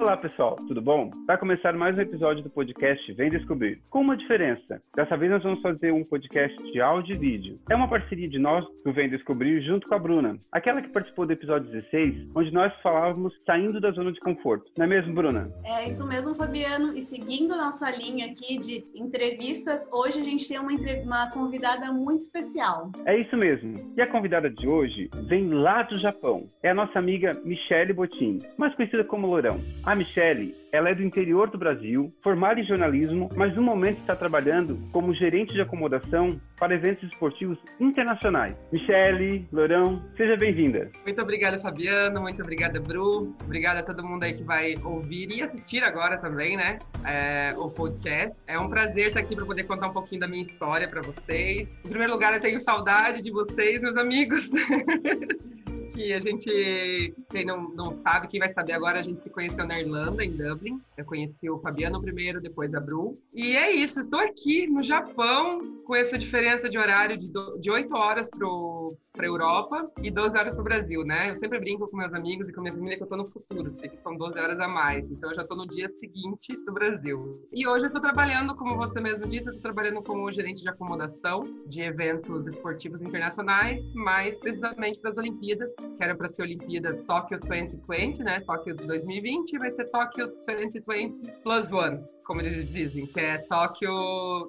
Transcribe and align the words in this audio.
Olá, 0.00 0.16
pessoal, 0.16 0.56
tudo 0.56 0.80
bom? 0.80 1.10
Vai 1.26 1.36
começar 1.36 1.74
mais 1.74 1.98
um 1.98 2.00
episódio 2.00 2.42
do 2.42 2.48
podcast 2.48 3.12
Vem 3.12 3.28
Descobrir. 3.28 3.82
Com 3.90 4.00
uma 4.00 4.16
diferença. 4.16 4.80
Dessa 4.96 5.14
vez 5.14 5.30
nós 5.30 5.42
vamos 5.42 5.60
fazer 5.60 5.92
um 5.92 6.02
podcast 6.02 6.56
de 6.72 6.80
áudio 6.80 7.14
e 7.14 7.18
vídeo. 7.18 7.60
É 7.70 7.76
uma 7.76 7.86
parceria 7.86 8.26
de 8.26 8.38
nós 8.38 8.64
do 8.82 8.94
Vem 8.94 9.10
Descobrir 9.10 9.60
junto 9.60 9.86
com 9.86 9.94
a 9.94 9.98
Bruna, 9.98 10.38
aquela 10.50 10.80
que 10.80 10.88
participou 10.88 11.26
do 11.26 11.34
episódio 11.34 11.70
16, 11.70 12.30
onde 12.34 12.50
nós 12.50 12.72
falávamos 12.82 13.34
saindo 13.44 13.78
da 13.78 13.90
zona 13.90 14.10
de 14.10 14.18
conforto. 14.20 14.72
Não 14.78 14.86
é 14.86 14.88
mesmo, 14.88 15.14
Bruna? 15.14 15.52
É 15.66 15.86
isso 15.86 16.06
mesmo, 16.06 16.34
Fabiano. 16.34 16.96
E 16.96 17.02
seguindo 17.02 17.54
nossa 17.54 17.90
linha 17.90 18.28
aqui 18.28 18.56
de 18.56 18.82
entrevistas, 18.94 19.86
hoje 19.92 20.18
a 20.18 20.24
gente 20.24 20.48
tem 20.48 20.58
uma, 20.58 20.72
uma 21.04 21.30
convidada 21.30 21.92
muito 21.92 22.22
especial. 22.22 22.90
É 23.04 23.18
isso 23.18 23.36
mesmo. 23.36 23.92
E 23.94 24.00
a 24.00 24.10
convidada 24.10 24.48
de 24.48 24.66
hoje 24.66 25.10
vem 25.26 25.50
lá 25.50 25.82
do 25.82 25.98
Japão. 25.98 26.48
É 26.62 26.70
a 26.70 26.74
nossa 26.74 26.98
amiga 26.98 27.38
Michele 27.44 27.92
Botin, 27.92 28.38
mais 28.56 28.74
conhecida 28.74 29.04
como 29.04 29.26
Lourão. 29.26 29.60
A 29.90 29.94
Michelle, 29.96 30.54
ela 30.70 30.90
é 30.90 30.94
do 30.94 31.02
interior 31.02 31.50
do 31.50 31.58
Brasil, 31.58 32.14
formada 32.22 32.60
em 32.60 32.64
jornalismo, 32.64 33.28
mas 33.34 33.52
no 33.56 33.60
momento 33.60 33.98
está 33.98 34.14
trabalhando 34.14 34.78
como 34.92 35.12
gerente 35.12 35.52
de 35.52 35.60
acomodação 35.60 36.40
para 36.56 36.76
eventos 36.76 37.08
esportivos 37.08 37.58
internacionais. 37.80 38.54
Michelle, 38.70 39.48
Lourão, 39.50 40.00
seja 40.12 40.36
bem-vinda. 40.36 40.92
Muito 41.04 41.20
obrigada, 41.20 41.58
Fabiano. 41.58 42.20
Muito 42.20 42.40
obrigada, 42.40 42.78
Bru. 42.78 43.34
Obrigada 43.42 43.80
a 43.80 43.82
todo 43.82 44.06
mundo 44.06 44.22
aí 44.22 44.34
que 44.34 44.44
vai 44.44 44.76
ouvir 44.84 45.28
e 45.32 45.42
assistir 45.42 45.82
agora 45.82 46.18
também, 46.18 46.56
né? 46.56 46.78
É, 47.04 47.52
o 47.58 47.68
podcast. 47.68 48.38
É 48.46 48.60
um 48.60 48.70
prazer 48.70 49.08
estar 49.08 49.18
aqui 49.18 49.34
para 49.34 49.44
poder 49.44 49.64
contar 49.64 49.88
um 49.88 49.92
pouquinho 49.92 50.20
da 50.20 50.28
minha 50.28 50.44
história 50.44 50.86
para 50.86 51.00
vocês. 51.00 51.68
Em 51.84 51.88
primeiro 51.88 52.12
lugar, 52.12 52.32
eu 52.32 52.40
tenho 52.40 52.60
saudade 52.60 53.20
de 53.22 53.32
vocês, 53.32 53.80
meus 53.80 53.96
amigos. 53.96 54.48
que 56.00 56.14
a 56.14 56.20
gente, 56.20 57.14
quem 57.28 57.44
não, 57.44 57.68
não 57.70 57.92
sabe, 57.92 58.28
quem 58.28 58.40
vai 58.40 58.48
saber 58.48 58.72
agora, 58.72 59.00
a 59.00 59.02
gente 59.02 59.20
se 59.20 59.28
conheceu 59.28 59.66
na 59.66 59.78
Irlanda, 59.78 60.24
em 60.24 60.30
Dublin. 60.30 60.80
Eu 60.96 61.04
conheci 61.04 61.50
o 61.50 61.58
Fabiano 61.58 62.00
primeiro, 62.00 62.40
depois 62.40 62.74
a 62.74 62.80
Bru. 62.80 63.18
E 63.34 63.54
é 63.54 63.70
isso, 63.70 64.00
estou 64.00 64.18
aqui 64.18 64.66
no 64.66 64.82
Japão, 64.82 65.58
com 65.84 65.94
essa 65.94 66.16
diferença 66.16 66.70
de 66.70 66.78
horário 66.78 67.18
de, 67.18 67.30
do, 67.30 67.58
de 67.58 67.70
8 67.70 67.94
horas 67.94 68.30
para 68.30 69.26
a 69.26 69.28
Europa 69.28 69.90
e 70.02 70.10
12 70.10 70.38
horas 70.38 70.54
para 70.54 70.60
o 70.60 70.64
Brasil, 70.64 71.04
né? 71.04 71.30
Eu 71.30 71.36
sempre 71.36 71.58
brinco 71.58 71.86
com 71.88 71.96
meus 71.96 72.14
amigos 72.14 72.48
e 72.48 72.52
com 72.52 72.62
minha 72.62 72.72
família 72.72 72.96
que 72.96 73.02
eu 73.02 73.06
estou 73.06 73.18
no 73.18 73.26
futuro, 73.26 73.72
porque 73.72 73.98
são 73.98 74.16
12 74.16 74.38
horas 74.38 74.58
a 74.58 74.68
mais. 74.68 75.10
Então 75.10 75.30
eu 75.30 75.36
já 75.36 75.42
estou 75.42 75.56
no 75.56 75.66
dia 75.66 75.90
seguinte 75.98 76.56
do 76.64 76.72
Brasil. 76.72 77.46
E 77.52 77.66
hoje 77.66 77.84
eu 77.84 77.88
estou 77.88 78.00
trabalhando, 78.00 78.54
como 78.54 78.76
você 78.76 79.00
mesmo 79.00 79.26
disse, 79.26 79.48
eu 79.48 79.52
estou 79.52 79.62
trabalhando 79.62 80.02
como 80.02 80.30
gerente 80.32 80.62
de 80.62 80.68
acomodação 80.68 81.40
de 81.66 81.82
eventos 81.82 82.46
esportivos 82.46 83.02
internacionais, 83.02 83.92
mais 83.92 84.38
precisamente 84.38 85.02
das 85.02 85.18
Olimpíadas 85.18 85.70
que 85.96 86.04
era 86.04 86.14
para 86.14 86.28
ser 86.28 86.42
Olimpíadas 86.42 87.02
Tóquio 87.02 87.38
2020, 87.40 88.22
né? 88.22 88.40
Tóquio 88.40 88.74
2020, 88.74 89.58
vai 89.58 89.70
ser 89.70 89.84
Tóquio 89.90 90.32
2020 90.46 91.32
plus 91.42 91.72
one, 91.72 92.02
como 92.30 92.42
eles 92.42 92.72
dizem, 92.72 93.06
que 93.06 93.18
é 93.18 93.38
Tóquio 93.38 93.90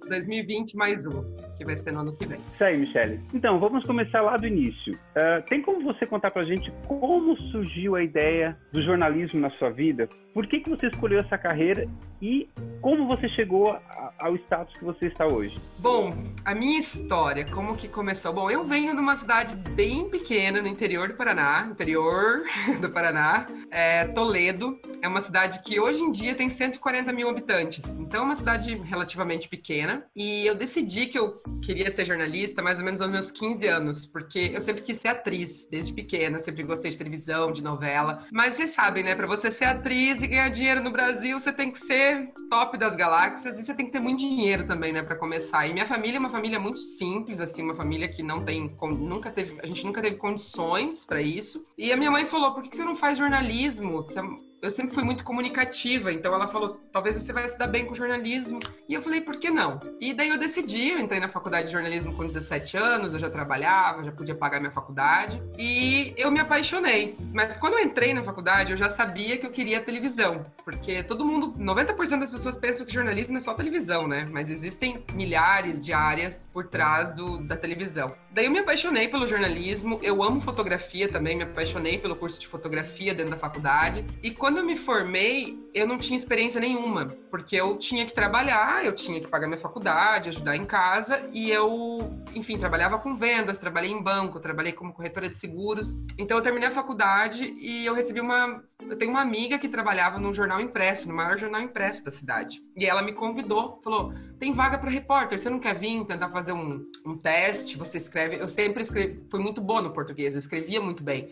2020 0.08 0.78
mais 0.78 1.04
um, 1.08 1.24
que 1.58 1.66
vai 1.66 1.76
ser 1.80 1.92
no 1.92 2.02
ano 2.02 2.16
que 2.16 2.28
vem. 2.28 2.40
Isso 2.54 2.64
aí, 2.64 2.78
Michele. 2.78 3.20
Então, 3.34 3.60
vamos 3.60 3.84
começar 3.88 4.22
lá 4.22 4.38
do 4.38 4.46
início. 4.46 4.94
Uh, 4.94 5.42
tem 5.50 5.64
como 5.64 5.82
você 5.82 6.06
contar 6.06 6.30
pra 6.30 6.44
gente 6.44 6.72
como 6.88 7.36
surgiu 7.50 7.96
a 7.96 8.04
ideia 8.04 8.56
do 8.72 8.84
jornalismo 8.84 9.40
na 9.40 9.50
sua 9.50 9.72
vida? 9.72 10.08
Por 10.32 10.46
que, 10.46 10.59
que 10.59 10.70
você 10.70 10.88
escolheu 10.88 11.20
essa 11.20 11.40
carreira 11.40 11.88
e 12.22 12.48
como 12.82 13.06
você 13.06 13.28
chegou 13.30 13.78
ao 14.20 14.36
status 14.36 14.78
que 14.78 14.86
você 14.86 15.08
está 15.08 15.26
hoje? 15.26 15.59
Bom, 15.80 16.09
a 16.46 16.56
minha 16.56 16.80
história, 16.80 17.46
como 17.52 17.76
que 17.76 17.88
começou? 17.88 18.32
Bom, 18.32 18.50
eu 18.50 18.64
venho 18.64 18.96
de 18.96 19.02
uma 19.02 19.16
cidade 19.16 19.56
bem 19.72 20.08
pequena 20.09 20.62
no 20.62 20.68
interior 20.68 21.09
do 21.09 21.16
Paraná, 21.16 21.68
interior 21.70 22.44
do 22.80 22.90
Paraná, 22.92 23.48
é 23.70 24.06
Toledo. 24.06 24.80
É 25.02 25.08
uma 25.08 25.22
cidade 25.22 25.62
que 25.64 25.80
hoje 25.80 26.02
em 26.02 26.12
dia 26.12 26.36
tem 26.36 26.50
140 26.50 27.12
mil 27.12 27.28
habitantes, 27.28 27.70
então 27.80 28.22
é 28.22 28.23
uma 28.23 28.36
cidade 28.36 28.73
relativamente 28.75 29.47
pequena. 29.47 30.06
E 30.16 30.46
eu 30.46 30.56
decidi 30.56 31.06
que 31.07 31.18
eu 31.18 31.41
queria 31.63 31.90
ser 31.91 32.06
jornalista 32.06 32.62
mais 32.62 32.79
ou 32.79 32.85
menos 32.85 33.01
aos 33.01 33.12
meus 33.12 33.31
15 33.31 33.68
anos, 33.68 34.06
porque 34.06 34.51
eu 34.53 34.62
sempre 34.62 34.81
quis 34.81 34.97
ser 34.97 35.09
atriz, 35.09 35.68
desde 35.69 35.94
pequena, 35.94 36.41
sempre 36.41 36.63
gostei 36.63 36.91
de 36.91 36.97
televisão, 36.97 37.51
de 37.51 37.63
novela. 37.63 38.25
Mas 38.31 38.56
vocês 38.56 38.72
sabem, 38.72 39.03
né, 39.03 39.16
para 39.16 39.28
você 39.28 39.51
ser 39.51 39.66
atriz 39.66 40.22
e 40.22 40.28
ganhar 40.28 40.50
dinheiro 40.50 40.84
no 40.84 40.91
Brasil, 40.91 41.40
você 41.40 41.51
tem 41.51 41.72
que 41.72 41.79
ser 41.79 42.31
top 42.50 42.78
das 42.78 42.96
galáxias 42.96 43.57
e 43.57 43.63
você 43.63 43.73
tem 43.73 43.85
que 43.85 43.91
ter 43.91 44.00
muito 44.00 44.19
dinheiro 44.19 44.66
também, 44.66 44.91
né, 44.91 45.01
para 45.03 45.16
começar. 45.16 45.67
E 45.67 45.73
minha 45.73 45.85
família 45.85 46.17
é 46.17 46.19
uma 46.19 46.29
família 46.29 46.59
muito 46.59 46.79
simples, 46.79 47.40
assim, 47.40 47.62
uma 47.62 47.75
família 47.75 48.07
que 48.07 48.23
não 48.23 48.44
tem, 48.44 48.75
nunca 48.81 49.31
teve, 49.31 49.59
a 49.62 49.67
gente 49.67 49.85
nunca 49.85 50.01
teve 50.01 50.16
condições 50.17 51.06
para 51.06 51.22
isso. 51.22 51.63
E 51.78 51.91
a 51.91 51.97
minha 51.97 52.12
mãe 52.12 52.25
falou: 52.25 52.53
por 52.53 52.63
que 52.63 52.75
você 52.75 52.84
não 52.84 52.96
faz 52.96 53.17
jornalismo? 53.17 53.97
Você 53.97 54.19
é 54.19 54.50
eu 54.61 54.69
sempre 54.69 54.94
fui 54.94 55.03
muito 55.03 55.23
comunicativa, 55.23 56.11
então 56.11 56.33
ela 56.33 56.47
falou, 56.47 56.79
talvez 56.91 57.16
você 57.16 57.33
vai 57.33 57.47
se 57.49 57.57
dar 57.57 57.67
bem 57.67 57.85
com 57.85 57.95
jornalismo. 57.95 58.59
E 58.88 58.94
eu 58.94 59.01
falei, 59.01 59.22
por 59.22 59.39
que 59.39 59.49
não? 59.49 59.79
E 59.99 60.13
daí 60.13 60.29
eu 60.29 60.38
decidi, 60.38 60.89
eu 60.89 60.99
entrei 60.99 61.19
na 61.19 61.29
faculdade 61.29 61.67
de 61.67 61.73
jornalismo 61.73 62.13
com 62.13 62.27
17 62.27 62.77
anos, 62.77 63.13
eu 63.13 63.19
já 63.19 63.29
trabalhava, 63.29 64.03
já 64.03 64.11
podia 64.11 64.35
pagar 64.35 64.59
minha 64.59 64.72
faculdade, 64.72 65.41
e 65.57 66.13
eu 66.16 66.29
me 66.29 66.39
apaixonei. 66.39 67.16
Mas 67.33 67.57
quando 67.57 67.73
eu 67.73 67.79
entrei 67.79 68.13
na 68.13 68.23
faculdade, 68.23 68.72
eu 68.72 68.77
já 68.77 68.89
sabia 68.89 69.38
que 69.38 69.45
eu 69.45 69.51
queria 69.51 69.81
televisão, 69.81 70.45
porque 70.63 71.03
todo 71.03 71.25
mundo, 71.25 71.53
90% 71.57 72.19
das 72.19 72.31
pessoas 72.31 72.57
pensam 72.57 72.85
que 72.85 72.93
jornalismo 72.93 73.38
é 73.38 73.39
só 73.41 73.53
televisão, 73.53 74.07
né? 74.07 74.25
Mas 74.29 74.49
existem 74.49 75.03
milhares 75.13 75.83
de 75.83 75.91
áreas 75.91 76.47
por 76.53 76.67
trás 76.67 77.13
do, 77.13 77.39
da 77.39 77.57
televisão. 77.57 78.13
Daí 78.31 78.45
eu 78.45 78.51
me 78.51 78.59
apaixonei 78.59 79.07
pelo 79.07 79.28
jornalismo, 79.28 79.99
eu 80.03 80.22
amo 80.23 80.39
fotografia 80.41 81.07
também, 81.07 81.35
me 81.35 81.43
apaixonei 81.43 81.97
pelo 81.97 82.16
curso 82.16 82.39
de 82.39 82.47
fotografia 82.47 83.13
dentro 83.13 83.31
da 83.31 83.38
faculdade, 83.38 84.05
e 84.22 84.31
quando 84.31 84.50
quando 84.51 84.57
eu 84.57 84.66
me 84.66 84.75
formei, 84.75 85.57
eu 85.73 85.88
não 85.88 85.97
tinha 85.97 86.17
experiência 86.17 86.59
nenhuma, 86.59 87.07
porque 87.29 87.56
eu 87.56 87.78
tinha 87.78 88.06
que 88.06 88.13
trabalhar, 88.13 88.84
eu 88.84 88.94
tinha 88.94 89.22
que 89.22 89.28
pagar 89.29 89.47
minha 89.47 89.57
faculdade, 89.57 90.28
ajudar 90.28 90.57
em 90.57 90.66
casa, 90.66 91.29
e 91.31 91.50
eu, 91.50 92.00
enfim, 92.35 92.57
trabalhava 92.57 93.00
com 93.00 93.16
vendas, 93.16 93.59
trabalhei 93.59 93.90
em 93.90 94.03
banco, 94.03 94.41
trabalhei 94.41 94.73
como 94.73 94.91
corretora 94.91 95.29
de 95.29 95.38
seguros. 95.38 95.97
Então 96.17 96.35
eu 96.35 96.44
terminei 96.44 96.67
a 96.67 96.73
faculdade 96.73 97.45
e 97.45 97.85
eu 97.85 97.94
recebi 97.94 98.19
uma. 98.19 98.61
Eu 98.81 98.97
tenho 98.97 99.11
uma 99.11 99.22
amiga 99.22 99.57
que 99.57 99.69
trabalhava 99.69 100.19
num 100.19 100.34
jornal 100.34 100.59
impresso, 100.59 101.07
no 101.07 101.13
maior 101.13 101.38
jornal 101.38 101.61
impresso 101.61 102.03
da 102.03 102.11
cidade. 102.11 102.59
E 102.75 102.85
ela 102.85 103.01
me 103.01 103.13
convidou, 103.13 103.79
falou: 103.81 104.13
tem 104.38 104.51
vaga 104.51 104.78
para 104.78 104.90
repórter, 104.90 105.40
você 105.40 105.50
não 105.50 105.59
quer 105.59 105.79
vir 105.79 106.03
tentar 106.03 106.28
fazer 106.28 106.51
um, 106.51 106.85
um 107.06 107.17
teste? 107.17 107.78
Você 107.78 108.00
escreve. 108.00 108.35
Eu 108.35 108.50
sempre 108.50 108.84
escrevi, 108.84 109.23
fui 109.31 109.40
muito 109.40 109.61
boa 109.61 109.81
no 109.81 109.94
português, 109.94 110.34
eu 110.34 110.40
escrevia 110.40 110.81
muito 110.81 111.01
bem. 111.01 111.29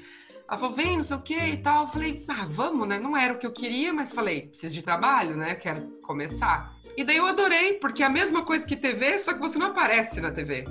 Ela 0.50 0.58
falou, 0.58 0.76
vem, 0.76 0.98
não 0.98 1.04
sei 1.04 1.16
o 1.16 1.22
que 1.22 1.38
e 1.38 1.58
tal. 1.58 1.84
Eu 1.84 1.90
falei, 1.90 2.26
ah, 2.28 2.46
vamos, 2.50 2.88
né? 2.88 2.98
Não 2.98 3.16
era 3.16 3.34
o 3.34 3.38
que 3.38 3.46
eu 3.46 3.54
queria, 3.54 3.94
mas 3.94 4.12
falei, 4.12 4.48
preciso 4.48 4.74
de 4.74 4.82
trabalho, 4.82 5.38
né? 5.38 5.54
Quero 5.54 6.00
começar. 6.02 6.74
E 7.00 7.04
daí 7.06 7.16
eu 7.16 7.26
adorei, 7.26 7.76
porque 7.76 8.04
é 8.04 8.06
a 8.06 8.10
mesma 8.10 8.44
coisa 8.44 8.66
que 8.66 8.76
TV, 8.76 9.20
só 9.20 9.32
que 9.32 9.40
você 9.40 9.58
não 9.58 9.68
aparece 9.68 10.20
na 10.20 10.32
TV. 10.32 10.66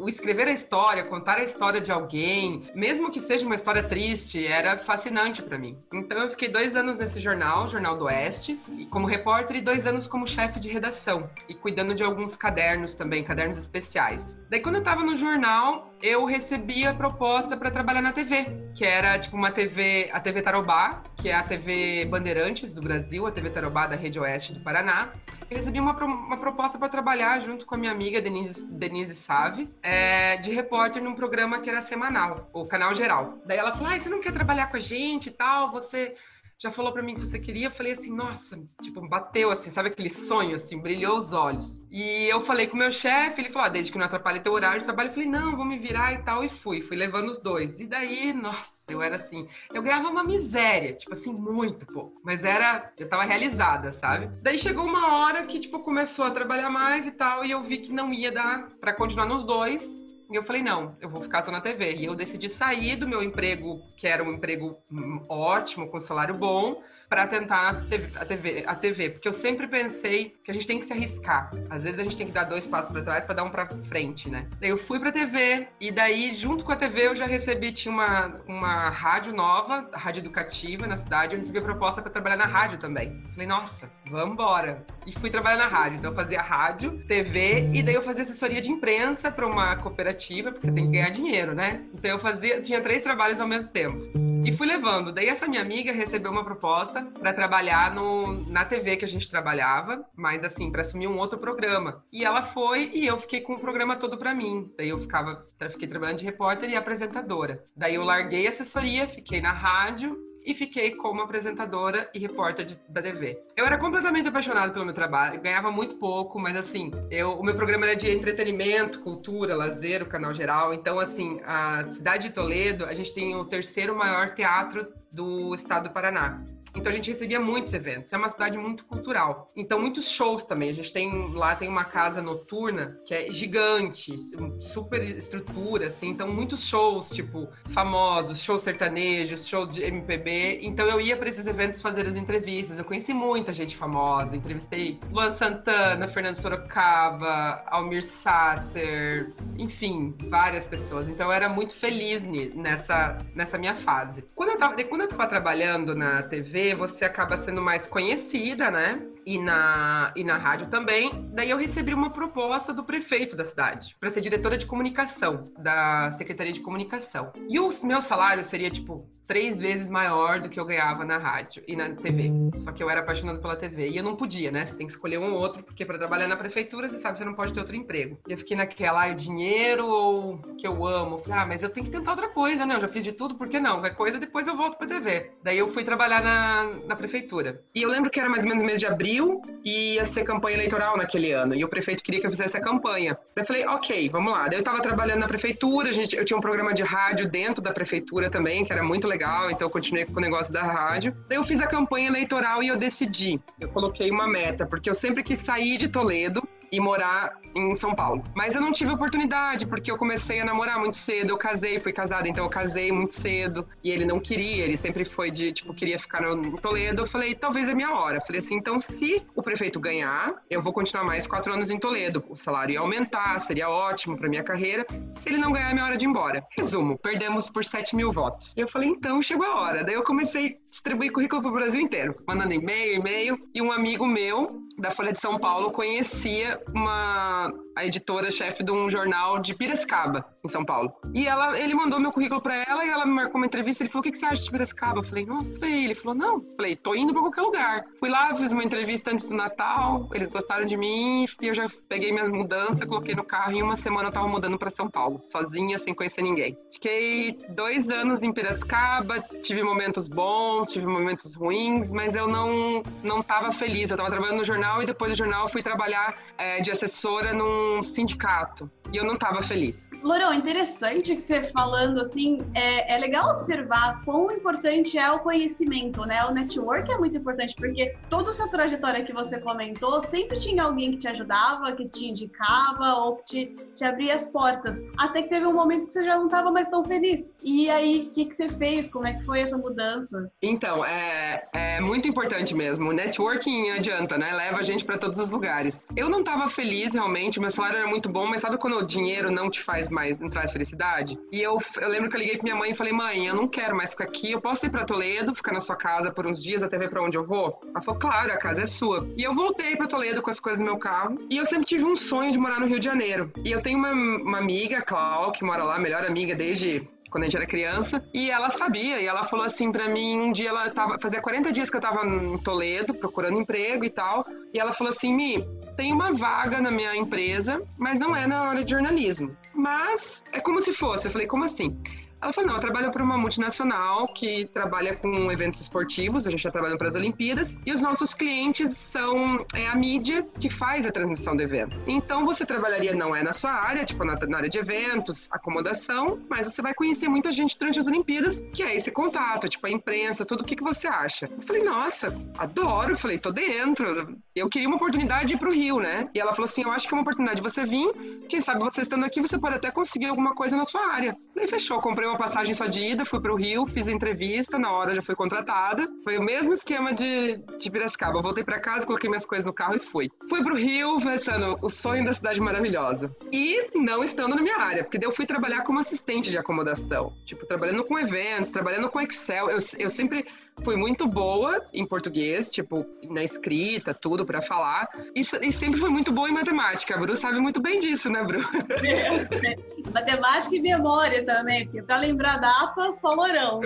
O 0.00 0.08
escrever 0.08 0.48
a 0.48 0.50
história, 0.50 1.04
contar 1.04 1.38
a 1.38 1.44
história 1.44 1.80
de 1.80 1.92
alguém, 1.92 2.64
mesmo 2.74 3.08
que 3.08 3.20
seja 3.20 3.46
uma 3.46 3.54
história 3.54 3.80
triste, 3.80 4.44
era 4.44 4.78
fascinante 4.78 5.40
para 5.40 5.56
mim. 5.56 5.78
Então 5.94 6.18
eu 6.18 6.30
fiquei 6.30 6.48
dois 6.48 6.74
anos 6.74 6.98
nesse 6.98 7.20
jornal, 7.20 7.68
Jornal 7.68 7.96
do 7.96 8.06
Oeste, 8.06 8.58
como 8.90 9.06
repórter 9.06 9.58
e 9.58 9.60
dois 9.60 9.86
anos 9.86 10.08
como 10.08 10.26
chefe 10.26 10.58
de 10.58 10.68
redação 10.68 11.30
e 11.48 11.54
cuidando 11.54 11.94
de 11.94 12.02
alguns 12.02 12.34
cadernos 12.34 12.96
também, 12.96 13.22
cadernos 13.22 13.56
especiais. 13.56 14.48
Daí 14.50 14.58
quando 14.58 14.74
eu 14.74 14.82
tava 14.82 15.04
no 15.04 15.16
jornal, 15.16 15.94
eu 16.02 16.24
recebi 16.24 16.84
a 16.84 16.92
proposta 16.92 17.56
para 17.56 17.70
trabalhar 17.70 18.02
na 18.02 18.12
TV, 18.12 18.44
que 18.74 18.84
era 18.84 19.20
tipo 19.20 19.36
uma 19.36 19.52
TV, 19.52 20.10
a 20.12 20.18
TV 20.18 20.42
Tarobá, 20.42 21.04
que 21.16 21.28
é 21.28 21.34
a 21.36 21.44
TV 21.44 22.06
Bandeirantes 22.06 22.74
do 22.74 22.80
Brasil, 22.80 23.24
a 23.24 23.30
TV 23.30 23.50
Tarobá 23.50 23.86
da 23.86 23.94
Rede 23.94 24.18
Oeste 24.18 24.52
do 24.52 24.58
Paraná. 24.58 25.12
Eu 25.50 25.56
recebi 25.56 25.80
uma, 25.80 25.92
uma 25.92 26.36
proposta 26.36 26.78
para 26.78 26.88
trabalhar 26.88 27.40
junto 27.40 27.66
com 27.66 27.74
a 27.74 27.78
minha 27.78 27.90
amiga 27.90 28.22
Denise, 28.22 28.64
Denise 28.66 29.16
Save, 29.16 29.68
é, 29.82 30.36
de 30.36 30.52
repórter 30.52 31.02
num 31.02 31.16
programa 31.16 31.60
que 31.60 31.68
era 31.68 31.82
semanal, 31.82 32.48
o 32.52 32.64
Canal 32.64 32.94
Geral. 32.94 33.38
Daí 33.44 33.58
ela 33.58 33.72
falou: 33.72 33.92
ah, 33.92 33.98
você 33.98 34.08
não 34.08 34.20
quer 34.20 34.32
trabalhar 34.32 34.70
com 34.70 34.76
a 34.76 34.80
gente 34.80 35.26
e 35.26 35.32
tal? 35.32 35.72
Você 35.72 36.14
já 36.62 36.70
falou 36.70 36.92
para 36.92 37.02
mim 37.02 37.14
que 37.14 37.20
você 37.20 37.38
queria, 37.38 37.68
eu 37.68 37.70
falei 37.70 37.92
assim, 37.92 38.14
nossa, 38.14 38.58
tipo, 38.82 39.00
bateu 39.08 39.50
assim, 39.50 39.70
sabe 39.70 39.88
aquele 39.88 40.10
sonho 40.10 40.54
assim, 40.54 40.78
brilhou 40.78 41.16
os 41.16 41.32
olhos. 41.32 41.80
E 41.90 42.26
eu 42.30 42.44
falei 42.44 42.66
com 42.66 42.74
o 42.74 42.78
meu 42.78 42.92
chefe, 42.92 43.40
ele 43.40 43.48
falou, 43.48 43.66
ah, 43.66 43.70
desde 43.70 43.90
que 43.90 43.96
não 43.96 44.04
atrapalhe 44.04 44.40
teu 44.40 44.52
horário 44.52 44.80
de 44.80 44.84
trabalho, 44.84 45.08
eu 45.08 45.14
falei, 45.14 45.28
não, 45.28 45.56
vou 45.56 45.64
me 45.64 45.78
virar 45.78 46.12
e 46.12 46.22
tal, 46.22 46.44
e 46.44 46.50
fui, 46.50 46.82
fui 46.82 46.98
levando 46.98 47.30
os 47.30 47.38
dois. 47.38 47.80
E 47.80 47.86
daí, 47.86 48.34
nossa, 48.34 48.92
eu 48.92 49.00
era 49.00 49.16
assim, 49.16 49.48
eu 49.72 49.82
ganhava 49.82 50.08
uma 50.08 50.22
miséria, 50.22 50.92
tipo 50.92 51.14
assim, 51.14 51.32
muito 51.32 51.86
pouco, 51.86 52.20
mas 52.22 52.44
era, 52.44 52.92
eu 52.98 53.08
tava 53.08 53.24
realizada, 53.24 53.90
sabe? 53.92 54.28
Daí 54.42 54.58
chegou 54.58 54.84
uma 54.84 55.16
hora 55.16 55.46
que, 55.46 55.58
tipo, 55.58 55.80
começou 55.80 56.26
a 56.26 56.30
trabalhar 56.30 56.68
mais 56.68 57.06
e 57.06 57.12
tal, 57.12 57.42
e 57.42 57.50
eu 57.50 57.62
vi 57.62 57.78
que 57.78 57.90
não 57.90 58.12
ia 58.12 58.30
dar 58.30 58.68
para 58.78 58.92
continuar 58.92 59.24
nos 59.24 59.44
dois, 59.44 60.09
E 60.30 60.36
eu 60.36 60.44
falei, 60.44 60.62
não, 60.62 60.96
eu 61.00 61.08
vou 61.08 61.20
ficar 61.20 61.42
só 61.42 61.50
na 61.50 61.60
TV. 61.60 61.96
E 61.96 62.04
eu 62.04 62.14
decidi 62.14 62.48
sair 62.48 62.94
do 62.94 63.08
meu 63.08 63.20
emprego, 63.20 63.82
que 63.96 64.06
era 64.06 64.22
um 64.22 64.32
emprego 64.32 64.78
hum, 64.90 65.22
ótimo, 65.28 65.88
com 65.88 66.00
salário 66.00 66.36
bom, 66.36 66.82
para 67.10 67.26
tentar 67.26 67.82
a 68.14 68.24
TV, 68.24 68.64
a 68.64 68.74
TV, 68.76 69.10
porque 69.10 69.26
eu 69.26 69.32
sempre 69.32 69.66
pensei 69.66 70.36
que 70.44 70.50
a 70.50 70.54
gente 70.54 70.64
tem 70.64 70.78
que 70.78 70.86
se 70.86 70.92
arriscar. 70.92 71.50
Às 71.68 71.82
vezes 71.82 71.98
a 71.98 72.04
gente 72.04 72.16
tem 72.16 72.28
que 72.28 72.32
dar 72.32 72.44
dois 72.44 72.64
passos 72.64 72.92
para 72.92 73.02
trás 73.02 73.24
para 73.24 73.34
dar 73.34 73.42
um 73.42 73.50
para 73.50 73.66
frente, 73.66 74.30
né? 74.30 74.46
Daí 74.60 74.70
eu 74.70 74.78
fui 74.78 75.00
para 75.00 75.10
TV 75.10 75.66
e 75.80 75.90
daí 75.90 76.32
junto 76.36 76.64
com 76.64 76.70
a 76.70 76.76
TV 76.76 77.08
eu 77.08 77.16
já 77.16 77.26
recebi 77.26 77.72
tinha 77.72 77.92
uma 77.92 78.30
uma 78.46 78.90
rádio 78.90 79.32
nova, 79.32 79.90
rádio 79.92 80.20
educativa 80.20 80.86
na 80.86 80.96
cidade, 80.96 81.34
eu 81.34 81.40
recebi 81.40 81.58
a 81.58 81.62
proposta 81.62 82.00
para 82.00 82.12
trabalhar 82.12 82.36
na 82.36 82.46
rádio 82.46 82.78
também. 82.78 83.20
Falei, 83.32 83.46
nossa, 83.48 83.90
vamos 84.08 84.34
embora. 84.34 84.86
E 85.04 85.18
fui 85.18 85.30
trabalhar 85.30 85.56
na 85.56 85.66
rádio. 85.66 85.98
Então 85.98 86.12
eu 86.12 86.16
fazia 86.16 86.40
rádio, 86.40 87.02
TV 87.08 87.70
e 87.72 87.82
daí 87.82 87.96
eu 87.96 88.02
fazia 88.02 88.22
assessoria 88.22 88.60
de 88.60 88.70
imprensa 88.70 89.32
para 89.32 89.48
uma 89.48 89.74
cooperativa, 89.74 90.52
porque 90.52 90.64
você 90.64 90.72
tem 90.72 90.86
que 90.86 90.92
ganhar 90.92 91.10
dinheiro, 91.10 91.54
né? 91.56 91.82
Então 91.92 92.08
eu 92.08 92.20
fazia, 92.20 92.62
tinha 92.62 92.80
três 92.80 93.02
trabalhos 93.02 93.40
ao 93.40 93.48
mesmo 93.48 93.68
tempo. 93.72 93.96
E 94.44 94.52
fui 94.52 94.66
levando. 94.66 95.12
Daí 95.12 95.28
essa 95.28 95.46
minha 95.46 95.60
amiga 95.60 95.92
recebeu 95.92 96.30
uma 96.30 96.44
proposta 96.44 96.99
para 97.18 97.32
trabalhar 97.32 97.94
no, 97.94 98.48
na 98.48 98.64
TV 98.64 98.96
que 98.96 99.04
a 99.04 99.08
gente 99.08 99.30
trabalhava, 99.30 100.04
mas 100.16 100.44
assim, 100.44 100.70
para 100.70 100.82
assumir 100.82 101.06
um 101.06 101.18
outro 101.18 101.38
programa. 101.38 102.04
E 102.12 102.24
ela 102.24 102.42
foi 102.42 102.90
e 102.94 103.06
eu 103.06 103.18
fiquei 103.18 103.40
com 103.40 103.54
o 103.54 103.60
programa 103.60 103.96
todo 103.96 104.16
para 104.16 104.34
mim. 104.34 104.70
Daí 104.76 104.88
eu 104.88 105.00
ficava, 105.00 105.44
fiquei 105.70 105.88
trabalhando 105.88 106.18
de 106.18 106.24
repórter 106.24 106.70
e 106.70 106.76
apresentadora. 106.76 107.62
Daí 107.76 107.94
eu 107.94 108.04
larguei 108.04 108.46
a 108.46 108.50
assessoria, 108.50 109.08
fiquei 109.08 109.40
na 109.40 109.52
rádio 109.52 110.30
e 110.44 110.54
fiquei 110.54 110.92
como 110.92 111.20
apresentadora 111.20 112.08
e 112.14 112.18
repórter 112.18 112.64
de, 112.66 112.78
da 112.88 113.02
TV. 113.02 113.38
Eu 113.56 113.66
era 113.66 113.78
completamente 113.78 114.28
apaixonada 114.28 114.72
pelo 114.72 114.84
meu 114.84 114.94
trabalho, 114.94 115.40
ganhava 115.40 115.70
muito 115.70 115.96
pouco, 115.96 116.38
mas 116.38 116.56
assim, 116.56 116.90
eu, 117.10 117.32
o 117.32 117.42
meu 117.42 117.54
programa 117.54 117.86
era 117.86 117.96
de 117.96 118.10
entretenimento, 118.10 119.00
cultura, 119.00 119.56
lazer, 119.56 120.02
o 120.02 120.06
canal 120.06 120.32
geral. 120.34 120.72
Então, 120.72 120.98
assim, 120.98 121.40
a 121.44 121.84
cidade 121.84 122.28
de 122.28 122.34
Toledo, 122.34 122.84
a 122.84 122.92
gente 122.92 123.12
tem 123.12 123.34
o 123.34 123.44
terceiro 123.44 123.94
maior 123.94 124.34
teatro 124.34 124.86
do 125.12 125.54
estado 125.54 125.88
do 125.88 125.92
Paraná. 125.92 126.42
Então 126.74 126.90
a 126.90 126.94
gente 126.94 127.10
recebia 127.10 127.40
muitos 127.40 127.72
eventos. 127.74 128.12
É 128.12 128.16
uma 128.16 128.28
cidade 128.28 128.56
muito 128.56 128.84
cultural. 128.84 129.46
Então 129.56 129.80
muitos 129.80 130.08
shows 130.08 130.44
também. 130.44 130.70
A 130.70 130.74
gente 130.74 130.92
tem 130.92 131.32
lá 131.32 131.54
tem 131.54 131.68
uma 131.68 131.84
casa 131.84 132.22
noturna 132.22 132.98
que 133.06 133.14
é 133.14 133.30
gigante, 133.30 134.16
super 134.60 135.02
estrutura 135.02 135.86
assim. 135.86 136.10
Então 136.10 136.28
muitos 136.28 136.64
shows, 136.64 137.10
tipo, 137.10 137.48
famosos, 137.72 138.40
shows 138.40 138.62
sertanejos, 138.62 139.46
show 139.46 139.66
de 139.66 139.82
MPB. 139.82 140.60
Então 140.62 140.86
eu 140.86 141.00
ia 141.00 141.16
para 141.16 141.28
esses 141.28 141.46
eventos 141.46 141.80
fazer 141.80 142.06
as 142.06 142.16
entrevistas. 142.16 142.78
Eu 142.78 142.84
conheci 142.84 143.12
muita 143.12 143.52
gente 143.52 143.76
famosa. 143.76 144.36
Entrevistei 144.36 144.98
Luan 145.10 145.30
Santana, 145.32 146.06
Fernando 146.06 146.36
Sorocaba, 146.36 147.62
Almir 147.66 148.04
Sater, 148.04 149.32
enfim, 149.56 150.14
várias 150.28 150.66
pessoas. 150.66 151.08
Então 151.08 151.26
eu 151.26 151.32
era 151.32 151.48
muito 151.48 151.74
feliz 151.74 152.22
nessa 152.54 153.18
nessa 153.34 153.58
minha 153.58 153.74
fase. 153.74 154.24
Quando 154.34 154.50
eu 154.50 154.58
tava, 154.58 154.84
quando 154.84 155.02
eu 155.02 155.08
tava 155.08 155.26
trabalhando 155.26 155.94
na 155.94 156.22
TV 156.22 156.59
Você 156.74 157.04
acaba 157.04 157.36
sendo 157.36 157.62
mais 157.62 157.86
conhecida, 157.86 158.70
né? 158.70 159.02
E 159.26 159.38
na, 159.38 160.12
e 160.16 160.24
na 160.24 160.36
rádio 160.36 160.68
também. 160.68 161.10
Daí 161.32 161.50
eu 161.50 161.56
recebi 161.56 161.92
uma 161.94 162.10
proposta 162.10 162.72
do 162.72 162.84
prefeito 162.84 163.36
da 163.36 163.44
cidade 163.44 163.96
para 163.98 164.10
ser 164.10 164.20
diretora 164.20 164.56
de 164.56 164.66
comunicação 164.66 165.44
da 165.58 166.12
Secretaria 166.12 166.52
de 166.52 166.60
Comunicação. 166.60 167.32
E 167.48 167.58
o 167.58 167.70
meu 167.82 168.02
salário 168.02 168.44
seria 168.44 168.70
tipo 168.70 169.08
três 169.30 169.60
vezes 169.60 169.88
maior 169.88 170.40
do 170.40 170.48
que 170.48 170.58
eu 170.58 170.64
ganhava 170.64 171.04
na 171.04 171.16
rádio 171.16 171.62
e 171.68 171.76
na 171.76 171.88
TV. 171.90 172.32
Só 172.64 172.72
que 172.72 172.82
eu 172.82 172.90
era 172.90 172.98
apaixonado 172.98 173.38
pela 173.38 173.54
TV 173.54 173.88
e 173.88 173.96
eu 173.96 174.02
não 174.02 174.16
podia, 174.16 174.50
né? 174.50 174.66
Você 174.66 174.74
tem 174.74 174.84
que 174.84 174.92
escolher 174.92 175.18
um 175.18 175.32
ou 175.32 175.38
outro, 175.38 175.62
porque 175.62 175.84
para 175.84 175.96
trabalhar 175.96 176.26
na 176.26 176.36
prefeitura, 176.36 176.88
você 176.88 176.98
sabe, 176.98 177.16
você 177.16 177.24
não 177.24 177.34
pode 177.34 177.52
ter 177.52 177.60
outro 177.60 177.76
emprego. 177.76 178.18
E 178.26 178.32
eu 178.32 178.36
fiquei 178.36 178.56
naquela, 178.56 179.04
ah, 179.04 179.12
dinheiro 179.12 179.86
ou 179.86 180.38
que 180.58 180.66
eu 180.66 180.84
amo. 180.84 181.14
Eu 181.14 181.18
falei, 181.20 181.38
ah, 181.38 181.46
mas 181.46 181.62
eu 181.62 181.70
tenho 181.70 181.86
que 181.86 181.92
tentar 181.92 182.10
outra 182.10 182.28
coisa, 182.28 182.66
né? 182.66 182.74
Eu 182.74 182.80
já 182.80 182.88
fiz 182.88 183.04
de 183.04 183.12
tudo, 183.12 183.36
por 183.36 183.48
que 183.48 183.60
não? 183.60 183.74
Qualquer 183.74 183.94
coisa, 183.94 184.18
depois 184.18 184.48
eu 184.48 184.56
volto 184.56 184.76
pra 184.76 184.88
TV. 184.88 185.30
Daí 185.44 185.58
eu 185.58 185.68
fui 185.68 185.84
trabalhar 185.84 186.24
na, 186.24 186.68
na 186.88 186.96
prefeitura. 186.96 187.62
E 187.72 187.82
eu 187.82 187.88
lembro 187.88 188.10
que 188.10 188.18
era 188.18 188.28
mais 188.28 188.42
ou 188.42 188.48
menos 188.48 188.64
mês 188.64 188.80
de 188.80 188.86
abril 188.86 189.40
e 189.64 189.94
ia 189.94 190.04
ser 190.04 190.24
campanha 190.24 190.56
eleitoral 190.56 190.96
naquele 190.96 191.30
ano. 191.30 191.54
E 191.54 191.64
o 191.64 191.68
prefeito 191.68 192.02
queria 192.02 192.20
que 192.20 192.26
eu 192.26 192.32
fizesse 192.32 192.56
a 192.56 192.60
campanha. 192.60 193.16
Daí 193.36 193.44
eu 193.44 193.46
falei, 193.46 193.64
ok, 193.64 194.08
vamos 194.08 194.32
lá. 194.32 194.48
Daí 194.48 194.58
eu 194.58 194.64
tava 194.64 194.82
trabalhando 194.82 195.20
na 195.20 195.28
prefeitura, 195.28 195.92
gente, 195.92 196.16
eu 196.16 196.24
tinha 196.24 196.36
um 196.36 196.40
programa 196.40 196.74
de 196.74 196.82
rádio 196.82 197.30
dentro 197.30 197.62
da 197.62 197.72
prefeitura 197.72 198.28
também, 198.28 198.64
que 198.64 198.72
era 198.72 198.82
muito 198.82 199.06
legal 199.06 199.19
legal, 199.20 199.50
então 199.50 199.66
eu 199.66 199.70
continuei 199.70 200.06
com 200.06 200.16
o 200.16 200.20
negócio 200.20 200.52
da 200.52 200.62
rádio. 200.62 201.12
Daí 201.28 201.36
eu 201.36 201.44
fiz 201.44 201.60
a 201.60 201.66
campanha 201.66 202.08
eleitoral 202.08 202.62
e 202.62 202.68
eu 202.68 202.76
decidi. 202.78 203.38
Eu 203.60 203.68
coloquei 203.68 204.10
uma 204.10 204.26
meta, 204.26 204.64
porque 204.64 204.88
eu 204.88 204.94
sempre 204.94 205.22
quis 205.22 205.38
sair 205.38 205.76
de 205.76 205.88
Toledo 205.88 206.42
e 206.70 206.80
morar 206.80 207.38
em 207.54 207.76
São 207.76 207.94
Paulo. 207.94 208.22
Mas 208.34 208.54
eu 208.54 208.60
não 208.60 208.72
tive 208.72 208.92
oportunidade, 208.92 209.66
porque 209.66 209.90
eu 209.90 209.98
comecei 209.98 210.40
a 210.40 210.44
namorar 210.44 210.78
muito 210.78 210.96
cedo, 210.96 211.30
eu 211.30 211.38
casei, 211.38 211.80
fui 211.80 211.92
casada, 211.92 212.28
então 212.28 212.44
eu 212.44 212.50
casei 212.50 212.92
muito 212.92 213.14
cedo, 213.14 213.66
e 213.82 213.90
ele 213.90 214.04
não 214.04 214.20
queria, 214.20 214.64
ele 214.64 214.76
sempre 214.76 215.04
foi 215.04 215.30
de, 215.30 215.52
tipo, 215.52 215.74
queria 215.74 215.98
ficar 215.98 216.22
no 216.22 216.58
Toledo. 216.58 217.02
Eu 217.02 217.06
falei, 217.06 217.34
talvez 217.34 217.68
é 217.68 217.74
minha 217.74 217.92
hora. 217.92 218.18
Eu 218.18 218.22
falei 218.22 218.40
assim, 218.40 218.54
então 218.54 218.80
se 218.80 219.22
o 219.34 219.42
prefeito 219.42 219.80
ganhar, 219.80 220.34
eu 220.48 220.62
vou 220.62 220.72
continuar 220.72 221.04
mais 221.04 221.26
quatro 221.26 221.52
anos 221.52 221.70
em 221.70 221.78
Toledo. 221.78 222.22
O 222.28 222.36
salário 222.36 222.72
ia 222.72 222.80
aumentar, 222.80 223.38
seria 223.40 223.68
ótimo 223.68 224.16
para 224.16 224.28
minha 224.28 224.42
carreira. 224.42 224.86
Se 225.14 225.28
ele 225.28 225.38
não 225.38 225.52
ganhar, 225.52 225.70
é 225.70 225.72
minha 225.72 225.84
hora 225.84 225.96
de 225.96 226.04
ir 226.04 226.08
embora. 226.08 226.44
Resumo, 226.56 226.98
perdemos 226.98 227.50
por 227.50 227.64
7 227.64 227.96
mil 227.96 228.12
votos. 228.12 228.52
E 228.56 228.60
eu 228.60 228.68
falei, 228.68 228.88
então 228.88 229.22
chegou 229.22 229.46
a 229.46 229.60
hora. 229.60 229.84
Daí 229.84 229.94
eu 229.94 230.02
comecei 230.02 230.46
a 230.46 230.70
distribuir 230.70 231.12
currículo 231.12 231.42
pro 231.42 231.52
Brasil 231.52 231.80
inteiro, 231.80 232.14
mandando 232.26 232.54
e-mail, 232.54 232.96
e-mail, 232.96 233.38
e 233.54 233.60
um 233.60 233.72
amigo 233.72 234.06
meu 234.06 234.48
da 234.78 234.90
Folha 234.90 235.12
de 235.12 235.20
São 235.20 235.38
Paulo 235.38 235.72
conhecia 235.72 236.59
uma 236.68 237.52
a 237.80 237.86
editora-chefe 237.86 238.62
de 238.62 238.70
um 238.70 238.90
jornal 238.90 239.38
de 239.38 239.54
Piracicaba, 239.54 240.24
em 240.44 240.48
São 240.48 240.64
Paulo. 240.64 240.92
E 241.14 241.26
ela, 241.26 241.58
ele 241.58 241.74
mandou 241.74 241.98
meu 241.98 242.12
currículo 242.12 242.40
para 242.40 242.56
ela 242.56 242.84
e 242.84 242.88
ela 242.88 243.06
me 243.06 243.12
marcou 243.12 243.36
uma 243.36 243.46
entrevista. 243.46 243.82
Ele 243.82 243.90
falou: 243.90 244.00
O 244.00 244.02
que, 244.02 244.12
que 244.12 244.18
você 244.18 244.26
acha 244.26 244.42
de 244.42 244.50
Piracicaba? 244.50 244.98
Eu 244.98 245.04
falei: 245.04 245.26
Não 245.26 245.42
sei. 245.42 245.84
Ele 245.84 245.94
falou: 245.94 246.14
Não. 246.14 246.34
Eu 246.34 246.56
falei: 246.56 246.76
Tô 246.76 246.94
indo 246.94 247.12
para 247.12 247.22
qualquer 247.22 247.42
lugar. 247.42 247.84
Fui 247.98 248.10
lá, 248.10 248.34
fiz 248.34 248.52
uma 248.52 248.64
entrevista 248.64 249.10
antes 249.10 249.28
do 249.28 249.34
Natal. 249.34 250.08
Eles 250.12 250.28
gostaram 250.30 250.66
de 250.66 250.76
mim 250.76 251.26
e 251.40 251.46
eu 251.46 251.54
já 251.54 251.68
peguei 251.88 252.12
minha 252.12 252.28
mudança, 252.28 252.86
coloquei 252.86 253.14
no 253.14 253.24
carro 253.24 253.52
e 253.52 253.58
em 253.58 253.62
uma 253.62 253.76
semana 253.76 254.08
eu 254.08 254.12
tava 254.12 254.28
mudando 254.28 254.58
para 254.58 254.70
São 254.70 254.88
Paulo, 254.88 255.20
sozinha, 255.24 255.78
sem 255.78 255.94
conhecer 255.94 256.22
ninguém. 256.22 256.56
Fiquei 256.72 257.38
dois 257.50 257.88
anos 257.88 258.22
em 258.22 258.32
Piracicaba, 258.32 259.20
tive 259.42 259.62
momentos 259.62 260.08
bons, 260.08 260.70
tive 260.70 260.86
momentos 260.86 261.34
ruins, 261.34 261.90
mas 261.90 262.14
eu 262.14 262.26
não, 262.26 262.82
não 263.02 263.22
tava 263.22 263.52
feliz. 263.52 263.90
Eu 263.90 263.96
tava 263.96 264.10
trabalhando 264.10 264.38
no 264.38 264.44
jornal 264.44 264.82
e 264.82 264.86
depois 264.86 265.12
do 265.12 265.16
jornal 265.16 265.48
fui 265.48 265.62
trabalhar 265.62 266.16
é, 266.36 266.49
de 266.58 266.70
assessora 266.70 267.32
num 267.32 267.82
sindicato. 267.82 268.70
E 268.92 268.96
eu 268.96 269.04
não 269.04 269.14
estava 269.14 269.42
feliz. 269.42 269.90
Lorão, 270.02 270.32
interessante 270.32 271.14
que 271.14 271.20
você 271.20 271.42
falando 271.42 272.00
assim, 272.00 272.42
é, 272.54 272.94
é 272.94 272.98
legal 272.98 273.30
observar 273.30 274.02
quão 274.04 274.30
importante 274.30 274.96
é 274.96 275.10
o 275.10 275.18
conhecimento, 275.18 276.00
né? 276.06 276.24
O 276.24 276.32
network 276.32 276.90
é 276.90 276.96
muito 276.96 277.18
importante, 277.18 277.54
porque 277.54 277.94
toda 278.08 278.30
essa 278.30 278.48
trajetória 278.48 279.04
que 279.04 279.12
você 279.12 279.38
comentou, 279.38 280.00
sempre 280.00 280.38
tinha 280.38 280.64
alguém 280.64 280.92
que 280.92 280.98
te 280.98 281.08
ajudava, 281.08 281.72
que 281.72 281.86
te 281.86 282.06
indicava 282.08 282.94
ou 282.94 283.16
que 283.16 283.24
te, 283.24 283.56
te 283.76 283.84
abria 283.84 284.14
as 284.14 284.30
portas. 284.30 284.80
Até 284.98 285.22
que 285.22 285.28
teve 285.28 285.46
um 285.46 285.52
momento 285.52 285.86
que 285.86 285.92
você 285.92 286.04
já 286.04 286.16
não 286.16 286.26
estava 286.26 286.50
mais 286.50 286.68
tão 286.68 286.82
feliz. 286.82 287.34
E 287.44 287.68
aí, 287.68 288.08
o 288.08 288.14
que, 288.14 288.24
que 288.24 288.34
você 288.34 288.48
fez? 288.48 288.90
Como 288.90 289.06
é 289.06 289.14
que 289.14 289.24
foi 289.24 289.40
essa 289.40 289.58
mudança? 289.58 290.30
Então, 290.40 290.84
é, 290.84 291.46
é 291.52 291.80
muito 291.80 292.08
importante 292.08 292.54
mesmo. 292.54 292.88
O 292.88 292.92
networking 292.92 293.70
adianta, 293.70 294.16
né? 294.16 294.32
Leva 294.32 294.58
a 294.58 294.62
gente 294.62 294.84
para 294.84 294.96
todos 294.96 295.18
os 295.18 295.30
lugares. 295.30 295.84
Eu 295.94 296.08
não 296.08 296.20
estava 296.20 296.39
feliz 296.48 296.94
realmente, 296.94 297.40
meu 297.40 297.50
salário 297.50 297.78
era 297.78 297.86
muito 297.86 298.08
bom, 298.08 298.26
mas 298.26 298.40
sabe 298.40 298.58
quando 298.58 298.76
o 298.76 298.86
dinheiro 298.86 299.30
não 299.30 299.50
te 299.50 299.62
faz 299.62 299.90
mais, 299.90 300.18
não 300.18 300.28
traz 300.28 300.52
felicidade? 300.52 301.18
E 301.30 301.40
eu, 301.40 301.58
eu 301.80 301.88
lembro 301.88 302.08
que 302.08 302.16
eu 302.16 302.20
liguei 302.20 302.36
pra 302.36 302.44
minha 302.44 302.56
mãe 302.56 302.70
e 302.70 302.74
falei, 302.74 302.92
mãe, 302.92 303.26
eu 303.26 303.34
não 303.34 303.48
quero 303.48 303.76
mais 303.76 303.90
ficar 303.90 304.04
aqui, 304.04 304.32
eu 304.32 304.40
posso 304.40 304.66
ir 304.66 304.70
pra 304.70 304.84
Toledo, 304.84 305.34
ficar 305.34 305.52
na 305.52 305.60
sua 305.60 305.76
casa 305.76 306.10
por 306.10 306.26
uns 306.26 306.42
dias 306.42 306.62
até 306.62 306.78
ver 306.78 306.88
pra 306.88 307.02
onde 307.02 307.16
eu 307.16 307.26
vou? 307.26 307.60
Ela 307.68 307.82
falou, 307.82 308.00
claro, 308.00 308.32
a 308.32 308.38
casa 308.38 308.62
é 308.62 308.66
sua. 308.66 309.08
E 309.16 309.22
eu 309.22 309.34
voltei 309.34 309.76
pra 309.76 309.86
Toledo 309.86 310.22
com 310.22 310.30
as 310.30 310.40
coisas 310.40 310.60
no 310.60 310.66
meu 310.66 310.78
carro, 310.78 311.16
e 311.30 311.36
eu 311.36 311.46
sempre 311.46 311.66
tive 311.66 311.84
um 311.84 311.96
sonho 311.96 312.32
de 312.32 312.38
morar 312.38 312.60
no 312.60 312.66
Rio 312.66 312.78
de 312.78 312.84
Janeiro. 312.84 313.30
E 313.44 313.50
eu 313.50 313.60
tenho 313.60 313.78
uma, 313.78 313.92
uma 313.92 314.38
amiga, 314.38 314.82
Clau, 314.82 315.32
que 315.32 315.44
mora 315.44 315.64
lá, 315.64 315.78
melhor 315.78 316.04
amiga 316.04 316.34
desde 316.34 316.88
quando 317.10 317.24
a 317.24 317.26
gente 317.26 317.36
era 317.36 317.46
criança, 317.46 318.02
e 318.14 318.30
ela 318.30 318.50
sabia, 318.50 319.00
e 319.00 319.06
ela 319.06 319.24
falou 319.24 319.44
assim 319.44 319.72
para 319.72 319.88
mim, 319.88 320.18
um 320.18 320.32
dia 320.32 320.50
ela 320.50 320.70
tava, 320.70 320.98
fazia 321.00 321.20
40 321.20 321.52
dias 321.52 321.68
que 321.68 321.76
eu 321.76 321.80
tava 321.80 322.06
em 322.06 322.38
Toledo, 322.38 322.94
procurando 322.94 323.38
emprego 323.38 323.84
e 323.84 323.90
tal, 323.90 324.24
e 324.52 324.58
ela 324.58 324.72
falou 324.72 324.92
assim, 324.92 325.12
Mi, 325.12 325.44
tem 325.76 325.92
uma 325.92 326.12
vaga 326.12 326.60
na 326.60 326.70
minha 326.70 326.94
empresa, 326.96 327.60
mas 327.78 327.98
não 327.98 328.14
é 328.14 328.26
na 328.26 328.40
área 328.40 328.64
de 328.64 328.70
jornalismo. 328.70 329.36
Mas 329.54 330.22
é 330.32 330.40
como 330.40 330.60
se 330.60 330.72
fosse. 330.72 331.08
Eu 331.08 331.12
falei, 331.12 331.26
como 331.26 331.44
assim? 331.44 331.76
Ela 332.22 332.32
falou, 332.32 332.48
não, 332.48 332.56
eu 332.56 332.60
trabalho 332.60 332.90
para 332.90 333.02
uma 333.02 333.16
multinacional 333.16 334.06
que 334.06 334.44
trabalha 334.52 334.94
com 334.94 335.32
eventos 335.32 335.60
esportivos, 335.60 336.26
a 336.26 336.30
gente 336.30 336.42
já 336.42 336.50
trabalha 336.50 336.76
para 336.76 336.88
as 336.88 336.94
Olimpíadas, 336.94 337.58
e 337.64 337.72
os 337.72 337.80
nossos 337.80 338.12
clientes 338.12 338.76
são 338.76 339.44
é, 339.54 339.66
a 339.66 339.74
mídia 339.74 340.26
que 340.38 340.50
faz 340.50 340.84
a 340.84 340.92
transmissão 340.92 341.34
do 341.34 341.42
evento. 341.42 341.80
Então 341.86 342.26
você 342.26 342.44
trabalharia, 342.44 342.94
não 342.94 343.16
é 343.16 343.22
na 343.22 343.32
sua 343.32 343.52
área, 343.52 343.86
tipo 343.86 344.04
na, 344.04 344.14
na 344.14 344.36
área 344.36 344.50
de 344.50 344.58
eventos, 344.58 345.28
acomodação, 345.32 346.20
mas 346.28 346.46
você 346.46 346.60
vai 346.60 346.74
conhecer 346.74 347.08
muita 347.08 347.32
gente 347.32 347.58
durante 347.58 347.80
as 347.80 347.86
Olimpíadas, 347.86 348.38
que 348.52 348.62
é 348.62 348.76
esse 348.76 348.90
contato, 348.90 349.48
tipo 349.48 349.66
a 349.66 349.70
imprensa, 349.70 350.24
tudo 350.26 350.42
o 350.42 350.44
que, 350.44 350.56
que 350.56 350.62
você 350.62 350.88
acha. 350.88 351.24
Eu 351.24 351.42
falei, 351.42 351.62
nossa, 351.62 352.14
adoro, 352.36 352.92
eu 352.92 352.98
falei, 352.98 353.18
tô 353.18 353.32
dentro. 353.32 354.18
Eu 354.36 354.48
queria 354.48 354.68
uma 354.68 354.76
oportunidade 354.76 355.28
de 355.28 355.34
ir 355.34 355.38
pro 355.38 355.52
Rio, 355.52 355.80
né? 355.80 356.04
E 356.14 356.20
ela 356.20 356.32
falou 356.32 356.44
assim, 356.44 356.62
eu 356.62 356.70
acho 356.70 356.86
que 356.86 356.94
é 356.94 356.96
uma 356.96 357.02
oportunidade 357.02 357.40
de 357.40 357.42
você 357.42 357.64
vir, 357.64 357.88
quem 358.28 358.40
sabe 358.42 358.60
você 358.60 358.82
estando 358.82 359.06
aqui, 359.06 359.20
você 359.20 359.38
pode 359.38 359.56
até 359.56 359.70
conseguir 359.70 360.06
alguma 360.06 360.34
coisa 360.34 360.56
na 360.56 360.64
sua 360.64 360.92
área. 360.92 361.16
Daí 361.34 361.46
fechou, 361.46 361.80
comprei 361.80 362.09
uma 362.10 362.18
passagem 362.18 362.54
só 362.54 362.66
de 362.66 362.80
ida, 362.80 363.04
fui 363.04 363.20
pro 363.20 363.34
Rio, 363.34 363.66
fiz 363.66 363.88
a 363.88 363.92
entrevista, 363.92 364.58
na 364.58 364.72
hora 364.72 364.94
já 364.94 365.02
fui 365.02 365.14
contratada. 365.14 365.84
Foi 366.04 366.18
o 366.18 366.22
mesmo 366.22 366.52
esquema 366.52 366.92
de, 366.92 367.38
de 367.58 367.70
Piracicaba. 367.70 368.20
Voltei 368.20 368.44
para 368.44 368.60
casa, 368.60 368.86
coloquei 368.86 369.08
minhas 369.08 369.26
coisas 369.26 369.46
no 369.46 369.52
carro 369.52 369.76
e 369.76 369.80
fui. 369.80 370.10
Fui 370.28 370.42
pro 370.42 370.56
Rio, 370.56 370.98
pensando, 370.98 371.56
o 371.62 371.68
sonho 371.68 372.04
da 372.04 372.12
cidade 372.12 372.40
maravilhosa. 372.40 373.14
E 373.32 373.70
não 373.74 374.02
estando 374.02 374.34
na 374.34 374.42
minha 374.42 374.58
área, 374.58 374.84
porque 374.84 374.98
daí 374.98 375.08
eu 375.08 375.12
fui 375.12 375.26
trabalhar 375.26 375.62
como 375.62 375.78
assistente 375.78 376.30
de 376.30 376.38
acomodação. 376.38 377.12
Tipo, 377.24 377.46
trabalhando 377.46 377.84
com 377.84 377.98
eventos, 377.98 378.50
trabalhando 378.50 378.88
com 378.88 379.00
Excel. 379.00 379.50
Eu, 379.50 379.58
eu 379.78 379.88
sempre 379.88 380.26
fui 380.62 380.76
muito 380.76 381.06
boa 381.06 381.64
em 381.72 381.86
português, 381.86 382.50
tipo, 382.50 382.86
na 383.08 383.22
escrita, 383.22 383.94
tudo 383.94 384.24
para 384.24 384.40
falar. 384.40 384.88
E, 385.14 385.20
e, 385.20 385.52
sempre 385.52 385.80
fui 385.80 385.90
muito 385.90 386.12
boa 386.12 386.28
em 386.28 386.32
matemática. 386.32 386.94
A 386.94 386.98
Bru 386.98 387.16
sabe 387.16 387.40
muito 387.40 387.60
bem 387.60 387.80
disso, 387.80 388.08
né, 388.08 388.22
Bru? 388.22 388.40
matemática 389.92 390.56
e 390.56 390.60
memória 390.60 391.24
também, 391.24 391.64
porque 391.64 391.82
para 391.82 391.96
lembrar 391.96 392.38
data, 392.38 392.92
só 392.92 393.14
Lourão 393.14 393.60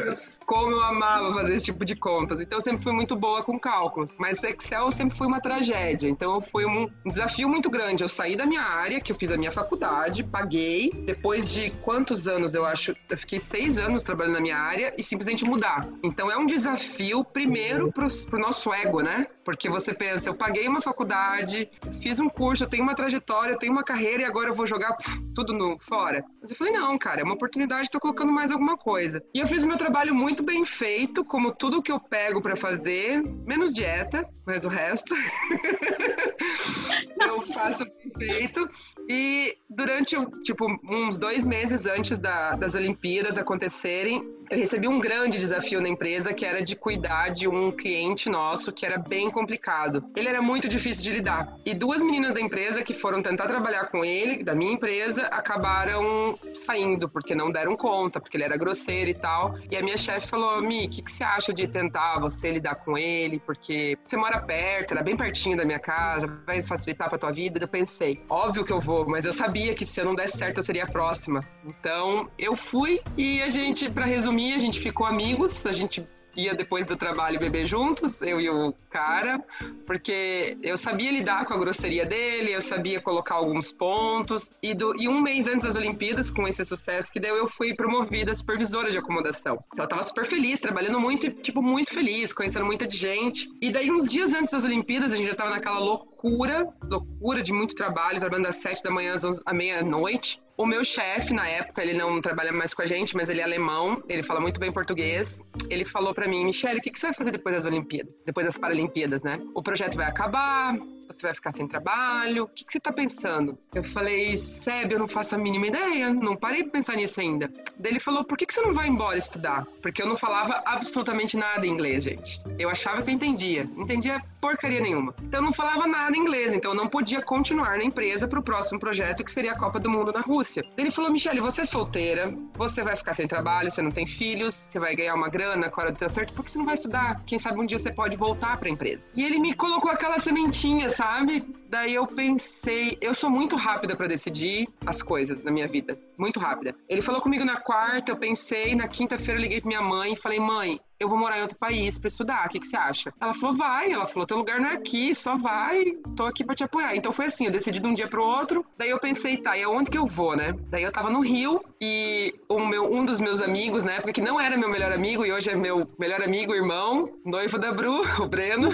como 0.46 0.72
eu 0.72 0.82
amava 0.82 1.32
fazer 1.34 1.54
esse 1.54 1.66
tipo 1.66 1.84
de 1.84 1.96
contas. 1.96 2.40
Então 2.40 2.58
eu 2.58 2.62
sempre 2.62 2.82
fui 2.82 2.92
muito 2.92 3.16
boa 3.16 3.42
com 3.42 3.58
cálculos. 3.58 4.14
Mas 4.18 4.42
Excel 4.42 4.90
sempre 4.90 5.16
foi 5.16 5.26
uma 5.26 5.40
tragédia. 5.40 6.08
Então 6.08 6.40
foi 6.40 6.66
um 6.66 6.86
desafio 7.04 7.48
muito 7.48 7.70
grande. 7.70 8.04
Eu 8.04 8.08
saí 8.08 8.36
da 8.36 8.46
minha 8.46 8.62
área, 8.62 9.00
que 9.00 9.12
eu 9.12 9.16
fiz 9.16 9.30
a 9.30 9.36
minha 9.36 9.52
faculdade, 9.52 10.22
paguei. 10.22 10.90
Depois 11.04 11.48
de 11.50 11.70
quantos 11.82 12.28
anos, 12.28 12.54
eu 12.54 12.64
acho, 12.64 12.94
eu 13.08 13.18
fiquei 13.18 13.38
seis 13.38 13.78
anos 13.78 14.02
trabalhando 14.02 14.34
na 14.34 14.40
minha 14.40 14.56
área 14.56 14.94
e 14.96 15.02
simplesmente 15.02 15.44
mudar. 15.44 15.88
Então 16.02 16.30
é 16.30 16.36
um 16.36 16.46
desafio, 16.46 17.24
primeiro, 17.24 17.92
pro, 17.92 18.06
pro 18.26 18.38
nosso 18.38 18.72
ego, 18.72 19.00
né? 19.00 19.26
Porque 19.44 19.68
você 19.68 19.92
pensa, 19.92 20.28
eu 20.28 20.34
paguei 20.34 20.66
uma 20.66 20.80
faculdade, 20.80 21.68
fiz 22.00 22.18
um 22.18 22.28
curso, 22.28 22.64
eu 22.64 22.68
tenho 22.68 22.82
uma 22.82 22.94
trajetória, 22.94 23.52
eu 23.52 23.58
tenho 23.58 23.72
uma 23.72 23.84
carreira 23.84 24.22
e 24.22 24.24
agora 24.24 24.48
eu 24.48 24.54
vou 24.54 24.66
jogar 24.66 24.96
tudo 25.34 25.52
no 25.52 25.78
fora. 25.78 26.24
Mas 26.40 26.50
eu 26.50 26.56
falei, 26.56 26.72
não, 26.72 26.96
cara, 26.98 27.20
é 27.20 27.24
uma 27.24 27.34
oportunidade, 27.34 27.90
tô 27.90 28.00
colocando 28.00 28.32
mais 28.32 28.50
alguma 28.50 28.76
coisa. 28.76 29.22
E 29.34 29.40
eu 29.40 29.46
fiz 29.46 29.62
o 29.62 29.66
meu 29.66 29.76
trabalho 29.76 30.14
muito 30.14 30.33
bem 30.42 30.64
feito, 30.64 31.24
como 31.24 31.52
tudo 31.52 31.82
que 31.82 31.92
eu 31.92 32.00
pego 32.00 32.40
para 32.40 32.56
fazer, 32.56 33.22
menos 33.46 33.72
dieta, 33.72 34.28
mas 34.46 34.64
o 34.64 34.68
resto 34.68 35.14
eu 37.20 37.42
faço 37.42 37.84
bem 37.84 38.30
feito. 38.30 38.68
E 39.08 39.56
durante, 39.68 40.16
tipo, 40.42 40.66
uns 40.88 41.18
dois 41.18 41.46
meses 41.46 41.86
antes 41.86 42.18
da, 42.18 42.52
das 42.52 42.74
Olimpíadas 42.74 43.36
acontecerem, 43.36 44.34
eu 44.50 44.58
recebi 44.58 44.86
um 44.86 44.98
grande 44.98 45.38
desafio 45.38 45.80
na 45.80 45.88
empresa, 45.88 46.32
que 46.32 46.44
era 46.44 46.62
de 46.62 46.76
cuidar 46.76 47.30
de 47.30 47.48
um 47.48 47.70
cliente 47.70 48.28
nosso 48.28 48.72
que 48.72 48.84
era 48.84 48.98
bem 48.98 49.30
complicado. 49.30 50.04
Ele 50.14 50.28
era 50.28 50.42
muito 50.42 50.68
difícil 50.68 51.02
de 51.02 51.12
lidar. 51.12 51.56
E 51.64 51.74
duas 51.74 52.02
meninas 52.02 52.34
da 52.34 52.40
empresa 52.40 52.82
que 52.82 52.94
foram 52.94 53.22
tentar 53.22 53.46
trabalhar 53.46 53.86
com 53.86 54.04
ele, 54.04 54.42
da 54.42 54.54
minha 54.54 54.72
empresa, 54.72 55.22
acabaram 55.26 56.38
saindo, 56.64 57.08
porque 57.08 57.34
não 57.34 57.50
deram 57.50 57.76
conta, 57.76 58.20
porque 58.20 58.36
ele 58.36 58.44
era 58.44 58.56
grosseiro 58.56 59.10
e 59.10 59.14
tal. 59.14 59.58
E 59.70 59.76
a 59.76 59.82
minha 59.82 59.96
chefe 59.96 60.23
falou: 60.26 60.60
Mi, 60.62 60.86
o 60.86 60.90
que, 60.90 61.02
que 61.02 61.12
você 61.12 61.24
acha 61.24 61.52
de 61.52 61.66
tentar 61.66 62.18
você 62.18 62.50
lidar 62.50 62.76
com 62.76 62.96
ele? 62.96 63.38
Porque 63.40 63.96
você 64.04 64.16
mora 64.16 64.40
perto, 64.40 64.92
era 64.92 65.02
bem 65.02 65.16
pertinho 65.16 65.56
da 65.56 65.64
minha 65.64 65.78
casa, 65.78 66.26
vai 66.46 66.62
facilitar 66.62 67.08
pra 67.08 67.18
tua 67.18 67.30
vida. 67.30 67.58
Eu 67.60 67.68
pensei, 67.68 68.22
óbvio 68.28 68.64
que 68.64 68.72
eu 68.72 68.80
vou, 68.80 69.08
mas 69.08 69.24
eu 69.24 69.32
sabia 69.32 69.74
que 69.74 69.86
se 69.86 70.00
eu 70.00 70.04
não 70.04 70.14
desse 70.14 70.36
certo, 70.36 70.58
eu 70.58 70.62
seria 70.62 70.84
a 70.84 70.90
próxima. 70.90 71.40
Então 71.64 72.28
eu 72.38 72.56
fui 72.56 73.00
e 73.16 73.42
a 73.42 73.48
gente, 73.48 73.90
para 73.90 74.04
resumir, 74.04 74.54
a 74.54 74.58
gente 74.58 74.80
ficou 74.80 75.06
amigos, 75.06 75.64
a 75.66 75.72
gente 75.72 76.04
ia 76.36 76.54
depois 76.54 76.86
do 76.86 76.96
trabalho 76.96 77.38
beber 77.38 77.66
juntos, 77.66 78.20
eu 78.22 78.40
e 78.40 78.48
o 78.48 78.74
cara, 78.90 79.42
porque 79.86 80.56
eu 80.62 80.76
sabia 80.76 81.10
lidar 81.10 81.44
com 81.44 81.54
a 81.54 81.58
grosseria 81.58 82.04
dele, 82.04 82.52
eu 82.52 82.60
sabia 82.60 83.00
colocar 83.00 83.34
alguns 83.34 83.72
pontos. 83.72 84.52
E, 84.62 84.74
do, 84.74 84.94
e 85.00 85.08
um 85.08 85.20
mês 85.20 85.46
antes 85.46 85.62
das 85.62 85.76
Olimpíadas, 85.76 86.30
com 86.30 86.46
esse 86.46 86.64
sucesso 86.64 87.12
que 87.12 87.20
deu, 87.20 87.36
eu 87.36 87.48
fui 87.48 87.74
promovida 87.74 88.34
supervisora 88.34 88.90
de 88.90 88.98
acomodação. 88.98 89.62
Então 89.72 89.84
eu 89.84 89.88
tava 89.88 90.02
super 90.02 90.24
feliz, 90.24 90.60
trabalhando 90.60 91.00
muito, 91.00 91.30
tipo, 91.30 91.62
muito 91.62 91.92
feliz, 91.92 92.32
conhecendo 92.32 92.64
muita 92.64 92.88
gente. 92.88 93.48
E 93.60 93.72
daí, 93.72 93.90
uns 93.90 94.10
dias 94.10 94.32
antes 94.32 94.50
das 94.50 94.64
Olimpíadas, 94.64 95.12
a 95.12 95.16
gente 95.16 95.28
já 95.28 95.34
tava 95.34 95.50
naquela 95.50 95.78
loucura, 95.78 96.13
loucura 96.24 97.42
de 97.42 97.52
muito 97.52 97.74
trabalho, 97.74 98.18
trabalhando 98.18 98.46
das 98.46 98.56
sete 98.56 98.82
da 98.82 98.90
manhã 98.90 99.14
às 99.14 99.24
à 99.44 99.52
meia-noite. 99.52 100.40
O 100.56 100.64
meu 100.64 100.84
chefe, 100.84 101.34
na 101.34 101.48
época, 101.48 101.82
ele 101.82 101.94
não 101.94 102.20
trabalha 102.20 102.52
mais 102.52 102.72
com 102.72 102.82
a 102.82 102.86
gente, 102.86 103.16
mas 103.16 103.28
ele 103.28 103.40
é 103.40 103.44
alemão, 103.44 104.02
ele 104.08 104.22
fala 104.22 104.40
muito 104.40 104.60
bem 104.60 104.72
português. 104.72 105.40
Ele 105.68 105.84
falou 105.84 106.14
para 106.14 106.28
mim, 106.28 106.44
Michelle, 106.44 106.78
o 106.78 106.82
que, 106.82 106.90
que 106.90 106.98
você 106.98 107.06
vai 107.06 107.14
fazer 107.14 107.32
depois 107.32 107.56
das 107.56 107.66
Olimpíadas? 107.66 108.22
Depois 108.24 108.46
das 108.46 108.56
Paralimpíadas, 108.56 109.24
né? 109.24 109.36
O 109.54 109.60
projeto 109.60 109.96
vai 109.96 110.06
acabar, 110.06 110.76
você 111.06 111.22
vai 111.22 111.34
ficar 111.34 111.52
sem 111.52 111.66
trabalho, 111.66 112.44
o 112.44 112.48
que, 112.48 112.64
que 112.64 112.72
você 112.72 112.80
tá 112.80 112.92
pensando? 112.92 113.58
Eu 113.74 113.84
falei, 113.84 114.36
Seb, 114.36 114.92
eu 114.92 114.98
não 114.98 115.08
faço 115.08 115.34
a 115.34 115.38
mínima 115.38 115.66
ideia, 115.66 116.12
não 116.12 116.36
parei 116.36 116.62
pra 116.62 116.72
pensar 116.72 116.96
nisso 116.96 117.20
ainda. 117.20 117.50
Daí 117.78 117.92
ele 117.92 118.00
falou, 118.00 118.24
por 118.24 118.36
que, 118.36 118.46
que 118.46 118.54
você 118.54 118.60
não 118.60 118.74
vai 118.74 118.88
embora 118.88 119.18
estudar? 119.18 119.66
Porque 119.82 120.02
eu 120.02 120.06
não 120.06 120.16
falava 120.16 120.62
absolutamente 120.64 121.36
nada 121.36 121.66
em 121.66 121.70
inglês, 121.70 122.04
gente. 122.04 122.40
Eu 122.58 122.70
achava 122.70 123.02
que 123.02 123.10
eu 123.10 123.14
entendia, 123.14 123.62
entendia 123.76 124.22
porcaria 124.40 124.80
nenhuma. 124.80 125.14
Então 125.22 125.40
eu 125.40 125.44
não 125.44 125.52
falava 125.54 125.86
nada 125.86 126.14
em 126.14 126.20
inglês, 126.20 126.52
então 126.52 126.72
eu 126.72 126.76
não 126.76 126.86
podia 126.86 127.22
continuar 127.22 127.78
na 127.78 127.84
empresa 127.84 128.28
pro 128.28 128.42
próximo 128.42 128.78
projeto, 128.78 129.24
que 129.24 129.32
seria 129.32 129.52
a 129.52 129.58
Copa 129.58 129.80
do 129.80 129.88
Mundo 129.88 130.12
na 130.12 130.20
Rússia. 130.20 130.62
Daí 130.76 130.84
ele 130.84 130.90
falou, 130.90 131.10
Michelle, 131.10 131.40
você 131.40 131.62
é 131.62 131.64
solteira, 131.64 132.30
você 132.52 132.82
vai 132.82 132.94
ficar 132.94 133.14
sem 133.14 133.26
trabalho, 133.26 133.70
você 133.70 133.80
não 133.80 133.90
tem 133.90 134.06
filhos, 134.06 134.54
você 134.54 134.78
vai 134.78 134.94
ganhar 134.94 135.14
uma 135.14 135.30
grana 135.30 135.70
com 135.70 135.80
a 135.80 135.84
hora 135.84 135.92
do 135.92 135.98
teu 135.98 136.10
certo, 136.10 136.34
por 136.34 136.44
que 136.44 136.50
você 136.50 136.58
não 136.58 136.66
vai 136.66 136.74
estudar? 136.74 137.22
Quem 137.24 137.38
sabe 137.38 137.58
um 137.58 137.64
dia 137.64 137.78
você 137.78 137.90
pode 137.90 138.16
voltar 138.16 138.58
pra 138.58 138.68
empresa. 138.68 139.10
E 139.16 139.24
ele 139.24 139.38
me 139.38 139.54
colocou 139.54 139.90
aquela 139.90 140.18
sementinha, 140.18 140.90
sabe? 140.94 141.44
Daí 141.68 141.94
eu 141.94 142.06
pensei, 142.06 142.96
eu 143.00 143.14
sou 143.14 143.28
muito 143.28 143.56
rápida 143.56 143.96
para 143.96 144.06
decidir 144.06 144.68
as 144.86 145.02
coisas 145.02 145.42
na 145.42 145.50
minha 145.50 145.66
vida, 145.66 145.98
muito 146.16 146.38
rápida. 146.38 146.74
Ele 146.88 147.02
falou 147.02 147.20
comigo 147.20 147.44
na 147.44 147.60
quarta, 147.60 148.12
eu 148.12 148.16
pensei, 148.16 148.74
na 148.74 148.88
quinta-feira 148.88 149.38
eu 149.38 149.42
liguei 149.42 149.60
pra 149.60 149.68
minha 149.68 149.82
mãe 149.82 150.12
e 150.12 150.16
falei: 150.16 150.38
"Mãe, 150.38 150.80
eu 151.04 151.08
vou 151.08 151.18
morar 151.18 151.38
em 151.38 151.42
outro 151.42 151.58
país 151.58 151.98
para 151.98 152.08
estudar, 152.08 152.46
o 152.46 152.48
que, 152.48 152.58
que 152.58 152.66
você 152.66 152.76
acha? 152.76 153.12
Ela 153.20 153.34
falou, 153.34 153.54
vai, 153.54 153.92
ela 153.92 154.06
falou, 154.06 154.26
teu 154.26 154.38
lugar 154.38 154.58
não 154.58 154.70
é 154.70 154.72
aqui, 154.72 155.14
só 155.14 155.36
vai, 155.36 155.84
tô 156.16 156.24
aqui 156.24 156.42
para 156.42 156.54
te 156.54 156.64
apoiar. 156.64 156.96
Então 156.96 157.12
foi 157.12 157.26
assim, 157.26 157.46
eu 157.46 157.52
decidi 157.52 157.78
de 157.78 157.86
um 157.86 157.94
dia 157.94 158.08
pro 158.08 158.24
outro, 158.24 158.64
daí 158.76 158.90
eu 158.90 158.98
pensei, 158.98 159.36
tá, 159.36 159.56
e 159.56 159.62
aonde 159.62 159.90
que 159.90 159.98
eu 159.98 160.06
vou, 160.06 160.34
né? 160.34 160.54
Daí 160.70 160.82
eu 160.82 160.92
tava 160.92 161.10
no 161.10 161.20
Rio 161.20 161.62
e 161.80 162.32
o 162.48 162.58
meu, 162.58 162.92
um 162.92 163.04
dos 163.04 163.20
meus 163.20 163.40
amigos, 163.40 163.84
na 163.84 163.92
época 163.92 164.12
que 164.12 164.20
não 164.20 164.40
era 164.40 164.56
meu 164.56 164.68
melhor 164.68 164.92
amigo 164.92 165.24
e 165.26 165.32
hoje 165.32 165.50
é 165.50 165.54
meu 165.54 165.86
melhor 165.98 166.22
amigo, 166.22 166.54
irmão, 166.54 167.10
noivo 167.24 167.58
da 167.58 167.72
Bru, 167.72 168.02
o 168.20 168.26
Breno. 168.26 168.70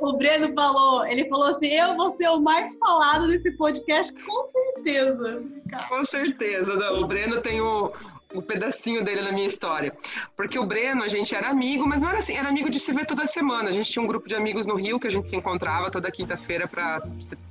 o 0.00 0.16
Breno 0.16 0.52
falou, 0.52 1.06
ele 1.06 1.28
falou 1.28 1.50
assim, 1.50 1.68
eu 1.68 1.96
vou 1.96 2.10
ser 2.10 2.28
o 2.28 2.40
mais 2.40 2.76
falado 2.76 3.28
nesse 3.28 3.52
podcast, 3.56 4.12
com 4.24 4.50
certeza. 4.52 5.42
Com 5.88 6.04
certeza, 6.04 6.74
não, 6.74 7.02
o 7.02 7.06
Breno 7.06 7.40
tem 7.40 7.60
o 7.60 7.92
um 8.34 8.40
pedacinho 8.40 9.04
dele 9.04 9.22
na 9.22 9.32
minha 9.32 9.46
história. 9.46 9.92
Porque 10.36 10.58
o 10.58 10.66
Breno, 10.66 11.02
a 11.02 11.08
gente 11.08 11.34
era 11.34 11.48
amigo, 11.48 11.86
mas 11.86 12.00
não 12.00 12.08
era 12.08 12.18
assim, 12.18 12.36
era 12.36 12.48
amigo 12.48 12.70
de 12.70 12.80
se 12.80 12.92
ver 12.92 13.06
toda 13.06 13.26
semana. 13.26 13.70
A 13.70 13.72
gente 13.72 13.90
tinha 13.90 14.02
um 14.02 14.06
grupo 14.06 14.28
de 14.28 14.34
amigos 14.34 14.66
no 14.66 14.74
Rio 14.74 14.98
que 14.98 15.06
a 15.06 15.10
gente 15.10 15.28
se 15.28 15.36
encontrava 15.36 15.90
toda 15.90 16.10
quinta-feira 16.10 16.66
para 16.66 17.02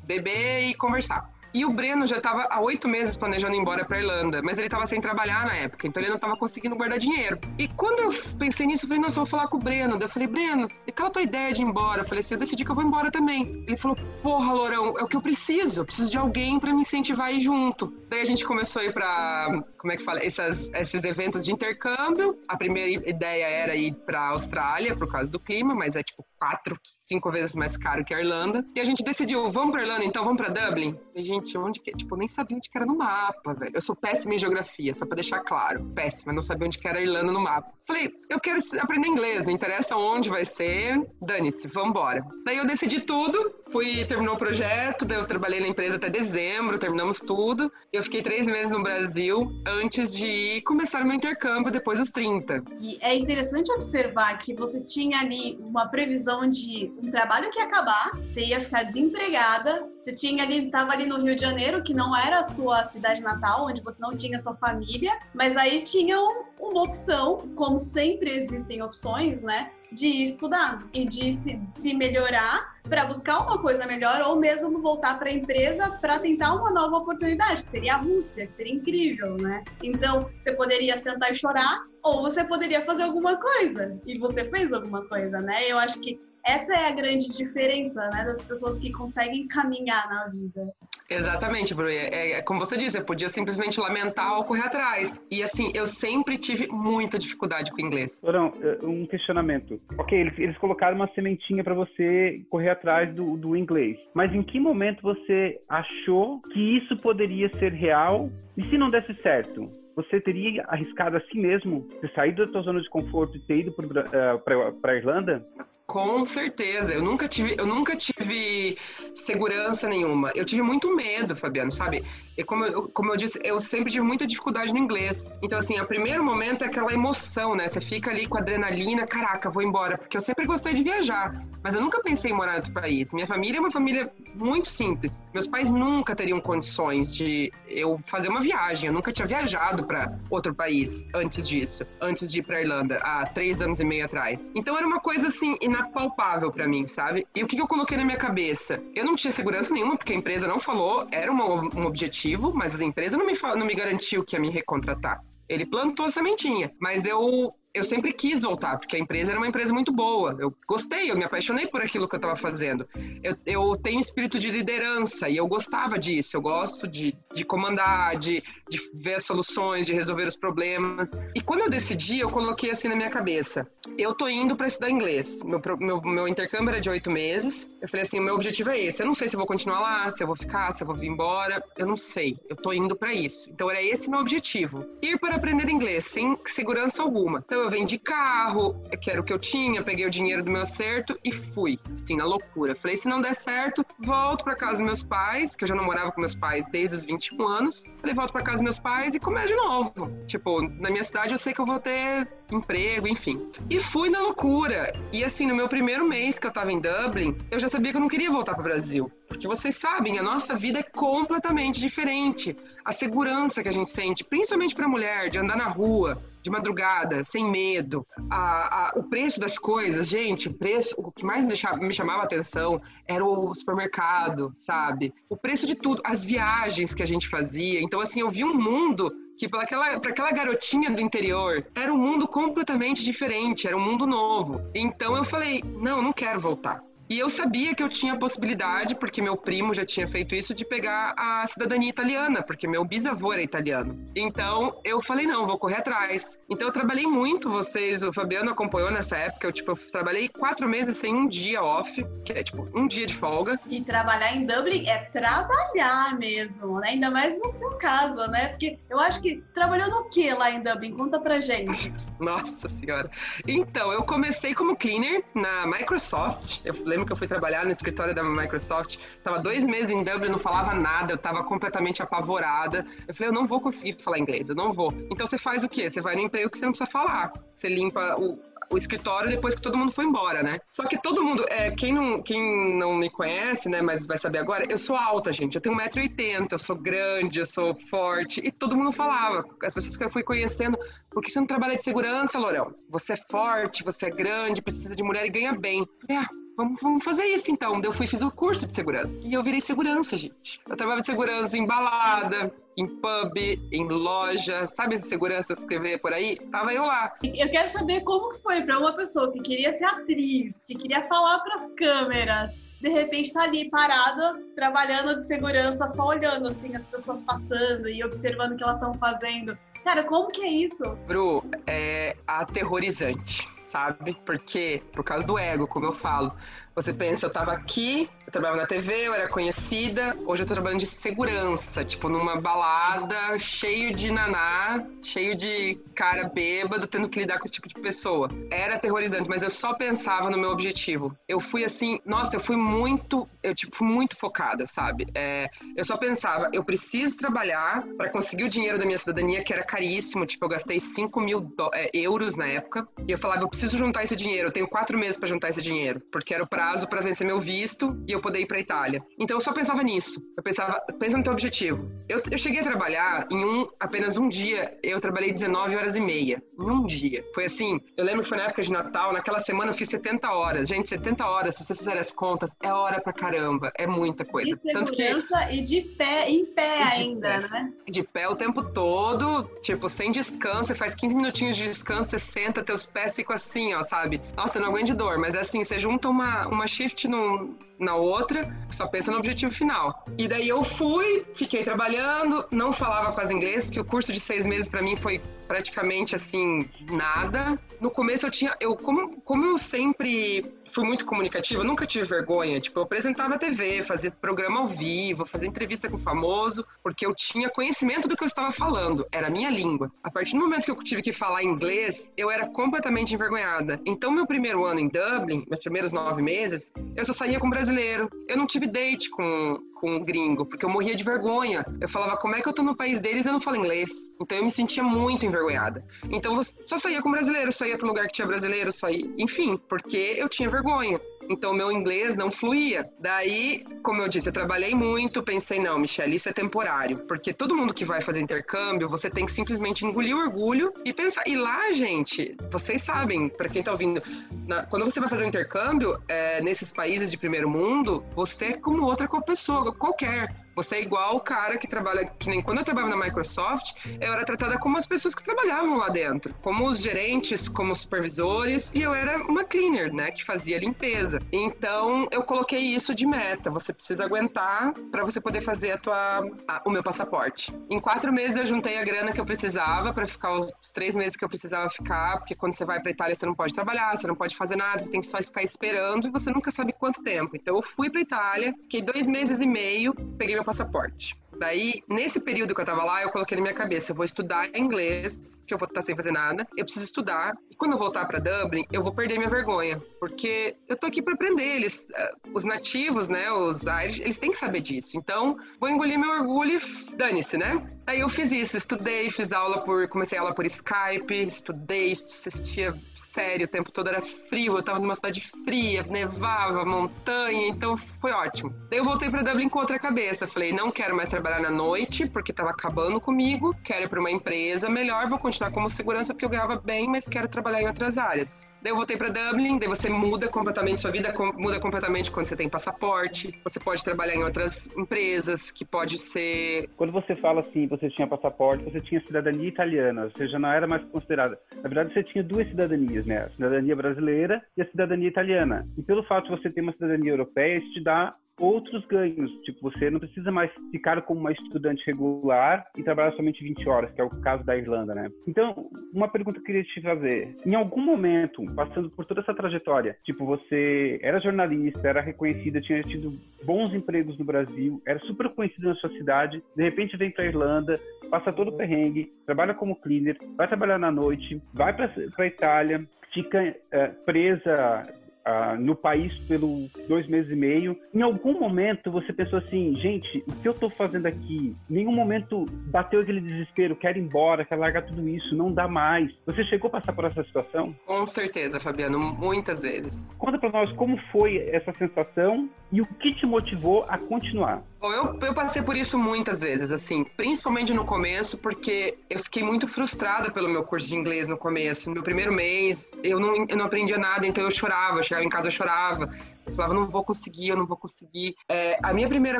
beber 0.04 0.70
e 0.70 0.74
conversar. 0.76 1.30
E 1.56 1.64
o 1.64 1.70
Breno 1.70 2.06
já 2.06 2.18
estava 2.18 2.46
há 2.50 2.60
oito 2.60 2.86
meses 2.86 3.16
planejando 3.16 3.56
ir 3.56 3.60
embora 3.60 3.86
para 3.86 3.98
Irlanda, 3.98 4.42
mas 4.42 4.58
ele 4.58 4.68
estava 4.68 4.86
sem 4.86 5.00
trabalhar 5.00 5.46
na 5.46 5.56
época, 5.56 5.88
então 5.88 6.04
ele 6.04 6.10
não 6.10 6.18
estava 6.18 6.36
conseguindo 6.36 6.76
guardar 6.76 7.00
dinheiro. 7.00 7.40
E 7.58 7.66
quando 7.70 8.00
eu 8.00 8.38
pensei 8.38 8.68
nisso, 8.68 8.84
eu 8.84 8.90
falei, 8.90 9.02
nossa, 9.02 9.22
eu 9.22 9.24
vou 9.24 9.32
falar 9.32 9.48
com 9.48 9.56
o 9.56 9.60
Breno. 9.62 9.98
Daí 9.98 10.04
eu 10.04 10.10
falei, 10.10 10.28
Breno, 10.28 10.68
aquela 10.86 11.10
tua 11.10 11.22
ideia 11.22 11.54
de 11.54 11.62
ir 11.62 11.66
embora? 11.66 12.02
Eu 12.02 12.06
falei 12.06 12.20
assim, 12.20 12.34
eu 12.34 12.40
decidi 12.42 12.66
que 12.66 12.72
eu 12.72 12.76
vou 12.76 12.84
embora 12.84 13.10
também. 13.10 13.64
Ele 13.66 13.78
falou, 13.78 13.96
porra, 14.22 14.52
Lourão, 14.52 15.00
é 15.00 15.04
o 15.04 15.08
que 15.08 15.16
eu 15.16 15.22
preciso, 15.22 15.80
eu 15.80 15.86
preciso 15.86 16.12
de 16.12 16.18
alguém 16.18 16.60
para 16.60 16.74
me 16.74 16.82
incentivar 16.82 17.28
a 17.28 17.32
ir 17.32 17.40
junto. 17.40 17.94
Daí 18.10 18.20
a 18.20 18.26
gente 18.26 18.44
começou 18.44 18.82
a 18.82 18.86
ir 18.86 18.92
para, 18.92 19.64
como 19.78 19.94
é 19.94 19.96
que 19.96 20.04
fala, 20.04 20.22
Essas, 20.22 20.70
esses 20.74 21.06
eventos 21.06 21.46
de 21.46 21.54
intercâmbio. 21.54 22.38
A 22.50 22.58
primeira 22.58 23.10
ideia 23.10 23.46
era 23.46 23.78
ir 23.78 23.94
para 24.06 24.28
Austrália, 24.28 24.94
por 24.94 25.10
causa 25.10 25.32
do 25.32 25.40
clima, 25.40 25.74
mas 25.74 25.96
é 25.96 26.04
tipo 26.04 26.26
quatro, 26.46 26.80
cinco 26.84 27.32
vezes 27.32 27.56
mais 27.56 27.76
caro 27.76 28.06
que 28.06 28.14
a 28.14 28.20
Irlanda. 28.20 28.64
E 28.76 28.80
a 28.80 28.86
gente 28.86 29.04
decidiu, 29.04 29.52
vamos 29.52 29.72
para 29.72 29.82
Irlanda, 29.82 30.06
então 30.06 30.24
vamos 30.24 30.38
para 30.38 30.50
Dublin. 30.50 30.96
E, 31.16 31.24
gente, 31.24 31.58
onde 31.58 31.80
que, 31.80 31.92
tipo, 31.92 32.16
nem 32.16 32.28
sabia 32.28 32.58
onde 32.58 32.70
que 32.70 32.78
era 32.78 32.86
no 32.86 32.96
mapa, 32.96 33.54
velho. 33.56 33.72
Eu 33.74 33.82
sou 33.82 33.96
péssima 33.96 34.36
em 34.36 34.40
geografia, 34.40 34.94
só 34.94 35.06
para 35.06 35.16
deixar 35.16 35.40
claro. 35.40 35.84
Péssima, 35.96 36.32
não 36.32 36.44
sabia 36.44 36.68
onde 36.68 36.78
que 36.78 36.88
era 36.88 37.00
a 37.00 37.02
Irlanda 37.02 37.32
no 37.32 37.40
mapa. 37.40 37.74
Falei, 37.88 38.12
eu 38.30 38.40
quero 38.40 38.60
aprender 38.80 39.08
inglês, 39.08 39.46
não 39.46 39.54
interessa 39.54 39.96
onde 39.96 40.28
vai 40.28 40.44
ser, 40.44 41.00
dane-se, 41.22 41.68
vambora. 41.68 42.26
Daí 42.44 42.58
eu 42.58 42.66
decidi 42.66 43.00
tudo, 43.02 43.54
fui, 43.72 44.04
terminou 44.06 44.36
o 44.36 44.40
projeto, 44.40 45.06
daí 45.06 45.20
eu 45.20 45.26
trabalhei 45.26 45.60
na 45.60 45.68
empresa 45.68 45.96
até 45.98 46.10
dezembro, 46.10 46.80
terminamos 46.80 47.20
tudo. 47.20 47.72
Eu 47.94 48.02
fiquei 48.02 48.24
três 48.24 48.48
meses 48.48 48.72
no 48.72 48.82
Brasil 48.82 49.52
antes 49.68 50.12
de 50.12 50.62
começar 50.66 51.06
meu 51.06 51.16
intercâmbio 51.16 51.72
depois 51.72 52.00
dos 52.00 52.10
30. 52.10 52.64
E 52.80 52.98
é 53.02 53.14
interessante 53.14 53.72
observar 53.72 54.36
que 54.40 54.56
você 54.56 54.84
tinha 54.84 55.20
ali 55.20 55.56
uma 55.60 55.88
previsão 55.88 56.35
de 56.50 56.92
um 57.02 57.12
trabalho 57.12 57.50
que 57.50 57.60
ia 57.60 57.66
acabar, 57.66 58.12
você 58.22 58.46
ia 58.46 58.60
ficar 58.60 58.84
desempregada, 58.84 59.88
você 60.00 60.14
tinha 60.14 60.44
ali, 60.44 60.66
estava 60.66 60.92
ali 60.94 61.06
no 61.06 61.22
Rio 61.22 61.36
de 61.36 61.42
Janeiro, 61.42 61.84
que 61.84 61.94
não 61.94 62.16
era 62.16 62.40
a 62.40 62.44
sua 62.44 62.84
cidade 62.84 63.22
natal, 63.22 63.68
onde 63.68 63.82
você 63.82 64.02
não 64.02 64.16
tinha 64.16 64.38
sua 64.40 64.56
família, 64.56 65.18
mas 65.34 65.56
aí 65.56 65.82
tinha 65.82 66.18
uma 66.60 66.84
opção, 66.84 67.50
como 67.56 67.78
sempre 67.78 68.32
existem 68.32 68.82
opções, 68.82 69.42
né? 69.42 69.72
De 69.92 70.24
estudar 70.24 70.86
e 70.94 71.06
de 71.06 71.32
se, 71.32 71.60
se 71.74 71.94
melhorar 71.94 72.76
para 72.84 73.06
buscar 73.06 73.40
uma 73.40 73.60
coisa 73.60 73.86
melhor 73.86 74.22
ou 74.22 74.36
mesmo 74.36 74.82
voltar 74.82 75.18
para 75.18 75.30
a 75.30 75.34
empresa 75.34 75.92
para 76.02 76.20
tentar 76.20 76.54
uma 76.56 76.72
nova 76.72 76.98
oportunidade, 76.98 77.64
que 77.64 77.70
seria 77.72 77.96
a 77.96 77.98
Rússia, 77.98 78.48
que 78.48 78.58
seria 78.58 78.74
incrível, 78.74 79.38
né? 79.38 79.64
Então, 79.84 80.30
você 80.40 80.54
poderia 80.54 80.96
sentar 80.98 81.32
e 81.32 81.36
chorar 81.36 81.84
ou 82.04 82.22
você 82.22 82.44
poderia 82.44 82.86
fazer 82.86 83.04
alguma 83.04 83.38
coisa. 83.38 84.00
E 84.06 84.18
você 84.20 84.44
fez 84.46 84.72
alguma 84.72 85.04
coisa, 85.06 85.40
né? 85.42 85.70
Eu 85.70 85.80
acho 85.80 86.00
que 86.00 86.20
essa 86.46 86.74
é 86.74 86.88
a 86.88 86.92
grande 86.92 87.30
diferença, 87.30 88.08
né, 88.10 88.24
das 88.24 88.42
pessoas 88.42 88.78
que 88.78 88.92
conseguem 88.92 89.48
caminhar 89.48 90.08
na 90.08 90.28
vida. 90.28 90.72
Exatamente, 91.10 91.74
Bru. 91.74 91.88
É, 91.88 92.32
é, 92.32 92.42
como 92.42 92.60
você 92.60 92.78
disse, 92.78 92.98
eu 92.98 93.06
podia 93.06 93.30
simplesmente 93.30 93.80
lamentar 93.80 94.38
ou 94.38 94.44
correr 94.44 94.64
atrás. 94.64 95.20
E 95.30 95.44
assim, 95.44 95.72
eu 95.74 95.88
sempre 95.88 96.38
tive 96.38 96.68
muita 96.68 97.18
dificuldade 97.18 97.72
com 97.72 97.82
inglês. 97.82 98.22
Não, 98.24 98.52
é, 98.62 98.86
um 98.86 99.06
questionamento. 99.06 99.82
Ok, 99.98 100.20
eles, 100.20 100.38
eles 100.38 100.58
colocaram 100.58 100.96
uma 100.96 101.08
sementinha 101.14 101.64
para 101.64 101.74
você 101.74 102.46
correr 102.50 102.70
atrás 102.70 103.14
do, 103.14 103.38
do 103.38 103.56
inglês. 103.56 103.98
Mas 104.14 104.34
em 104.34 104.42
que 104.42 104.60
momento 104.60 105.02
você 105.02 105.60
achou 105.68 106.42
que 106.42 106.78
isso 106.78 106.98
poderia 106.98 107.50
ser 107.56 107.74
real? 107.74 108.30
E 108.58 108.64
se 108.66 108.78
não 108.78 108.90
desse 108.90 109.14
certo? 109.16 109.70
Você 109.96 110.20
teria 110.20 110.64
arriscado 110.68 111.18
a 111.18 111.22
si 111.22 111.40
mesmo 111.40 111.88
ter 112.02 112.12
saído 112.14 112.46
da 112.46 112.52
sua 112.52 112.62
zona 112.62 112.82
de 112.82 112.90
conforto 112.90 113.38
e 113.38 113.40
ter 113.40 113.60
ido 113.60 113.72
para 113.72 114.92
a 114.92 114.96
Irlanda? 114.96 115.42
Com 115.88 116.26
certeza. 116.26 116.94
Eu 116.94 117.02
nunca 117.04 117.28
tive, 117.28 117.56
eu 117.58 117.66
nunca 117.66 117.96
tive 117.96 118.78
segurança 119.16 119.88
nenhuma. 119.88 120.32
Eu 120.34 120.44
tive 120.44 120.62
muito 120.62 120.94
medo, 120.96 121.36
Fabiano, 121.36 121.72
sabe? 121.72 122.04
E 122.38 122.44
como 122.44 122.66
eu, 122.66 122.90
como 122.90 123.14
eu 123.14 123.16
disse, 123.16 123.40
eu 123.44 123.62
sempre 123.62 123.92
tive 123.92 124.04
muita 124.04 124.26
dificuldade 124.26 124.74
no 124.74 124.80
inglês. 124.80 125.32
Então, 125.42 125.60
assim, 125.60 125.80
o 125.80 125.86
primeiro 125.86 126.24
momento 126.24 126.64
é 126.64 126.68
aquela 126.68 126.92
emoção, 126.92 127.56
né? 127.56 127.68
Você 127.68 127.80
fica 127.80 128.10
ali 128.10 128.26
com 128.26 128.38
adrenalina, 128.38 129.06
caraca, 129.06 129.50
vou 129.50 129.62
embora. 129.62 129.98
Porque 129.98 130.18
eu 130.18 130.22
sempre 130.22 130.46
gostei 130.46 130.74
de 130.74 130.84
viajar, 130.84 131.40
mas 131.64 131.76
eu 131.76 131.82
nunca 131.82 132.02
pensei 132.02 132.32
em 132.32 132.34
morar 132.34 132.54
em 132.54 132.58
outro 132.58 132.74
país. 132.74 133.14
Minha 133.14 133.28
família 133.28 133.58
é 133.58 133.62
uma 133.62 133.72
família 133.72 134.12
muito 134.34 134.68
simples. 134.68 135.24
Meus 135.34 135.48
pais 135.48 135.72
nunca 135.72 136.16
teriam 136.16 136.42
condições 136.42 137.16
de 137.16 137.52
eu 137.68 138.02
fazer 138.08 138.28
uma 138.28 138.42
viagem. 138.42 138.88
Eu 138.88 138.94
nunca 138.94 139.12
tinha 139.12 139.28
viajado 139.28 139.85
para 139.86 140.18
outro 140.30 140.54
país 140.54 141.08
antes 141.14 141.48
disso, 141.48 141.86
antes 142.02 142.32
de 142.32 142.40
ir 142.40 142.44
para 142.44 142.62
Irlanda, 142.62 142.98
há 143.02 143.26
três 143.26 143.62
anos 143.62 143.80
e 143.80 143.86
meio 143.86 144.06
atrás. 144.06 144.52
Então, 144.56 144.78
era 144.78 144.86
uma 144.86 145.00
coisa, 145.00 145.28
assim, 145.28 145.58
inapalpável 145.62 146.52
para 146.52 146.68
mim, 146.68 146.88
sabe? 146.88 147.28
E 147.36 147.44
o 147.44 147.48
que 147.48 147.60
eu 147.60 147.68
coloquei 147.68 147.98
na 147.98 148.06
minha 148.06 148.18
cabeça? 148.18 148.82
Eu 148.94 149.06
não 149.06 149.16
tinha 149.16 149.32
segurança 149.32 149.74
nenhuma, 149.74 149.98
porque 149.98 150.14
a 150.14 150.16
empresa 150.16 150.48
não 150.48 150.60
falou, 150.60 151.08
era 151.12 151.32
uma, 151.32 151.46
um 151.76 151.86
objetivo 151.86 152.46
mas 152.54 152.80
a 152.80 152.84
empresa 152.84 153.18
não 153.18 153.26
me, 153.26 153.34
não 153.34 153.66
me 153.66 153.76
garantiu 153.76 154.24
que 154.24 154.36
ia 154.36 154.40
me 154.40 154.50
recontratar. 154.50 155.22
Ele 155.48 155.66
plantou 155.66 156.06
a 156.06 156.10
sementinha, 156.10 156.72
mas 156.80 157.06
eu 157.06 157.50
eu 157.76 157.84
sempre 157.84 158.14
quis 158.14 158.42
voltar, 158.42 158.78
porque 158.78 158.96
a 158.96 159.00
empresa 159.00 159.32
era 159.32 159.40
uma 159.40 159.50
empresa 159.50 159.74
muito 159.74 159.92
boa. 159.92 160.34
Eu 160.40 160.56
gostei, 160.66 161.12
eu 161.12 161.18
me 161.18 161.26
apaixonei 161.26 161.68
por 161.68 161.82
aquilo 161.82 162.08
que 162.08 162.16
eu 162.16 162.18
estava 162.18 162.36
fazendo. 162.38 162.88
Eu, 163.22 163.36
eu, 163.46 163.76
tenho 163.76 164.00
espírito 164.00 164.40
de 164.40 164.50
liderança 164.50 165.28
e 165.28 165.36
eu 165.36 165.46
gostava 165.46 166.00
disso. 166.00 166.38
Eu 166.38 166.42
gosto 166.42 166.88
de, 166.88 167.14
de 167.34 167.44
comandar, 167.44 168.18
de, 168.18 168.42
de 168.70 168.80
ver 168.94 169.20
soluções, 169.20 169.86
de 169.86 169.94
resolver 169.94 170.26
os 170.26 170.38
problemas. 170.38 171.12
E 171.36 171.42
quando 171.42 171.62
eu 171.62 171.70
decidi, 171.70 172.20
eu 172.20 172.30
coloquei 172.30 172.72
assim 172.72 172.88
na 172.88 172.96
minha 172.96 173.10
cabeça: 173.10 173.70
eu 173.98 174.16
tô 174.16 174.30
indo 174.30 174.56
para 174.56 174.68
estudar 174.68 174.90
inglês. 174.90 175.44
Meu, 175.44 175.62
meu, 175.78 176.02
meu 176.02 176.28
intercâmbio 176.30 176.70
era 176.70 176.80
de 176.80 176.90
oito 176.90 177.12
meses. 177.12 177.70
Eu 177.82 177.90
falei 177.90 178.04
assim: 178.04 178.22
o 178.22 178.24
meu 178.24 178.36
objetivo 178.36 178.70
é 178.70 178.80
esse. 178.80 179.04
Eu 179.04 179.08
não 179.08 179.16
sei 179.16 179.28
se 179.28 179.36
eu 179.36 179.40
vou 179.40 179.48
continuar 179.48 179.82
lá, 179.82 180.10
se 180.10 180.24
eu 180.24 180.28
vou 180.28 180.36
ficar, 180.38 180.72
se 180.72 180.82
eu 180.82 180.88
vou 180.88 180.96
vir 180.96 181.08
embora. 181.08 181.62
Eu 181.78 181.86
não 181.86 181.98
sei. 181.98 182.40
Eu 182.48 182.56
tô 182.56 182.72
indo 182.72 182.96
para 182.96 183.14
isso. 183.14 183.50
Então 183.50 183.70
era 183.70 183.84
esse 183.84 184.10
meu 184.10 184.22
objetivo: 184.22 184.86
ir 185.02 185.20
para 185.20 185.36
aprender 185.36 185.68
inglês 185.68 186.06
sem 186.06 186.38
segurança 186.46 187.04
alguma. 187.04 187.44
Então 187.46 187.65
eu 187.66 187.70
vendi 187.70 187.98
carro, 187.98 188.76
que 189.02 189.10
era 189.10 189.20
o 189.20 189.24
que 189.24 189.34
eu 189.34 189.40
tinha, 189.40 189.84
peguei 189.84 190.06
o 190.06 190.10
dinheiro 190.10 190.44
do 190.44 190.52
meu 190.52 190.62
acerto 190.62 191.20
e 191.24 191.32
fui, 191.32 191.80
assim, 191.92 192.16
na 192.16 192.24
loucura. 192.24 192.76
Falei, 192.76 192.96
se 192.96 193.08
não 193.08 193.20
der 193.20 193.34
certo, 193.34 193.84
volto 194.00 194.44
para 194.44 194.56
casa 194.56 194.74
dos 194.74 194.82
meus 194.82 195.04
pais, 195.04 195.56
que 195.56 195.64
eu 195.64 195.68
já 195.68 195.74
não 195.74 195.84
morava 195.84 196.12
com 196.12 196.22
meus 196.22 196.36
pais 196.36 196.66
desde 196.68 196.96
os 196.96 197.06
21 197.06 197.48
anos. 197.48 197.84
Falei, 198.00 198.16
volto 198.16 198.32
para 198.32 198.44
casa 198.44 198.58
dos 198.58 198.64
meus 198.64 198.80
pais 198.80 199.16
e 199.16 199.20
começo 199.20 199.48
de 199.48 199.56
novo. 199.56 199.94
Tipo, 200.28 200.62
na 200.62 200.92
minha 200.92 201.04
cidade 201.04 201.34
eu 201.34 201.40
sei 201.40 201.54
que 201.54 201.60
eu 201.60 201.66
vou 201.66 201.80
ter 201.80 202.28
emprego, 202.52 203.08
enfim. 203.08 203.50
E 203.68 203.80
fui 203.80 204.10
na 204.10 204.22
loucura. 204.22 204.94
E 205.12 205.24
assim, 205.24 205.48
no 205.48 205.56
meu 205.56 205.68
primeiro 205.68 206.08
mês 206.08 206.38
que 206.38 206.46
eu 206.46 206.52
tava 206.52 206.72
em 206.72 206.80
Dublin, 206.80 207.36
eu 207.50 207.60
já 207.60 207.68
sabia 207.68 207.92
que 207.92 207.98
eu 207.98 208.02
não 208.02 208.08
queria 208.08 208.30
voltar 208.30 208.54
para 208.54 208.62
o 208.62 208.64
Brasil. 208.64 209.12
Porque 209.36 209.50
vocês 209.50 209.76
sabem, 209.76 210.18
a 210.18 210.24
nossa 210.24 210.56
vida 210.56 210.80
é 210.80 210.84
completamente 210.84 211.78
diferente. 211.78 212.56
A 212.86 212.94
segurança 212.94 213.62
que 213.62 213.68
a 213.68 213.72
gente 213.72 213.90
sente, 213.90 214.24
principalmente 214.24 214.74
para 214.74 214.88
mulher, 214.88 215.30
de 215.30 215.38
andar 215.38 215.58
na 215.58 215.68
rua, 215.68 216.24
de 216.42 216.50
madrugada, 216.50 217.22
sem 217.26 217.46
medo, 217.46 218.08
a, 218.30 218.38
a, 218.38 218.94
o 218.96 219.04
preço 219.04 219.38
das 219.38 219.60
coisas, 219.60 220.08
gente, 220.08 220.48
o 220.48 220.54
preço, 220.54 220.96
o 220.98 221.12
que 221.12 221.26
mais 221.26 221.42
me, 221.42 221.50
deixava, 221.50 221.76
me 221.76 221.94
chamava 221.94 222.24
atenção 222.24 222.82
era 223.06 223.26
o 223.26 223.54
supermercado, 223.54 224.54
sabe? 224.56 225.14
O 225.30 225.36
preço 225.36 225.68
de 225.68 225.76
tudo, 225.76 226.02
as 226.06 226.24
viagens 226.24 226.94
que 226.94 227.04
a 227.04 227.08
gente 227.08 227.28
fazia. 227.28 227.82
Então, 227.82 228.00
assim, 228.00 228.22
eu 228.22 228.30
vi 228.30 228.46
um 228.46 228.54
mundo 228.54 229.12
que 229.38 229.50
para 229.50 229.64
aquela, 229.64 229.96
aquela 229.96 230.32
garotinha 230.32 230.90
do 230.92 231.02
interior 231.02 231.66
era 231.76 231.94
um 231.94 231.98
mundo 231.98 232.26
completamente 232.26 233.04
diferente, 233.04 233.68
era 233.68 233.76
um 233.76 233.82
mundo 233.82 234.08
novo. 234.08 234.62
Então 234.74 235.18
eu 235.18 235.26
falei, 235.26 235.62
não, 235.78 236.02
não 236.02 236.14
quero 236.14 236.40
voltar. 236.40 236.85
E 237.08 237.20
eu 237.20 237.30
sabia 237.30 237.76
que 237.76 237.84
eu 237.84 237.90
tinha 237.90 238.14
a 238.14 238.18
possibilidade, 238.18 238.96
porque 238.96 239.22
meu 239.22 239.38
primo 239.38 239.76
já 239.76 239.86
tinha 239.86 240.08
feito 240.08 240.34
isso, 240.34 240.56
de 240.56 240.66
pegar 240.66 241.14
a 241.16 241.46
cidadania 241.46 241.90
italiana, 241.90 242.42
porque 242.42 242.68
meu 242.68 242.84
bisavô 242.84 243.32
era 243.32 243.44
italiano. 243.44 244.04
Então 244.16 244.80
eu 244.84 245.02
falei, 245.02 245.28
não, 245.28 245.46
vou 245.46 245.58
correr 245.60 245.78
atrás. 245.78 246.40
Então 246.50 246.68
eu 246.68 246.74
trabalhei 246.74 247.06
muito, 247.06 247.50
vocês, 247.50 248.02
o 248.02 248.12
Fabiano 248.12 248.50
acompanhou 248.50 248.90
nessa 248.90 249.18
época, 249.18 249.48
eu 249.48 249.54
tipo, 249.54 249.72
eu 249.72 249.76
trabalhei 249.92 250.28
quatro 250.28 250.68
meses 250.68 250.98
sem 250.98 251.14
um 251.14 251.28
dia 251.28 251.62
off, 251.62 252.04
que 252.24 252.34
é 252.34 252.44
tipo 252.44 252.68
um 252.74 252.88
dia 252.88 253.06
de 253.06 253.16
folga. 253.16 253.60
E 253.68 253.82
trabalhar 253.82 254.36
em 254.36 254.46
Dublin 254.46 254.88
é 254.88 254.98
trabalhar 255.06 256.18
mesmo, 256.18 256.80
né? 256.80 256.90
Ainda 256.90 257.12
mais 257.12 257.38
no 257.38 257.48
seu 257.48 257.72
caso, 257.78 258.26
né? 258.32 258.48
Porque 258.48 258.80
eu 258.90 259.00
acho 259.00 259.22
que 259.22 259.42
trabalhou 259.54 259.90
no 259.90 260.10
que 260.10 260.34
lá 260.34 260.50
em 260.50 260.64
Dublin? 260.64 260.96
Conta 260.96 261.20
pra 261.20 261.40
gente. 261.40 261.94
Nossa 262.20 262.70
senhora. 262.70 263.10
Então, 263.48 263.92
eu 263.92 264.04
comecei 264.04 264.56
como 264.56 264.76
cleaner 264.76 265.24
na 265.34 265.68
Microsoft. 265.68 266.62
Eu 266.64 266.74
falei 266.74 266.95
lembro 266.96 267.06
que 267.06 267.14
eu 267.14 267.18
fui 267.18 267.28
trabalhar 267.28 267.66
no 267.66 267.72
escritório 267.72 268.16
da 268.16 268.24
Microsoft, 268.24 268.98
tava 269.24 269.40
dois 269.40 269.66
meses 269.66 269.90
em 269.90 270.04
Dublin, 270.04 270.30
não 270.30 270.40
falava 270.40 270.74
nada, 270.74 271.14
eu 271.14 271.18
tava 271.18 271.44
completamente 271.44 272.02
apavorada. 272.02 272.86
Eu 273.08 273.14
falei, 273.14 273.30
eu 273.30 273.34
não 273.34 273.46
vou 273.46 273.60
conseguir 273.60 274.02
falar 274.02 274.18
inglês, 274.18 274.50
eu 274.50 274.56
não 274.56 274.74
vou. 274.74 274.92
Então 275.12 275.28
você 275.28 275.38
faz 275.38 275.64
o 275.64 275.70
quê? 275.70 275.90
Você 275.90 276.02
vai 276.02 276.16
no 276.16 276.22
emprego 276.22 276.50
que 276.50 276.58
você 276.58 276.66
não 276.66 276.72
precisa 276.72 276.90
falar. 276.90 277.34
Você 277.54 277.68
limpa 277.68 278.16
o, 278.18 278.40
o 278.70 278.78
escritório 278.78 279.30
depois 279.30 279.56
que 279.56 279.62
todo 279.62 279.78
mundo 279.78 279.92
foi 279.92 280.06
embora, 280.06 280.42
né? 280.42 280.60
Só 280.70 280.84
que 280.86 280.98
todo 281.02 281.24
mundo, 281.24 281.46
é, 281.50 281.72
quem, 281.72 281.94
não, 281.94 282.22
quem 282.22 282.76
não 282.78 282.96
me 282.96 283.10
conhece, 283.10 283.70
né, 283.70 283.82
mas 283.82 284.06
vai 284.06 284.18
saber 284.18 284.40
agora, 284.40 284.66
eu 284.70 284.78
sou 284.78 284.96
alta, 284.96 285.32
gente. 285.34 285.56
Eu 285.56 285.62
tenho 285.62 285.76
1,80m, 285.76 286.48
eu 286.52 286.60
sou 286.60 286.76
grande, 286.76 287.40
eu 287.40 287.46
sou 287.46 287.76
forte. 287.90 288.42
E 288.44 288.52
todo 288.52 288.76
mundo 288.76 288.92
falava, 288.92 289.46
as 289.64 289.74
pessoas 289.74 289.98
que 289.98 290.04
eu 290.04 290.12
fui 290.12 290.24
conhecendo, 290.24 290.78
por 291.12 291.22
que 291.22 291.32
você 291.32 291.40
não 291.40 291.48
trabalha 291.48 291.76
de 291.76 291.84
segurança, 291.84 292.40
Lorel? 292.40 292.72
Você 292.90 293.14
é 293.14 293.18
forte, 293.18 293.84
você 293.84 294.08
é 294.08 294.10
grande, 294.10 294.62
precisa 294.62 294.96
de 294.96 295.04
mulher 295.04 295.26
e 295.26 295.30
ganha 295.30 295.54
bem. 295.54 295.86
É, 296.10 296.45
vamos, 296.56 296.80
vamos 296.82 297.04
fazer 297.04 297.26
isso 297.26 297.52
então. 297.52 297.80
Eu 297.84 297.94
fui 297.94 298.08
fiz 298.08 298.22
o 298.22 298.32
curso 298.32 298.68
de 298.68 298.74
segurança. 298.74 299.20
E 299.22 299.34
eu 299.34 299.44
virei 299.44 299.62
segurança, 299.62 300.18
gente. 300.18 300.60
Eu 300.68 300.76
trabalhava 300.76 301.02
de 301.02 301.08
segurança 301.08 301.58
em 301.58 301.66
balada, 301.66 302.54
em 302.78 302.88
pub, 302.88 303.38
em 303.72 303.88
loja, 303.88 304.68
sabe 304.68 304.96
as 304.96 305.06
seguranças 305.06 305.64
que 305.66 305.80
vê 305.80 305.98
por 305.98 306.14
aí? 306.14 306.38
Tava 306.52 306.74
eu 306.74 306.86
lá. 306.86 307.14
Eu 307.24 307.50
quero 307.50 307.68
saber 307.68 308.02
como 308.02 308.30
que 308.30 308.42
foi 308.42 308.62
para 308.64 308.80
uma 308.80 308.94
pessoa 308.94 309.32
que 309.32 309.40
queria 309.40 309.72
ser 309.72 309.86
atriz, 309.86 310.66
que 310.66 310.76
queria 310.76 311.04
falar 311.04 311.40
para 311.40 311.56
as 311.56 311.68
câmeras, 311.76 312.54
de 312.82 312.90
repente 312.90 313.32
tá 313.32 313.44
ali 313.44 313.70
parada, 313.70 314.40
trabalhando 314.56 315.18
de 315.18 315.26
segurança, 315.26 315.88
só 315.88 316.08
olhando 316.08 316.48
assim 316.48 316.76
as 316.76 316.86
pessoas 316.86 317.24
passando 317.24 317.88
e 317.88 318.04
observando 318.04 318.54
o 318.54 318.58
que 318.58 318.64
elas 318.64 318.78
estão 318.78 318.94
fazendo. 318.96 319.58
Cara, 319.84 320.04
como 320.04 320.30
que 320.30 320.42
é 320.42 320.50
isso? 320.50 320.84
Bru, 321.08 321.44
é 321.68 322.16
aterrorizante 322.28 323.55
sabe? 323.76 324.16
Porque, 324.26 324.82
por 324.94 325.04
causa 325.04 325.28
do 325.28 325.38
ego, 325.38 325.68
como 325.68 325.86
eu 325.86 325.94
falo, 325.94 326.34
Você 326.76 326.92
pensa, 326.92 327.26
eu 327.26 327.30
tava 327.30 327.54
aqui, 327.54 328.10
eu 328.28 328.32
trabalhava 328.34 328.60
na 328.60 328.68
TV, 328.68 329.08
eu 329.08 329.14
era 329.14 329.30
conhecida, 329.30 330.14
hoje 330.26 330.44
eu 330.44 330.46
tô 330.46 330.54
trabalhando 330.54 330.82
de 330.82 330.88
segurança, 330.88 331.86
tipo, 331.86 332.10
numa 332.10 332.36
balada 332.42 333.40
cheio 333.40 333.96
de 333.96 334.12
naná, 334.12 334.86
cheio 335.02 335.38
de 335.38 335.80
cara 335.96 336.28
bêbado, 336.28 336.86
tendo 336.86 337.08
que 337.08 337.18
lidar 337.18 337.40
com 337.40 337.46
esse 337.46 337.54
tipo 337.54 337.70
de 337.70 337.76
pessoa. 337.76 338.28
Era 338.52 338.76
aterrorizante, 338.76 339.30
mas 339.30 339.42
eu 339.42 339.50
só 339.50 339.74
pensava 339.74 340.30
no 340.30 340.38
meu 340.38 340.50
objetivo. 340.50 341.18
Eu 341.30 341.40
fui 341.40 341.64
assim, 341.64 341.98
nossa, 342.06 342.36
eu 342.36 342.42
fui 342.42 342.58
muito, 342.58 343.26
eu 343.42 343.56
tipo, 343.56 343.74
fui 343.74 343.88
muito 343.88 344.18
focada, 344.18 344.68
sabe? 344.68 345.08
É, 345.16 345.50
eu 345.78 345.86
só 345.86 345.96
pensava, 345.96 346.50
eu 346.52 346.62
preciso 346.62 347.18
trabalhar 347.18 347.88
para 347.96 348.10
conseguir 348.10 348.44
o 348.44 348.50
dinheiro 348.50 348.78
da 348.78 348.86
minha 348.86 348.98
cidadania, 348.98 349.46
que 349.46 349.54
era 349.54 349.64
caríssimo, 349.64 350.26
tipo, 350.26 350.44
eu 350.44 350.50
gastei 350.50 350.82
5 350.82 351.22
mil 351.22 351.56
é, 351.74 351.90
euros 351.94 352.36
na 352.36 352.48
época, 352.48 352.86
e 353.08 353.14
eu 353.14 353.18
falava, 353.18 353.44
eu 353.44 353.48
preciso 353.48 353.78
juntar 353.78 354.04
esse 354.04 354.16
dinheiro, 354.18 354.50
eu 354.50 354.52
tenho 354.52 354.68
quatro 354.68 354.98
meses 354.98 355.16
para 355.16 355.30
juntar 355.30 355.48
esse 355.48 355.62
dinheiro, 355.62 356.02
porque 356.12 356.34
era 356.34 356.44
o 356.44 356.48
prazo 356.48 356.65
para 356.88 357.02
vencer 357.02 357.26
meu 357.26 357.40
visto 357.40 358.04
e 358.08 358.12
eu 358.12 358.22
poder 358.22 358.40
ir 358.40 358.48
para 358.48 358.60
Itália. 358.60 359.02
Então 359.20 359.38
eu 359.38 359.42
só 359.42 359.54
pensava 359.54 359.84
nisso. 359.84 360.22
Eu 360.36 360.44
pensava, 360.44 360.80
pensa 361.00 361.18
no 361.18 361.24
teu 361.24 361.34
objetivo. 361.34 361.92
Eu, 362.08 362.22
eu 362.32 362.38
cheguei 362.38 362.62
a 362.62 362.64
trabalhar 362.64 363.28
em 363.30 363.44
um 363.44 363.68
apenas 363.80 364.18
um 364.18 364.28
dia, 364.30 364.78
eu 364.82 365.00
trabalhei 365.00 365.32
19 365.32 365.76
horas 365.76 365.96
e 365.96 366.02
meia. 366.02 366.42
Em 366.60 366.64
um 366.64 366.86
dia. 366.86 367.24
Foi 367.34 367.46
assim, 367.46 367.80
eu 367.98 368.06
lembro 368.06 368.24
que 368.24 368.30
foi 368.30 368.38
na 368.38 368.46
época 368.46 368.62
de 368.62 368.72
Natal, 368.72 369.14
naquela 369.14 369.40
semana 369.40 369.72
eu 369.72 369.76
fiz 369.76 369.90
70 369.90 370.32
horas. 370.32 370.68
Gente, 370.68 370.90
70 370.90 371.26
horas, 371.26 371.56
se 371.56 371.64
vocês 371.64 371.78
fizerem 371.78 372.00
as 372.00 372.12
contas, 372.12 372.52
é 372.62 372.72
hora 372.72 373.02
pra 373.02 373.14
caramba, 373.14 373.72
é 373.78 373.86
muita 373.86 374.26
coisa. 374.26 374.58
Tanto 374.72 374.92
que 374.92 375.04
e 375.52 375.62
de 375.62 375.82
pé, 375.82 376.30
em 376.30 376.46
pé 376.46 376.84
ainda, 376.84 377.28
pé. 377.28 377.40
né? 377.40 377.74
De 377.88 378.04
pé 378.04 378.28
o 378.28 378.36
tempo 378.36 378.64
todo, 378.72 379.44
tipo, 379.62 379.90
sem 379.90 380.12
descanso, 380.12 380.66
você 380.66 380.76
faz 380.76 380.96
15 380.96 381.16
minutinhos 381.16 381.56
de 381.56 381.64
descanso, 381.66 382.10
você 382.10 382.20
senta, 382.20 382.64
teus 382.64 382.86
pés 382.86 383.16
ficam 383.16 383.36
assim, 383.36 383.74
ó, 383.74 383.84
sabe? 383.84 384.22
Nossa, 384.36 384.58
eu 384.58 384.62
não 384.62 384.70
aguento 384.70 384.88
de 384.88 384.94
dor, 384.94 385.18
mas 385.18 385.36
é 385.36 385.40
assim, 385.40 385.64
você 385.64 385.78
junta 385.78 386.10
uma, 386.10 386.48
uma 386.56 386.68
shift 386.68 387.08
no, 387.08 387.56
na 387.80 387.96
outra, 387.96 388.56
só 388.70 388.88
pensa 388.88 389.12
no 389.12 389.18
objetivo 389.18 389.52
final. 389.52 390.04
E 390.18 390.28
daí 390.28 390.48
eu 390.48 390.64
fui, 390.64 391.26
fiquei 391.36 391.64
trabalhando, 391.64 392.46
não 392.52 392.74
falava 392.74 393.12
quase 393.12 393.34
inglês, 393.34 393.66
porque 393.66 393.80
o 393.80 393.86
curso 393.86 394.12
de 394.12 394.20
seis 394.20 394.46
meses 394.46 394.68
para 394.68 394.82
mim 394.82 394.96
foi 394.96 395.22
praticamente 395.48 396.16
assim, 396.16 396.68
nada. 396.90 397.60
No 397.80 397.92
começo 397.92 398.26
eu 398.26 398.32
tinha, 398.32 398.56
eu 398.60 398.76
como, 398.76 399.22
como 399.22 399.46
eu 399.46 399.58
sempre 399.58 400.46
fui 400.76 400.84
muito 400.84 401.06
comunicativa, 401.06 401.64
nunca 401.64 401.88
tive 401.88 402.04
vergonha. 402.04 402.60
Tipo, 402.60 402.80
eu 402.80 402.84
apresentava 402.84 403.40
TV, 403.40 403.82
fazia 403.82 404.12
programa 404.12 404.60
ao 404.60 404.68
vivo, 404.68 405.26
fazia 405.26 405.48
entrevista 405.48 405.90
com 405.90 405.96
o 405.96 406.00
famoso, 406.00 406.66
porque 406.84 407.06
eu 407.06 407.16
tinha 407.16 407.50
conhecimento 407.50 408.10
do 408.10 408.18
que 408.18 408.24
eu 408.24 408.28
estava 408.28 408.52
falando. 408.52 409.08
Era 409.10 409.28
a 409.28 409.30
minha 409.30 409.50
língua. 409.50 409.90
A 410.04 410.12
partir 410.12 410.34
do 410.34 410.40
momento 410.40 410.66
que 410.66 410.72
eu 410.72 410.76
tive 410.84 411.02
que 411.02 411.14
falar 411.14 411.44
inglês, 411.44 412.12
eu 412.18 412.30
era 412.30 412.46
completamente 412.48 413.14
envergonhada. 413.14 413.80
Então, 413.86 414.12
meu 414.12 414.28
primeiro 414.28 414.66
ano 414.66 414.82
em 414.82 414.90
Dublin, 414.90 415.46
meus 415.50 415.62
primeiros 415.62 415.94
nove 415.94 416.22
meses, 416.22 416.74
eu 416.94 417.06
só 417.06 417.14
saía 417.14 417.40
com 417.40 417.50
brasileiro. 417.50 418.10
Eu 418.28 418.36
não 418.36 418.46
tive 418.46 418.68
date 418.68 419.10
com, 419.10 419.58
com 419.76 420.04
gringo, 420.04 420.46
porque 420.46 420.66
eu 420.66 420.70
morria 420.70 420.94
de 420.94 421.06
vergonha. 421.06 421.64
Eu 421.80 421.88
falava, 421.88 422.18
como 422.18 422.36
é 422.36 422.42
que 422.42 422.50
eu 422.50 422.54
tô 422.54 422.64
no 422.64 422.76
país 422.76 423.00
deles 423.00 423.26
e 423.26 423.30
eu 423.30 423.34
não 423.34 423.40
falo 423.40 423.56
inglês? 423.56 423.90
Então 424.20 424.38
eu 424.38 424.44
me 424.44 424.52
sentia 424.52 424.84
muito 424.84 425.26
envergonhada. 425.26 425.86
Então 426.10 426.36
eu 426.36 426.44
só 426.44 426.78
saía 426.78 427.02
com 427.02 427.12
brasileiro, 427.12 427.52
só 427.52 427.66
ia 427.66 427.78
pro 427.78 427.88
lugar 427.88 428.08
que 428.08 428.14
tinha 428.14 428.28
brasileiro, 428.28 428.72
só 428.74 428.90
ia... 428.90 429.10
enfim, 429.18 429.58
porque 429.70 430.16
eu 430.18 430.28
tinha 430.28 430.50
vergonha 430.50 430.65
vergonha. 430.66 431.00
Então, 431.30 431.54
meu 431.54 431.72
inglês 431.72 432.16
não 432.16 432.30
fluía. 432.30 432.84
Daí, 433.00 433.64
como 433.84 434.02
eu 434.02 434.08
disse, 434.08 434.30
eu 434.30 434.34
trabalhei 434.34 434.76
muito, 434.76 435.24
pensei, 435.24 435.60
não, 435.60 435.80
Michelle, 435.80 436.16
isso 436.16 436.30
é 436.30 436.34
temporário. 436.34 437.00
Porque 437.08 437.34
todo 437.34 437.56
mundo 437.56 437.74
que 437.74 437.86
vai 437.86 438.02
fazer 438.02 438.20
intercâmbio, 438.20 438.90
você 438.90 439.10
tem 439.10 439.26
que 439.26 439.32
simplesmente 439.32 439.86
engolir 439.86 440.16
o 440.16 440.20
orgulho 440.20 440.74
e 440.84 440.94
pensar. 440.94 441.24
E 441.28 441.36
lá, 441.36 441.72
gente, 441.72 442.36
vocês 442.52 442.84
sabem, 442.84 443.30
para 443.30 443.50
quem 443.50 443.64
tá 443.64 443.72
ouvindo, 443.72 444.02
na, 444.48 444.66
quando 444.66 444.86
você 444.86 445.00
vai 445.00 445.10
fazer 445.10 445.26
um 445.26 445.28
intercâmbio, 445.28 446.00
é, 446.08 446.42
nesses 446.42 446.72
países 446.72 447.10
de 447.10 447.18
primeiro 447.18 447.50
mundo, 447.50 448.04
você 448.16 448.46
é 448.46 448.58
como 448.58 448.84
outra 448.84 449.08
pessoa, 449.22 449.74
qualquer. 449.74 450.45
Você 450.56 450.78
é 450.78 450.82
igual 450.82 451.18
o 451.18 451.20
cara 451.20 451.58
que 451.58 451.68
trabalha, 451.68 452.06
que 452.06 452.30
nem 452.30 452.42
quando 452.42 452.60
eu 452.60 452.64
trabalhava 452.64 452.96
na 452.96 453.06
Microsoft, 453.06 453.74
eu 454.00 454.14
era 454.14 454.24
tratada 454.24 454.58
como 454.58 454.78
as 454.78 454.86
pessoas 454.86 455.14
que 455.14 455.24
trabalhavam 455.24 455.78
lá 455.78 455.90
dentro, 455.90 456.34
como 456.42 456.70
os 456.70 456.80
gerentes, 456.80 457.50
como 457.50 457.74
os 457.74 457.82
supervisores, 457.82 458.72
e 458.74 458.82
eu 458.82 458.94
era 458.94 459.18
uma 459.24 459.44
cleaner, 459.44 459.94
né, 459.94 460.12
que 460.12 460.24
fazia 460.24 460.58
limpeza. 460.58 461.20
Então, 461.32 462.08
eu 462.10 462.24
coloquei 462.24 462.60
isso 462.60 462.96
de 462.96 463.06
meta. 463.06 463.50
Você 463.52 463.74
precisa 463.74 464.06
aguentar 464.06 464.74
para 464.92 465.04
você 465.04 465.20
poder 465.20 465.42
fazer 465.42 465.74
a 465.74 465.78
tua, 465.78 466.26
a, 466.48 466.62
o 466.66 466.70
meu 466.70 466.82
passaporte. 466.82 467.54
Em 467.70 467.80
quatro 467.80 468.14
meses 468.14 468.38
eu 468.38 468.46
juntei 468.46 468.78
a 468.78 468.84
grana 468.84 469.12
que 469.12 469.20
eu 469.20 469.26
precisava 469.26 469.94
para 469.94 470.08
ficar 470.08 470.34
os 470.34 470.72
três 470.72 470.96
meses 470.96 471.18
que 471.18 471.26
eu 471.26 471.30
precisava 471.30 471.70
ficar, 471.70 472.20
porque 472.20 472.34
quando 472.34 472.54
você 472.56 472.64
vai 472.64 472.80
para 472.80 472.92
Itália 472.92 473.14
você 473.14 473.26
não 473.26 473.36
pode 473.36 473.54
trabalhar, 473.54 473.98
você 473.98 474.08
não 474.08 474.16
pode 474.16 474.38
fazer 474.38 474.56
nada, 474.56 474.82
você 474.82 474.90
tem 474.90 475.02
que 475.02 475.08
só 475.08 475.18
ficar 475.18 475.44
esperando 475.44 476.08
e 476.08 476.12
você 476.12 476.32
nunca 476.32 476.50
sabe 476.50 476.72
quanto 476.72 477.04
tempo. 477.04 477.36
Então, 477.36 477.58
eu 477.58 477.62
fui 477.62 477.90
para 477.90 478.00
Itália, 478.00 478.54
fiquei 478.62 478.82
dois 478.82 479.06
meses 479.06 479.42
e 479.42 479.46
meio, 479.46 479.94
peguei 480.18 480.36
meu 480.36 480.45
passaporte. 480.46 481.16
Daí, 481.38 481.84
nesse 481.90 482.20
período 482.20 482.56
que 482.56 482.62
eu 482.62 482.66
tava 482.66 482.84
lá, 482.84 483.02
eu 483.02 483.10
coloquei 483.10 483.36
na 483.36 483.42
minha 483.42 483.54
cabeça, 483.54 483.92
eu 483.92 483.96
vou 483.96 484.06
estudar 484.06 484.48
inglês, 484.58 485.38
que 485.46 485.54
eu 485.54 485.58
vou 485.58 485.68
estar 485.68 485.82
sem 485.82 485.96
fazer 485.96 486.12
nada, 486.12 486.48
eu 486.56 486.64
preciso 486.64 486.86
estudar, 486.86 487.34
e 487.52 487.56
quando 487.56 487.74
eu 487.74 487.78
voltar 487.78 488.06
para 488.06 488.20
Dublin, 488.20 488.66
eu 488.72 488.82
vou 488.82 488.94
perder 488.94 489.18
minha 489.18 489.30
vergonha, 489.30 489.82
porque 490.00 490.56
eu 490.68 490.78
tô 490.78 490.88
aqui 490.88 491.02
para 491.02 491.14
aprender, 491.14 491.58
eles, 491.58 491.88
eh, 491.94 492.12
os 492.34 492.46
nativos, 492.46 493.10
né, 493.10 493.30
os 493.32 493.64
Irish, 493.64 494.00
eles 494.00 494.18
têm 494.18 494.32
que 494.32 494.38
saber 494.38 494.62
disso, 494.62 494.98
então, 494.98 495.38
vou 495.60 495.70
engolir 495.70 496.00
meu 496.00 496.10
orgulho 496.12 496.62
e 496.92 496.96
dane-se, 496.96 497.38
né? 497.38 497.68
Aí 497.86 498.00
eu 498.00 498.08
fiz 498.08 498.32
isso, 498.32 498.56
estudei, 498.56 499.10
fiz 499.10 499.34
aula 499.34 499.62
por, 499.62 499.90
comecei 499.90 500.18
aula 500.18 500.34
por 500.34 500.46
Skype, 500.46 501.24
estudei, 501.24 501.92
assistia 501.92 502.74
sério, 503.16 503.46
o 503.46 503.50
tempo 503.50 503.72
todo 503.72 503.88
era 503.88 504.02
frio, 504.02 504.58
eu 504.58 504.62
tava 504.64 504.78
numa 504.78 504.96
cidade 504.96 505.22
fria, 505.46 505.84
nevava, 505.90 506.66
montanha, 506.66 507.48
então 507.48 507.78
foi 507.78 508.12
ótimo. 508.12 508.54
Daí 508.70 508.80
eu 508.80 508.84
voltei 508.84 509.10
para 509.10 509.24
Dublin 509.24 509.48
com 509.48 509.60
outra 509.60 509.80
cabeça, 509.80 510.28
falei, 510.28 510.52
não 510.52 510.70
quero 510.70 510.94
mais 510.94 511.08
trabalhar 511.08 511.40
na 511.40 511.50
noite, 511.50 512.06
porque 512.06 512.34
tava 512.34 512.50
acabando 512.50 513.00
comigo, 513.00 513.56
quero 513.64 513.86
ir 513.86 513.90
para 513.90 514.02
uma 514.02 514.12
empresa 514.12 514.70
melhor, 514.70 515.08
vou 515.08 515.18
continuar 515.18 515.50
como 515.52 515.70
segurança 515.70 516.14
porque 516.14 516.26
eu 516.26 516.30
ganhava 516.30 516.58
bem, 516.58 516.90
mas 516.90 517.08
quero 517.08 517.30
trabalhar 517.30 517.62
em 517.62 517.68
outras 517.68 517.98
áreas. 517.98 518.46
Daí 518.66 518.72
eu 518.72 518.78
voltei 518.78 518.98
para 518.98 519.10
Dublin, 519.10 519.60
daí 519.60 519.70
você 519.70 519.88
muda 519.88 520.28
completamente, 520.28 520.82
sua 520.82 520.90
vida 520.90 521.14
muda 521.38 521.60
completamente 521.60 522.10
quando 522.10 522.26
você 522.26 522.36
tem 522.36 522.50
passaporte. 522.50 523.32
Você 523.44 523.60
pode 523.60 523.84
trabalhar 523.84 524.16
em 524.16 524.24
outras 524.24 524.68
empresas, 524.76 525.52
que 525.52 525.64
pode 525.64 526.00
ser. 526.00 526.68
Quando 526.76 526.92
você 526.92 527.16
fala 527.16 527.42
assim, 527.42 527.68
você 527.68 527.92
tinha 527.92 528.08
passaporte, 528.08 528.64
você 528.64 528.82
tinha 528.82 529.00
cidadania 529.02 529.50
italiana, 529.50 530.06
ou 530.06 530.12
seja, 530.18 530.40
não 530.40 530.52
era 530.52 530.66
mais 530.66 530.84
considerada. 530.86 531.38
Na 531.58 531.70
verdade, 531.70 531.94
você 531.94 532.04
tinha 532.06 532.24
duas 532.24 532.48
cidadanias, 532.48 533.06
né? 533.06 533.26
A 533.26 533.30
cidadania 533.30 533.76
brasileira 533.76 534.42
e 534.58 534.64
a 534.64 534.66
cidadania 534.72 535.10
italiana. 535.10 535.64
E 535.78 535.84
pelo 535.84 536.02
fato 536.02 536.24
de 536.24 536.42
você 536.42 536.50
ter 536.50 536.62
uma 536.62 536.74
cidadania 536.74 537.12
europeia, 537.12 537.58
isso 537.58 537.72
te 537.72 537.84
dá 537.84 538.10
outros 538.40 538.86
ganhos. 538.86 539.32
Tipo, 539.44 539.70
você 539.70 539.90
não 539.90 540.00
precisa 540.00 540.32
mais 540.32 540.52
ficar 540.72 541.02
como 541.04 541.20
uma 541.20 541.32
estudante 541.32 541.84
regular 541.86 542.66
e 542.78 542.84
trabalhar 542.84 543.14
somente 543.14 543.44
20 543.44 543.68
horas, 543.70 543.92
que 543.92 544.02
é 544.02 544.04
o 544.04 544.10
caso 544.10 544.44
da 544.44 544.58
Irlanda, 544.58 544.94
né? 544.94 545.10
Então, 545.28 545.70
uma 545.94 546.08
pergunta 546.08 546.36
que 546.36 546.42
eu 546.42 546.46
queria 546.46 546.64
te 546.64 546.82
fazer. 546.82 547.36
Em 547.46 547.56
algum 547.56 547.82
momento, 547.82 548.44
passando 548.56 548.90
por 548.90 549.06
toda 549.06 549.22
essa 549.22 549.34
trajetória, 549.34 549.98
tipo, 550.04 550.26
você 550.26 551.00
era 551.02 551.20
jornalista, 551.20 551.88
era 551.88 552.02
reconhecida, 552.02 552.62
tinha 552.62 552.82
tido 552.84 553.18
bons 553.44 553.74
empregos 553.74 554.18
no 554.18 554.26
Brasil, 554.26 554.82
era 554.86 555.00
super 555.00 555.30
conhecida 555.30 555.70
na 555.70 555.76
sua 555.76 555.90
cidade, 555.92 556.42
de 556.56 556.64
repente 556.64 556.98
vem 556.98 557.12
para 557.12 557.26
Irlanda, 557.26 557.80
passa 558.10 558.34
todo 558.34 558.50
o 558.50 558.58
perrengue, 558.58 559.12
trabalha 559.26 559.54
como 559.54 559.76
cleaner, 559.76 560.18
vai 560.36 560.48
trabalhar 560.48 560.78
na 560.78 560.92
noite, 560.92 561.42
vai 561.54 561.74
para 561.74 562.28
Itália, 562.28 562.86
fica 563.14 563.56
é, 563.72 563.88
presa 564.06 564.84
uh, 565.28 565.60
no 565.60 565.76
país 565.76 566.18
pelo 566.28 566.70
dois 566.88 567.08
meses 567.08 567.32
e 567.32 567.36
meio. 567.36 567.78
Em 567.94 568.02
algum 568.02 568.40
momento 568.40 568.92
você 568.92 569.12
pensou 569.12 569.40
assim, 569.40 569.76
gente, 569.76 570.24
o 570.28 570.36
que 570.36 570.48
eu 570.48 570.52
estou 570.52 570.70
fazendo 570.70 571.08
aqui? 571.08 571.56
Em 571.70 571.74
nenhum 571.74 571.94
momento 571.94 572.46
bateu 572.70 573.00
aquele 573.00 573.22
desespero, 573.22 573.76
quero 573.76 573.98
ir 573.98 574.02
embora, 574.02 574.46
quero 574.46 574.62
largar 574.62 574.84
tudo 574.84 575.08
isso, 575.08 575.36
não 575.36 575.52
dá 575.52 575.68
mais. 575.68 576.12
Você 576.26 576.44
chegou 576.46 576.68
a 576.68 576.72
passar 576.72 576.94
por 576.94 577.06
essa 577.06 577.24
situação? 577.24 577.76
Com 577.86 578.06
certeza, 578.08 578.60
Fabiano, 578.60 579.00
muitas 579.00 579.62
vezes. 579.62 580.14
Conta 580.18 580.38
para 580.38 580.52
nós 580.52 580.72
como 580.74 580.98
foi 581.12 581.38
essa 581.50 581.74
sensação 581.74 582.50
e 582.72 582.82
o 582.82 582.86
que 582.86 583.14
te 583.14 583.26
motivou 583.26 583.86
a 583.88 583.98
continuar. 583.98 584.64
Bom, 584.86 584.94
eu, 584.94 585.20
eu 585.20 585.34
passei 585.34 585.64
por 585.64 585.76
isso 585.76 585.98
muitas 585.98 586.42
vezes, 586.42 586.72
assim, 586.72 587.04
principalmente 587.04 587.74
no 587.74 587.86
começo, 587.86 588.38
porque 588.38 589.00
eu 589.10 589.18
fiquei 589.18 589.42
muito 589.42 589.68
frustrada 589.68 590.30
pelo 590.30 590.48
meu 590.48 590.62
curso 590.62 590.88
de 590.88 590.96
inglês 590.96 591.28
no 591.28 591.36
começo. 591.36 591.90
No 591.90 591.96
meu 591.96 592.04
primeiro 592.04 592.32
mês, 592.32 592.92
eu 593.04 593.20
não, 593.20 593.48
eu 593.50 593.58
não 593.58 593.66
aprendia 593.66 593.98
nada, 593.98 594.28
então 594.28 594.44
eu 594.44 594.52
chorava, 594.52 595.00
eu 595.00 595.04
chegava 595.04 595.26
em 595.26 595.30
casa, 595.30 595.48
eu 595.48 595.52
chorava. 595.52 596.08
Eu 596.46 596.54
falava, 596.54 596.74
não 596.74 596.88
vou 596.88 597.04
conseguir, 597.04 597.50
eu 597.50 597.58
não 597.58 597.66
vou 597.66 597.78
conseguir. 597.78 598.36
É, 598.50 598.78
a 598.84 598.94
minha 598.94 599.08
primeira 599.08 599.40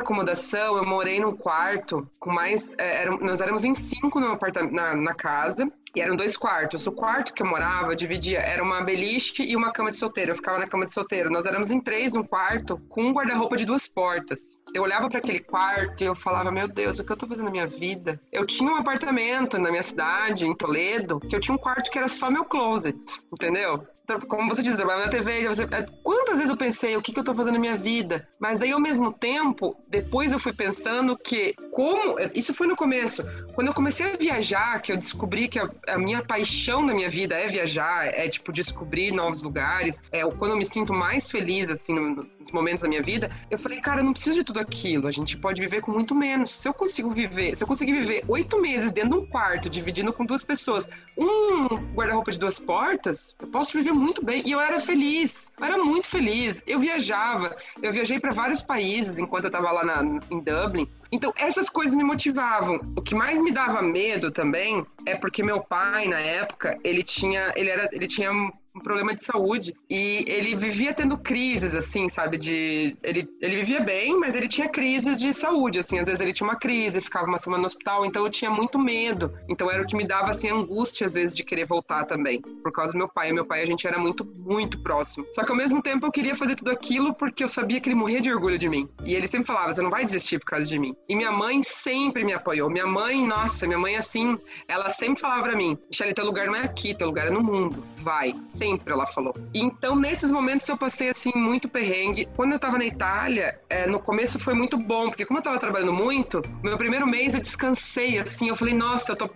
acomodação, 0.00 0.76
eu 0.76 0.84
morei 0.84 1.20
num 1.20 1.34
quarto 1.34 2.08
com 2.18 2.32
mais. 2.32 2.72
É, 2.78 3.02
era, 3.02 3.16
nós 3.16 3.40
éramos 3.40 3.64
em 3.64 3.74
cinco 3.74 4.20
no 4.20 4.32
apartamento, 4.32 4.74
na, 4.74 4.94
na 4.94 5.14
casa. 5.14 5.66
E 5.94 6.00
eram 6.02 6.14
dois 6.14 6.36
quartos. 6.36 6.86
O 6.86 6.92
quarto 6.92 7.32
que 7.32 7.42
eu 7.42 7.46
morava, 7.46 7.96
dividia, 7.96 8.40
era 8.40 8.62
uma 8.62 8.82
beliche 8.82 9.42
e 9.42 9.56
uma 9.56 9.72
cama 9.72 9.90
de 9.90 9.96
solteiro. 9.96 10.32
Eu 10.32 10.36
ficava 10.36 10.58
na 10.58 10.66
cama 10.66 10.84
de 10.84 10.92
solteiro. 10.92 11.30
Nós 11.30 11.46
éramos 11.46 11.70
em 11.70 11.80
três 11.80 12.12
num 12.12 12.22
quarto, 12.22 12.76
com 12.90 13.04
um 13.04 13.12
guarda-roupa 13.14 13.56
de 13.56 13.64
duas 13.64 13.88
portas. 13.88 14.58
Eu 14.74 14.82
olhava 14.82 15.08
para 15.08 15.20
aquele 15.20 15.40
quarto 15.40 16.02
e 16.02 16.06
eu 16.06 16.14
falava, 16.14 16.52
meu 16.52 16.68
Deus, 16.68 16.98
o 16.98 17.04
que 17.04 17.10
eu 17.10 17.16
tô 17.16 17.26
fazendo 17.26 17.46
na 17.46 17.50
minha 17.50 17.66
vida? 17.66 18.20
Eu 18.30 18.46
tinha 18.46 18.70
um 18.70 18.76
apartamento 18.76 19.58
na 19.58 19.70
minha 19.70 19.82
cidade, 19.82 20.46
em 20.46 20.54
Toledo, 20.54 21.18
que 21.18 21.34
eu 21.34 21.40
tinha 21.40 21.54
um 21.54 21.58
quarto 21.58 21.90
que 21.90 21.96
era 21.96 22.08
só 22.08 22.30
meu 22.30 22.44
closet, 22.44 22.98
entendeu? 23.32 23.86
Como 24.28 24.48
você 24.48 24.62
diz, 24.62 24.76
trabalhava 24.76 25.06
na 25.06 25.10
TV, 25.10 25.48
você, 25.48 25.62
é, 25.64 25.86
quantas 26.02 26.36
vezes 26.38 26.50
eu 26.50 26.56
pensei, 26.56 26.96
o 26.96 27.02
que, 27.02 27.12
que 27.12 27.18
eu 27.18 27.24
tô 27.24 27.34
fazendo 27.34 27.54
na 27.54 27.60
minha 27.60 27.76
vida. 27.76 28.26
Mas 28.38 28.58
daí, 28.58 28.72
ao 28.72 28.80
mesmo 28.80 29.12
tempo, 29.12 29.76
depois 29.88 30.32
eu 30.32 30.38
fui 30.38 30.52
pensando 30.52 31.16
que, 31.16 31.54
como. 31.72 32.16
Isso 32.34 32.54
foi 32.54 32.66
no 32.66 32.76
começo. 32.76 33.24
Quando 33.54 33.68
eu 33.68 33.74
comecei 33.74 34.12
a 34.12 34.16
viajar, 34.16 34.80
que 34.80 34.92
eu 34.92 34.96
descobri 34.96 35.48
que 35.48 35.58
a, 35.58 35.70
a 35.88 35.98
minha 35.98 36.22
paixão 36.22 36.84
na 36.84 36.94
minha 36.94 37.08
vida 37.08 37.34
é 37.34 37.46
viajar, 37.46 38.06
é, 38.06 38.28
tipo, 38.28 38.52
descobrir 38.52 39.12
novos 39.12 39.42
lugares, 39.42 40.02
é 40.12 40.22
quando 40.22 40.52
eu 40.52 40.58
me 40.58 40.64
sinto 40.64 40.92
mais 40.92 41.30
feliz, 41.30 41.68
assim, 41.68 41.94
nos 41.94 42.26
momentos 42.52 42.82
da 42.82 42.88
minha 42.88 43.02
vida, 43.02 43.30
eu 43.50 43.58
falei, 43.58 43.80
cara, 43.80 44.00
eu 44.00 44.04
não 44.04 44.12
preciso 44.12 44.38
de 44.38 44.44
tudo 44.44 44.58
aquilo. 44.58 45.06
A 45.06 45.10
gente 45.10 45.36
pode 45.36 45.60
viver 45.60 45.80
com 45.80 45.90
muito 45.90 46.14
menos. 46.14 46.52
Se 46.52 46.68
eu 46.68 46.74
consigo 46.74 47.10
viver, 47.10 47.56
se 47.56 47.62
eu 47.62 47.68
conseguir 47.68 47.92
viver 47.92 48.24
oito 48.28 48.60
meses 48.60 48.92
dentro 48.92 49.10
de 49.10 49.16
um 49.16 49.26
quarto, 49.26 49.68
dividindo 49.68 50.12
com 50.12 50.24
duas 50.24 50.44
pessoas, 50.44 50.88
um 51.16 51.66
guarda-roupa 51.94 52.32
de 52.32 52.38
duas 52.38 52.58
portas, 52.58 53.36
eu 53.40 53.48
posso 53.48 53.72
viver 53.76 53.92
muito 53.92 54.24
bem. 54.24 54.42
E 54.46 54.52
eu 54.52 54.60
era 54.60 54.80
feliz, 54.80 55.50
eu 55.58 55.64
era 55.64 55.78
muito 55.78 56.06
feliz. 56.06 56.62
Eu 56.66 56.78
viajava, 56.78 57.56
eu 57.82 57.92
viajei 57.92 58.18
para 58.18 58.32
vários 58.32 58.62
países 58.62 59.18
enquanto 59.18 59.44
eu 59.44 59.48
estava 59.48 59.70
lá 59.70 59.84
na, 59.84 60.20
em 60.30 60.40
Dublin. 60.40 60.88
Então, 61.10 61.32
essas 61.36 61.70
coisas 61.70 61.94
me 61.94 62.04
motivavam. 62.04 62.80
O 62.96 63.02
que 63.02 63.14
mais 63.14 63.40
me 63.40 63.52
dava 63.52 63.80
medo 63.80 64.30
também 64.30 64.84
é 65.04 65.14
porque 65.14 65.42
meu 65.42 65.60
pai, 65.60 66.08
na 66.08 66.18
época, 66.18 66.78
ele 66.82 67.02
tinha, 67.02 67.52
ele 67.56 67.70
era, 67.70 67.88
ele 67.92 68.06
tinha 68.08 68.30
um 68.76 68.80
problema 68.80 69.14
de 69.14 69.24
saúde 69.24 69.74
e 69.88 70.24
ele 70.28 70.54
vivia 70.54 70.92
tendo 70.92 71.16
crises, 71.16 71.74
assim, 71.74 72.08
sabe? 72.08 72.36
De 72.36 72.96
ele, 73.02 73.28
ele 73.40 73.56
vivia 73.56 73.80
bem, 73.80 74.18
mas 74.18 74.34
ele 74.34 74.46
tinha 74.46 74.68
crises 74.68 75.18
de 75.18 75.32
saúde, 75.32 75.78
assim. 75.78 75.98
Às 75.98 76.06
vezes 76.06 76.20
ele 76.20 76.32
tinha 76.32 76.46
uma 76.46 76.56
crise, 76.56 77.00
ficava 77.00 77.26
uma 77.26 77.38
semana 77.38 77.62
no 77.62 77.66
hospital, 77.66 78.04
então 78.04 78.24
eu 78.24 78.30
tinha 78.30 78.50
muito 78.50 78.78
medo. 78.78 79.32
Então 79.48 79.70
era 79.70 79.82
o 79.82 79.86
que 79.86 79.96
me 79.96 80.06
dava, 80.06 80.30
assim, 80.30 80.50
angústia, 80.50 81.06
às 81.06 81.14
vezes, 81.14 81.34
de 81.34 81.42
querer 81.42 81.64
voltar 81.64 82.04
também, 82.04 82.40
por 82.40 82.70
causa 82.70 82.92
do 82.92 82.98
meu 82.98 83.08
pai. 83.08 83.32
Meu 83.32 83.46
pai, 83.46 83.62
a 83.62 83.66
gente 83.66 83.86
era 83.86 83.98
muito, 83.98 84.24
muito 84.38 84.78
próximo. 84.82 85.26
Só 85.32 85.42
que 85.42 85.50
ao 85.50 85.56
mesmo 85.56 85.82
tempo 85.82 86.06
eu 86.06 86.12
queria 86.12 86.34
fazer 86.34 86.54
tudo 86.54 86.70
aquilo 86.70 87.14
porque 87.14 87.42
eu 87.42 87.48
sabia 87.48 87.80
que 87.80 87.88
ele 87.88 87.96
morria 87.96 88.20
de 88.20 88.30
orgulho 88.30 88.58
de 88.58 88.68
mim. 88.68 88.88
E 89.04 89.14
ele 89.14 89.26
sempre 89.26 89.46
falava: 89.46 89.72
você 89.72 89.80
não 89.80 89.90
vai 89.90 90.04
desistir 90.04 90.38
por 90.38 90.46
causa 90.46 90.66
de 90.66 90.78
mim. 90.78 90.94
E 91.08 91.16
minha 91.16 91.32
mãe 91.32 91.62
sempre 91.62 92.24
me 92.24 92.34
apoiou. 92.34 92.68
Minha 92.68 92.86
mãe, 92.86 93.26
nossa, 93.26 93.66
minha 93.66 93.78
mãe, 93.78 93.96
assim, 93.96 94.38
ela 94.68 94.90
sempre 94.90 95.20
falava 95.20 95.44
pra 95.44 95.56
mim: 95.56 95.78
Michelle, 95.88 96.12
teu 96.12 96.26
lugar 96.26 96.46
não 96.46 96.56
é 96.56 96.60
aqui, 96.60 96.94
teu 96.94 97.06
lugar 97.06 97.28
é 97.28 97.30
no 97.30 97.42
mundo. 97.42 97.82
Vai. 97.98 98.34
Sempre 98.48 98.65
sempre, 98.66 98.92
ela 98.92 99.06
falou. 99.06 99.32
Então, 99.54 99.94
nesses 99.94 100.30
momentos 100.30 100.68
eu 100.68 100.76
passei, 100.76 101.10
assim, 101.10 101.32
muito 101.34 101.68
perrengue. 101.68 102.28
Quando 102.36 102.52
eu 102.52 102.58
tava 102.58 102.78
na 102.78 102.84
Itália, 102.84 103.60
é, 103.70 103.86
no 103.86 104.00
começo 104.00 104.38
foi 104.38 104.54
muito 104.54 104.76
bom, 104.76 105.08
porque 105.08 105.24
como 105.24 105.38
eu 105.38 105.42
tava 105.42 105.58
trabalhando 105.58 105.92
muito, 105.92 106.42
meu 106.62 106.76
primeiro 106.76 107.06
mês 107.06 107.34
eu 107.34 107.40
descansei, 107.40 108.18
assim, 108.18 108.48
eu 108.48 108.56
falei, 108.56 108.74
nossa, 108.74 109.12
eu 109.12 109.16
tô, 109.16 109.30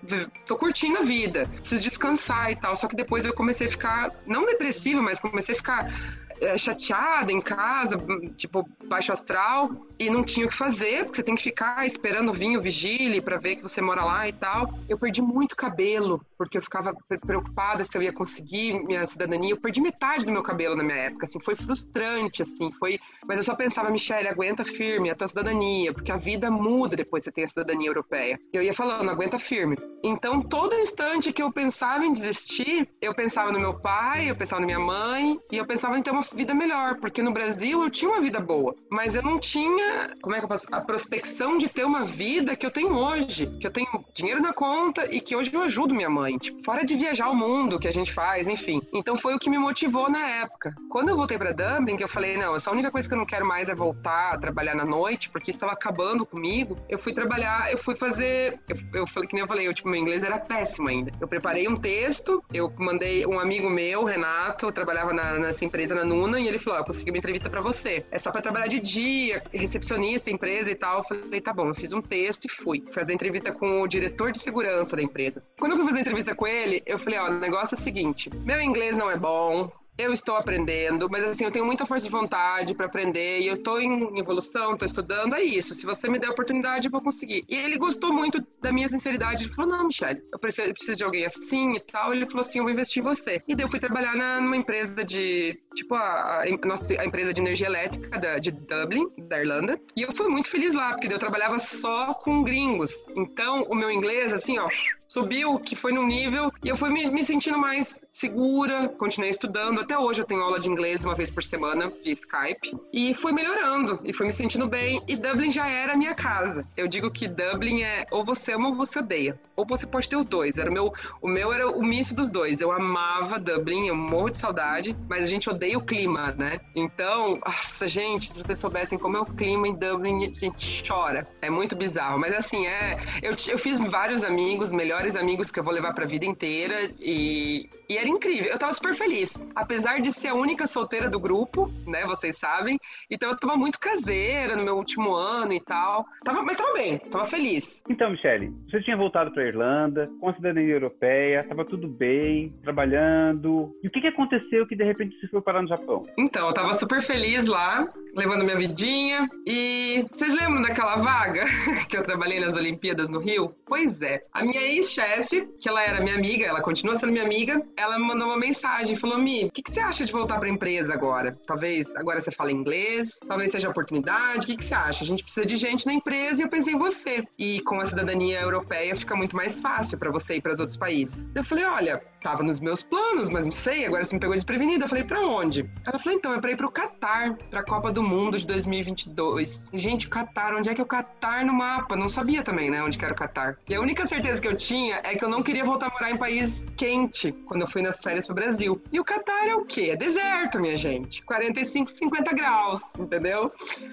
tô 0.46 0.56
curtindo 0.56 0.98
a 0.98 1.02
vida, 1.02 1.48
preciso 1.60 1.82
descansar 1.82 2.50
e 2.50 2.56
tal. 2.56 2.74
Só 2.74 2.88
que 2.88 2.96
depois 2.96 3.24
eu 3.24 3.32
comecei 3.32 3.68
a 3.68 3.70
ficar, 3.70 4.10
não 4.26 4.44
depressiva, 4.44 5.00
mas 5.00 5.20
comecei 5.20 5.54
a 5.54 5.58
ficar 5.58 6.20
é, 6.40 6.56
chateada 6.56 7.30
em 7.30 7.40
casa, 7.40 7.96
tipo, 8.36 8.68
baixo 8.86 9.12
astral, 9.12 9.70
e 9.98 10.08
não 10.08 10.24
tinha 10.24 10.46
o 10.46 10.48
que 10.48 10.54
fazer, 10.56 11.04
porque 11.04 11.16
você 11.16 11.22
tem 11.22 11.34
que 11.34 11.42
ficar 11.42 11.84
esperando 11.86 12.30
o 12.30 12.60
vigília 12.60 13.20
para 13.20 13.36
ver 13.36 13.56
que 13.56 13.62
você 13.62 13.80
mora 13.80 14.04
lá 14.04 14.26
e 14.28 14.32
tal. 14.32 14.72
Eu 14.88 14.98
perdi 14.98 15.20
muito 15.20 15.54
cabelo, 15.54 16.24
porque 16.38 16.56
eu 16.56 16.62
ficava 16.62 16.94
preocupada 17.26 17.84
se 17.84 17.96
eu 17.96 18.02
ia 18.02 18.12
conseguir 18.12 18.82
minha 18.84 19.06
cidadania. 19.06 19.50
Eu 19.50 19.60
perdi 19.60 19.80
metade 19.80 20.24
do 20.24 20.32
meu 20.32 20.42
cabelo 20.42 20.74
na 20.74 20.82
minha 20.82 20.96
época, 20.96 21.26
assim, 21.26 21.38
foi 21.40 21.54
frustrante, 21.54 22.42
assim, 22.42 22.72
foi... 22.72 22.98
Mas 23.26 23.38
eu 23.38 23.42
só 23.42 23.54
pensava, 23.54 23.90
Michelle, 23.90 24.28
aguenta 24.28 24.64
firme 24.64 25.10
a 25.10 25.14
tua 25.14 25.28
cidadania, 25.28 25.92
porque 25.92 26.10
a 26.10 26.16
vida 26.16 26.50
muda 26.50 26.96
depois 26.96 27.22
que 27.22 27.30
você 27.30 27.32
tem 27.32 27.44
a 27.44 27.48
cidadania 27.48 27.88
europeia. 27.88 28.38
Eu 28.52 28.62
ia 28.62 28.72
falando, 28.72 29.10
aguenta 29.10 29.38
firme. 29.38 29.76
Então, 30.02 30.40
todo 30.40 30.74
instante 30.74 31.32
que 31.32 31.42
eu 31.42 31.52
pensava 31.52 32.04
em 32.06 32.12
desistir, 32.12 32.88
eu 33.00 33.14
pensava 33.14 33.52
no 33.52 33.60
meu 33.60 33.74
pai, 33.74 34.30
eu 34.30 34.36
pensava 34.36 34.60
na 34.60 34.66
minha 34.66 34.80
mãe, 34.80 35.38
e 35.52 35.58
eu 35.58 35.66
pensava 35.66 35.98
em 35.98 36.02
ter 36.02 36.10
uma 36.10 36.22
vida 36.32 36.54
melhor, 36.54 36.96
porque 36.96 37.22
no 37.22 37.32
Brasil 37.32 37.82
eu 37.82 37.90
tinha 37.90 38.10
uma 38.10 38.20
vida 38.20 38.40
boa, 38.40 38.74
mas 38.90 39.14
eu 39.14 39.22
não 39.22 39.38
tinha, 39.38 40.10
como 40.22 40.34
é 40.34 40.38
que 40.38 40.44
eu 40.44 40.48
posso, 40.48 40.66
a 40.72 40.80
prospecção 40.80 41.58
de 41.58 41.68
ter 41.68 41.84
uma 41.84 42.04
vida 42.04 42.56
que 42.56 42.64
eu 42.64 42.70
tenho 42.70 42.94
hoje, 42.94 43.46
que 43.60 43.66
eu 43.66 43.70
tenho 43.70 43.88
dinheiro 44.14 44.40
na 44.40 44.52
conta 44.52 45.06
e 45.10 45.20
que 45.20 45.34
hoje 45.34 45.52
eu 45.52 45.62
ajudo 45.62 45.94
minha 45.94 46.10
mãe, 46.10 46.38
tipo, 46.38 46.62
fora 46.64 46.84
de 46.84 46.96
viajar 46.96 47.28
o 47.28 47.34
mundo 47.34 47.78
que 47.78 47.88
a 47.88 47.92
gente 47.92 48.12
faz, 48.12 48.48
enfim. 48.48 48.80
Então 48.92 49.16
foi 49.16 49.34
o 49.34 49.38
que 49.38 49.50
me 49.50 49.58
motivou 49.58 50.10
na 50.10 50.26
época. 50.26 50.74
Quando 50.90 51.08
eu 51.08 51.16
voltei 51.16 51.38
para 51.38 51.52
Dublin, 51.52 51.96
que 51.96 52.04
eu 52.04 52.08
falei, 52.08 52.36
não, 52.36 52.54
essa 52.54 52.70
única 52.70 52.90
coisa 52.90 53.08
que 53.08 53.14
eu 53.14 53.18
não 53.18 53.26
quero 53.26 53.46
mais 53.46 53.68
é 53.68 53.74
voltar 53.74 54.34
a 54.34 54.38
trabalhar 54.38 54.74
na 54.74 54.84
noite, 54.84 55.30
porque 55.30 55.50
estava 55.50 55.72
acabando 55.72 56.24
comigo. 56.24 56.76
Eu 56.88 56.98
fui 56.98 57.12
trabalhar, 57.12 57.70
eu 57.70 57.78
fui 57.78 57.94
fazer, 57.94 58.58
eu, 58.68 58.76
eu 59.00 59.06
falei 59.06 59.28
que 59.28 59.34
nem 59.34 59.42
eu 59.42 59.48
falei, 59.48 59.66
eu, 59.66 59.74
tipo, 59.74 59.88
meu 59.88 60.00
inglês 60.00 60.22
era 60.22 60.38
péssimo 60.38 60.88
ainda. 60.88 61.12
Eu 61.20 61.28
preparei 61.28 61.68
um 61.68 61.76
texto, 61.76 62.42
eu 62.52 62.72
mandei 62.78 63.26
um 63.26 63.38
amigo 63.38 63.68
meu, 63.68 64.04
Renato, 64.04 64.72
trabalhava 64.72 65.12
na, 65.12 65.38
nessa 65.38 65.64
empresa 65.64 65.94
na 65.94 66.04
E 66.20 66.48
ele 66.48 66.58
falou: 66.58 66.78
ah, 66.78 66.82
eu 66.82 66.84
consegui 66.84 67.10
uma 67.10 67.18
entrevista 67.18 67.48
para 67.48 67.60
você. 67.60 68.04
É 68.10 68.18
só 68.18 68.30
para 68.30 68.42
trabalhar 68.42 68.66
de 68.66 68.80
dia, 68.80 69.42
recepcionista, 69.52 70.30
empresa 70.30 70.70
e 70.70 70.74
tal. 70.74 70.98
Eu 70.98 71.04
falei: 71.04 71.40
tá 71.40 71.52
bom, 71.52 71.68
eu 71.68 71.74
fiz 71.74 71.92
um 71.92 72.00
texto 72.00 72.44
e 72.44 72.48
fui 72.48 72.84
fazer 72.92 73.12
entrevista 73.12 73.52
com 73.52 73.82
o 73.82 73.86
diretor 73.86 74.32
de 74.32 74.40
segurança 74.40 74.96
da 74.96 75.02
empresa. 75.02 75.42
Quando 75.58 75.72
eu 75.72 75.78
fui 75.78 75.86
fazer 75.86 76.00
entrevista 76.00 76.34
com 76.34 76.46
ele, 76.46 76.82
eu 76.86 76.98
falei: 76.98 77.18
ó, 77.18 77.28
o 77.28 77.40
negócio 77.40 77.74
é 77.74 77.78
o 77.78 77.80
seguinte: 77.80 78.30
meu 78.44 78.60
inglês 78.60 78.96
não 78.96 79.10
é 79.10 79.16
bom, 79.16 79.70
eu 80.04 80.12
estou 80.12 80.36
aprendendo, 80.36 81.08
mas 81.10 81.24
assim, 81.24 81.44
eu 81.44 81.50
tenho 81.50 81.64
muita 81.64 81.86
força 81.86 82.06
de 82.06 82.10
vontade 82.10 82.74
para 82.74 82.86
aprender 82.86 83.40
e 83.40 83.46
eu 83.46 83.54
estou 83.54 83.80
em 83.80 84.18
evolução, 84.18 84.72
estou 84.72 84.86
estudando, 84.86 85.34
é 85.34 85.42
isso. 85.42 85.74
Se 85.74 85.84
você 85.84 86.08
me 86.08 86.18
der 86.18 86.28
a 86.28 86.30
oportunidade, 86.30 86.86
eu 86.86 86.90
vou 86.90 87.00
conseguir. 87.00 87.44
E 87.48 87.56
ele 87.56 87.76
gostou 87.76 88.12
muito 88.12 88.44
da 88.60 88.72
minha 88.72 88.88
sinceridade. 88.88 89.44
Ele 89.44 89.52
falou: 89.52 89.76
Não, 89.76 89.86
Michelle, 89.86 90.22
eu 90.32 90.38
preciso, 90.38 90.68
eu 90.68 90.74
preciso 90.74 90.98
de 90.98 91.04
alguém 91.04 91.24
assim 91.26 91.74
e 91.74 91.80
tal. 91.80 92.12
Ele 92.12 92.26
falou 92.26 92.40
assim: 92.40 92.58
Eu 92.58 92.64
vou 92.64 92.72
investir 92.72 93.02
em 93.02 93.04
você. 93.04 93.42
E 93.46 93.54
daí 93.54 93.64
eu 93.64 93.68
fui 93.68 93.80
trabalhar 93.80 94.14
na, 94.14 94.40
numa 94.40 94.56
empresa 94.56 95.04
de, 95.04 95.58
tipo, 95.74 95.94
a, 95.94 96.42
a, 96.42 96.66
nossa, 96.66 97.00
a 97.00 97.04
empresa 97.04 97.32
de 97.32 97.40
energia 97.40 97.66
elétrica 97.66 98.18
da, 98.18 98.38
de 98.38 98.50
Dublin, 98.50 99.08
da 99.18 99.38
Irlanda. 99.40 99.80
E 99.96 100.02
eu 100.02 100.12
fui 100.12 100.28
muito 100.28 100.48
feliz 100.48 100.74
lá, 100.74 100.92
porque 100.92 101.12
eu 101.12 101.18
trabalhava 101.18 101.58
só 101.58 102.14
com 102.14 102.42
gringos. 102.42 103.08
Então, 103.16 103.62
o 103.64 103.74
meu 103.74 103.90
inglês, 103.90 104.32
assim, 104.32 104.58
ó, 104.58 104.68
subiu, 105.10 105.58
que 105.58 105.74
foi 105.74 105.92
num 105.92 106.06
nível, 106.06 106.52
e 106.62 106.68
eu 106.68 106.76
fui 106.76 106.88
me, 106.88 107.10
me 107.10 107.24
sentindo 107.24 107.58
mais 107.58 108.00
segura, 108.12 108.88
continuei 108.88 109.30
estudando. 109.30 109.80
Até 109.80 109.98
hoje 109.98 110.22
eu 110.22 110.24
tenho 110.24 110.40
aula 110.40 110.60
de 110.60 110.68
inglês 110.68 111.04
uma 111.04 111.16
vez 111.16 111.30
por 111.30 111.42
semana 111.42 111.92
de 112.04 112.12
Skype. 112.12 112.78
E 112.92 113.12
fui 113.12 113.32
melhorando, 113.32 113.98
e 114.04 114.12
fui 114.12 114.26
me 114.26 114.32
sentindo 114.32 114.68
bem. 114.68 115.02
E 115.08 115.16
Dublin 115.16 115.50
já 115.50 115.66
era 115.66 115.96
minha 115.96 116.14
casa. 116.14 116.64
Eu 116.76 116.86
digo 116.86 117.10
que 117.10 117.26
Dublin 117.26 117.82
é 117.82 118.06
ou 118.12 118.24
você 118.24 118.52
ama 118.52 118.68
ou 118.68 118.74
você 118.74 119.00
odeia. 119.00 119.38
Ou 119.56 119.66
você 119.66 119.86
pode 119.86 120.08
ter 120.08 120.16
os 120.16 120.26
dois. 120.26 120.56
Era 120.58 120.70
o 120.70 120.72
meu, 120.72 120.92
o 121.20 121.28
meu 121.28 121.52
era 121.52 121.68
o 121.68 121.82
misto 121.82 122.14
dos 122.14 122.30
dois. 122.30 122.60
Eu 122.60 122.70
amava 122.70 123.38
Dublin, 123.38 123.88
eu 123.88 123.96
morro 123.96 124.30
de 124.30 124.38
saudade, 124.38 124.96
mas 125.08 125.24
a 125.24 125.26
gente 125.26 125.50
odeia 125.50 125.76
o 125.76 125.84
clima, 125.84 126.32
né? 126.38 126.60
Então, 126.74 127.38
nossa, 127.44 127.88
gente, 127.88 128.30
se 128.30 128.42
vocês 128.42 128.58
soubessem 128.58 128.96
como 128.96 129.16
é 129.16 129.20
o 129.20 129.26
clima 129.26 129.66
em 129.66 129.74
Dublin, 129.74 130.26
a 130.26 130.30
gente 130.30 130.84
chora. 130.86 131.26
É 131.42 131.50
muito 131.50 131.74
bizarro. 131.74 132.18
Mas 132.18 132.32
assim, 132.32 132.66
é. 132.66 132.98
Eu, 133.20 133.34
eu 133.48 133.58
fiz 133.58 133.80
vários 133.80 134.22
amigos, 134.22 134.70
melhores 134.70 134.99
melhores 135.00 135.16
amigos 135.16 135.50
que 135.50 135.58
eu 135.58 135.64
vou 135.64 135.72
levar 135.72 135.94
pra 135.94 136.04
vida 136.04 136.26
inteira 136.26 136.90
e, 137.00 137.68
e 137.88 137.96
era 137.96 138.06
incrível. 138.06 138.50
Eu 138.50 138.58
tava 138.58 138.72
super 138.74 138.94
feliz. 138.94 139.32
Apesar 139.54 140.00
de 140.00 140.12
ser 140.12 140.28
a 140.28 140.34
única 140.34 140.66
solteira 140.66 141.08
do 141.08 141.18
grupo, 141.18 141.70
né? 141.86 142.04
Vocês 142.04 142.36
sabem. 142.36 142.78
Então 143.10 143.30
eu 143.30 143.36
tava 143.36 143.56
muito 143.56 143.78
caseira 143.78 144.54
no 144.56 144.62
meu 144.62 144.76
último 144.76 145.14
ano 145.14 145.54
e 145.54 145.60
tal. 145.60 146.04
Tava, 146.22 146.42
mas 146.42 146.56
tava 146.56 146.74
bem, 146.74 146.98
tava 146.98 147.24
feliz. 147.24 147.82
Então, 147.88 148.10
Michele, 148.10 148.52
você 148.70 148.82
tinha 148.82 148.96
voltado 148.96 149.32
pra 149.32 149.46
Irlanda, 149.46 150.10
com 150.20 150.28
a 150.28 150.34
cidadania 150.34 150.74
europeia, 150.74 151.44
tava 151.44 151.64
tudo 151.64 151.88
bem, 151.88 152.54
trabalhando. 152.62 153.74
E 153.82 153.88
o 153.88 153.90
que, 153.90 154.02
que 154.02 154.08
aconteceu 154.08 154.66
que 154.66 154.76
de 154.76 154.84
repente 154.84 155.18
você 155.18 155.28
foi 155.28 155.40
parar 155.40 155.62
no 155.62 155.68
Japão? 155.68 156.04
Então, 156.18 156.46
eu 156.46 156.52
tava 156.52 156.74
super 156.74 157.00
feliz 157.00 157.46
lá, 157.46 157.88
levando 158.14 158.44
minha 158.44 158.56
vidinha. 158.56 159.28
E 159.46 160.04
vocês 160.12 160.34
lembram 160.34 160.60
daquela 160.60 160.96
vaga 160.96 161.44
que 161.88 161.96
eu 161.96 162.04
trabalhei 162.04 162.40
nas 162.40 162.54
Olimpíadas 162.54 163.08
no 163.08 163.18
Rio? 163.18 163.54
Pois 163.66 164.02
é. 164.02 164.20
A 164.32 164.44
minha 164.44 164.60
ex 164.60 164.89
chefe, 164.90 165.48
que 165.60 165.68
ela 165.68 165.82
era 165.82 166.00
minha 166.00 166.14
amiga, 166.14 166.46
ela 166.46 166.60
continua 166.60 166.96
sendo 166.96 167.12
minha 167.12 167.24
amiga, 167.24 167.62
ela 167.76 167.98
me 167.98 168.06
mandou 168.06 168.28
uma 168.28 168.38
mensagem, 168.38 168.96
falou: 168.96 169.18
Mi, 169.18 169.44
o 169.44 169.50
que, 169.50 169.62
que, 169.62 169.70
você 169.70 169.80
acha 169.80 170.04
de 170.04 170.12
voltar 170.12 170.38
para 170.38 170.48
a 170.48 170.50
empresa 170.50 170.92
agora? 170.92 171.36
Talvez 171.46 171.94
agora 171.96 172.20
você 172.20 172.30
fala 172.30 172.50
inglês, 172.52 173.18
talvez 173.26 173.52
seja 173.52 173.68
oportunidade, 173.68 174.44
o 174.44 174.46
que, 174.46 174.56
que 174.56 174.64
você 174.64 174.74
acha? 174.74 175.04
A 175.04 175.06
gente 175.06 175.22
precisa 175.22 175.46
de 175.46 175.56
gente 175.56 175.86
na 175.86 175.92
empresa 175.92 176.42
e 176.42 176.44
eu 176.44 176.48
pensei 176.48 176.74
em 176.74 176.78
você. 176.78 177.24
E 177.38 177.60
com 177.62 177.80
a 177.80 177.86
cidadania 177.86 178.40
europeia 178.40 178.94
fica 178.96 179.14
muito 179.16 179.36
mais 179.36 179.60
fácil 179.60 179.98
para 179.98 180.10
você 180.10 180.36
ir 180.36 180.40
para 180.40 180.52
os 180.52 180.60
outros 180.60 180.76
países. 180.76 181.30
Eu 181.34 181.44
falei: 181.44 181.64
olha, 181.64 182.02
tava 182.20 182.42
nos 182.42 182.60
meus 182.60 182.82
planos, 182.82 183.28
mas 183.28 183.44
não 183.44 183.52
sei, 183.52 183.86
agora 183.86 184.04
você 184.04 184.14
me 184.14 184.20
pegou 184.20 184.34
desprevenida. 184.34 184.84
Eu 184.84 184.88
falei: 184.88 185.04
para 185.04 185.20
onde? 185.20 185.68
Ela 185.86 185.98
falou: 185.98 186.18
então, 186.18 186.34
é 186.34 186.40
para 186.40 186.50
ir 186.52 186.56
para 186.56 186.66
o 186.66 186.70
Catar, 186.70 187.36
para 187.50 187.60
a 187.60 187.64
Copa 187.64 187.90
do 187.90 188.02
Mundo 188.02 188.38
de 188.38 188.46
2022. 188.46 189.70
Gente, 189.72 190.06
o 190.06 190.10
Catar, 190.10 190.54
onde 190.54 190.68
é 190.68 190.74
que 190.74 190.80
é 190.80 190.84
o 190.84 190.86
Catar 190.86 191.44
no 191.44 191.52
mapa? 191.52 191.96
Não 191.96 192.08
sabia 192.08 192.42
também, 192.42 192.70
né, 192.70 192.82
onde 192.82 192.98
que 192.98 193.04
era 193.04 193.14
o 193.14 193.16
Catar. 193.16 193.58
E 193.68 193.74
a 193.74 193.80
única 193.80 194.06
certeza 194.06 194.40
que 194.40 194.48
eu 194.48 194.56
tinha 194.56 195.00
é 195.02 195.14
que 195.14 195.24
eu 195.24 195.28
não 195.28 195.42
queria 195.42 195.64
voltar 195.64 195.86
a 195.86 195.90
morar 195.90 196.10
em 196.10 196.16
país 196.16 196.66
quente 196.76 197.32
quando 197.46 197.62
eu 197.62 197.66
fui 197.66 197.82
nas 197.82 198.02
férias 198.02 198.26
pro 198.26 198.34
Brasil. 198.34 198.80
E 198.92 199.00
o 199.00 199.04
Catar 199.04 199.48
é 199.48 199.54
o 199.54 199.64
quê? 199.64 199.90
É 199.92 199.96
deserto, 199.96 200.60
minha 200.60 200.76
gente. 200.76 201.22
45, 201.24 201.90
50 201.90 202.32
graus, 202.34 202.80
entendeu? 202.98 203.50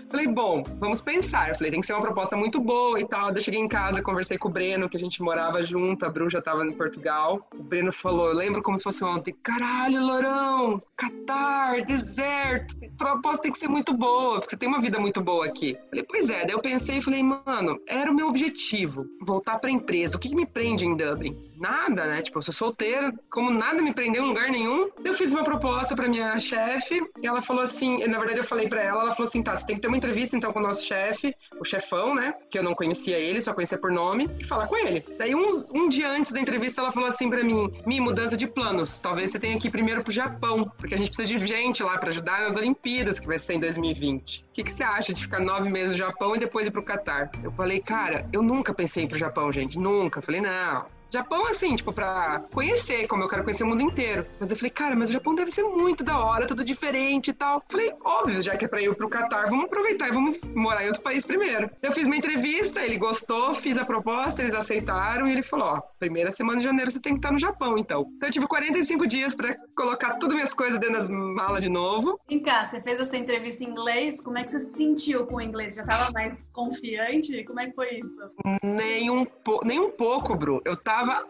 Falei, 0.10 0.28
bom, 0.28 0.64
vamos 0.80 1.02
pensar. 1.02 1.50
Eu 1.50 1.56
falei, 1.56 1.72
tem 1.72 1.82
que 1.82 1.88
ser 1.88 1.94
uma 1.94 2.02
proposta 2.02 2.36
muito 2.36 2.60
boa 2.60 3.00
e 3.00 3.08
tal. 3.08 3.30
Eu 3.30 3.42
cheguei 3.42 3.60
em 3.60 3.68
casa, 3.68 4.02
conversei 4.02 4.38
com 4.38 4.50
o 4.50 4.52
Breno, 4.52 4.90
que 4.90 4.98
a 4.98 5.00
gente 5.00 5.22
morava 5.22 5.64
junto, 5.64 6.06
a 6.06 6.10
Bru 6.10 6.30
já 6.30 6.42
tava 6.42 6.66
em 6.66 6.74
Portugal. 6.74 7.48
O 7.56 7.64
Breno 7.64 7.92
falou 7.92 8.17
falou, 8.18 8.32
eu 8.32 8.36
lembro 8.36 8.64
como 8.64 8.78
se 8.78 8.84
fosse 8.84 9.04
ontem, 9.04 9.36
caralho, 9.44 10.02
Lourão, 10.02 10.82
Catar, 10.96 11.86
deserto, 11.86 12.76
proposta 12.98 13.44
tem 13.44 13.52
que 13.52 13.60
ser 13.60 13.68
muito 13.68 13.94
boa, 13.94 14.40
porque 14.40 14.52
você 14.52 14.58
tem 14.58 14.68
uma 14.68 14.82
vida 14.82 15.00
muito 15.00 15.22
boa 15.22 15.46
aqui. 15.46 15.78
Falei, 15.90 16.04
pois 16.04 16.30
é, 16.30 16.42
daí 16.42 16.52
eu 16.52 16.60
pensei 16.60 16.98
e 16.98 17.02
falei, 17.02 17.22
mano, 17.22 17.80
era 17.88 18.12
o 18.12 18.16
meu 18.16 18.28
objetivo, 18.28 19.06
voltar 19.22 19.60
pra 19.60 19.70
empresa. 19.70 20.18
O 20.18 20.20
que, 20.20 20.30
que 20.30 20.36
me 20.36 20.48
prende 20.48 20.84
em 20.86 20.98
Dublin? 20.98 21.38
Nada, 21.60 22.06
né? 22.06 22.22
Tipo, 22.22 22.38
eu 22.38 22.44
sou 22.44 22.54
solteira, 22.54 23.12
como 23.32 23.50
nada 23.50 23.82
me 23.82 23.94
prendeu 23.94 24.24
em 24.24 24.28
lugar 24.28 24.50
nenhum. 24.50 24.90
Eu 25.04 25.14
fiz 25.14 25.34
uma 25.34 25.44
proposta 25.44 25.96
pra 25.96 26.08
minha 26.08 26.40
chefe 26.40 27.02
e 27.22 27.28
ela 27.28 27.42
falou 27.42 27.64
assim, 27.64 28.06
na 28.06 28.18
verdade 28.18 28.40
eu 28.40 28.44
falei 28.44 28.68
pra 28.68 28.82
ela, 28.82 29.02
ela 29.02 29.16
falou 29.16 29.28
assim, 29.28 29.42
tá, 29.42 29.56
você 29.56 29.66
tem 29.66 29.76
que 29.76 29.82
ter 29.82 29.88
uma 29.88 29.98
entrevista 29.98 30.36
então 30.36 30.54
com 30.54 30.60
o 30.60 30.64
nosso 30.64 30.86
chefe, 30.86 31.34
o 31.60 31.66
chefão, 31.66 32.14
né? 32.14 32.34
Que 32.50 32.60
eu 32.60 32.64
não 32.64 32.76
conhecia 32.76 33.18
ele, 33.18 33.42
só 33.42 33.54
conhecia 33.54 33.78
por 33.78 33.92
nome, 33.92 34.30
e 34.40 34.44
falar 34.44 34.68
com 34.68 34.78
ele. 34.78 35.04
Daí 35.18 35.34
um, 35.34 35.64
um 35.74 35.90
dia 35.90 36.10
antes 36.10 36.32
da 36.32 36.40
entrevista 36.40 36.82
ela 36.82 36.92
falou 36.92 37.10
assim 37.10 37.30
pra 37.30 37.44
mim, 37.44 37.72
me 37.86 38.00
mudança 38.00 38.38
de 38.38 38.48
planos, 38.48 39.00
talvez 39.00 39.32
você 39.32 39.40
tenha 39.40 39.60
que 39.60 39.68
ir 39.68 39.72
primeiro 39.72 40.04
pro 40.04 40.12
Japão, 40.12 40.72
porque 40.78 40.94
a 40.94 40.98
gente 40.98 41.10
precisa 41.10 41.28
de 41.28 41.46
gente 41.46 41.82
lá 41.82 41.98
para 41.98 42.10
ajudar 42.10 42.42
nas 42.42 42.56
Olimpíadas, 42.56 43.20
que 43.20 43.28
vai 43.28 43.40
ser 43.40 43.54
em 43.54 43.60
2020. 43.60 44.42
O 44.42 44.54
que, 44.54 44.64
que 44.64 44.72
você 44.72 44.84
acha 44.84 45.14
de 45.14 45.22
ficar 45.22 45.40
nove 45.40 45.70
meses 45.70 45.92
no 45.92 45.98
Japão 45.98 46.36
e 46.36 46.40
depois 46.40 46.68
ir 46.68 46.72
pro 46.72 46.84
Catar? 46.84 47.32
Eu 47.44 47.52
falei, 47.52 47.80
cara, 47.80 48.28
eu 48.32 48.42
nunca 48.42 48.74
pensei 48.74 49.04
em 49.04 49.06
ir 49.06 49.10
pro 49.10 49.18
Japão, 49.18 49.52
gente, 49.52 49.78
nunca. 49.78 50.22
Falei, 50.22 50.42
não, 50.42 50.86
Japão, 51.12 51.48
assim, 51.48 51.76
tipo, 51.76 51.94
pra 51.94 52.44
conhecer, 52.54 53.08
como 53.08 53.24
eu 53.24 53.28
quero 53.28 53.44
conhecer 53.44 53.64
o 53.64 53.68
mundo 53.68 53.82
inteiro. 53.82 54.26
Mas 54.40 54.52
eu 54.52 54.58
falei, 54.58 54.72
cara, 54.72 54.96
mas 54.96 55.10
o 55.10 55.14
Japão 55.14 55.34
deve 55.34 55.52
ser 55.52 55.64
muito 55.64 56.04
da 56.04 56.20
hora, 56.20 56.48
tudo 56.48 56.64
diferente 56.64 57.30
e 57.30 57.34
tal. 57.34 57.64
Falei, 57.70 57.94
óbvio, 58.04 58.42
já 58.42 58.58
que 58.58 58.66
é 58.66 58.68
pra 58.68 58.82
ir 58.82 58.94
pro 58.96 59.10
Catar, 59.10 59.50
vamos 59.50 59.66
aproveitar 59.66 60.10
e 60.10 60.12
vamos 60.12 60.38
morar 60.54 60.84
em 60.84 60.88
outro 60.88 61.02
país 61.02 61.26
primeiro. 61.26 61.70
Eu 61.82 61.92
fiz 61.92 62.06
uma 62.06 62.16
entrevista, 62.16 62.82
ele 62.82 62.98
gostou, 62.98 63.54
fiz 63.54 63.78
a 63.78 63.86
proposta, 63.86 64.42
eles 64.42 64.54
aceitaram 64.54 65.28
e 65.28 65.32
ele 65.32 65.42
falou, 65.42 65.68
ó, 65.68 65.82
primeira 66.00 66.32
semana 66.32 66.60
de 66.60 66.66
janeiro 66.66 66.92
você 66.92 67.00
tem 67.00 67.14
que 67.14 67.20
estar 67.20 67.32
no 67.32 67.40
Japão, 67.40 67.78
então. 67.78 68.06
Então 68.18 68.28
eu 68.28 68.34
tive 68.34 68.48
45 68.48 69.08
dias 69.08 69.34
pra 69.34 69.56
colocar 69.76 70.16
todas 70.16 70.36
minhas 70.36 70.54
coisas 70.54 70.80
dentro 70.80 71.00
das 71.00 71.10
malas 71.10 71.64
de 71.64 71.70
novo. 71.70 72.20
Vem 72.30 72.42
cá, 72.42 72.66
você 72.66 72.82
fez 72.82 73.00
essa 73.00 73.18
entrevista 73.18 73.64
em 73.64 73.68
inglês, 73.68 74.22
como 74.22 74.38
é 74.38 74.44
que 74.44 74.52
você 74.52 74.60
se 74.60 74.76
sentiu 74.76 75.26
com 75.26 75.36
o 75.36 75.42
inglês? 75.42 75.76
Já 75.76 75.86
tava 75.86 76.12
mais 76.12 76.46
confiante? 76.52 77.44
Como 77.46 77.60
é 77.60 77.68
que 77.68 77.76
foi 77.76 78.00
isso? 78.00 78.18
Nem 78.64 79.10
um, 79.10 79.26
nem 79.64 79.80
um 79.80 79.90
pouco, 79.90 80.36
Bru. 80.36 80.62
Eu 80.66 80.76
tava 80.76 80.97
tava, 80.98 81.26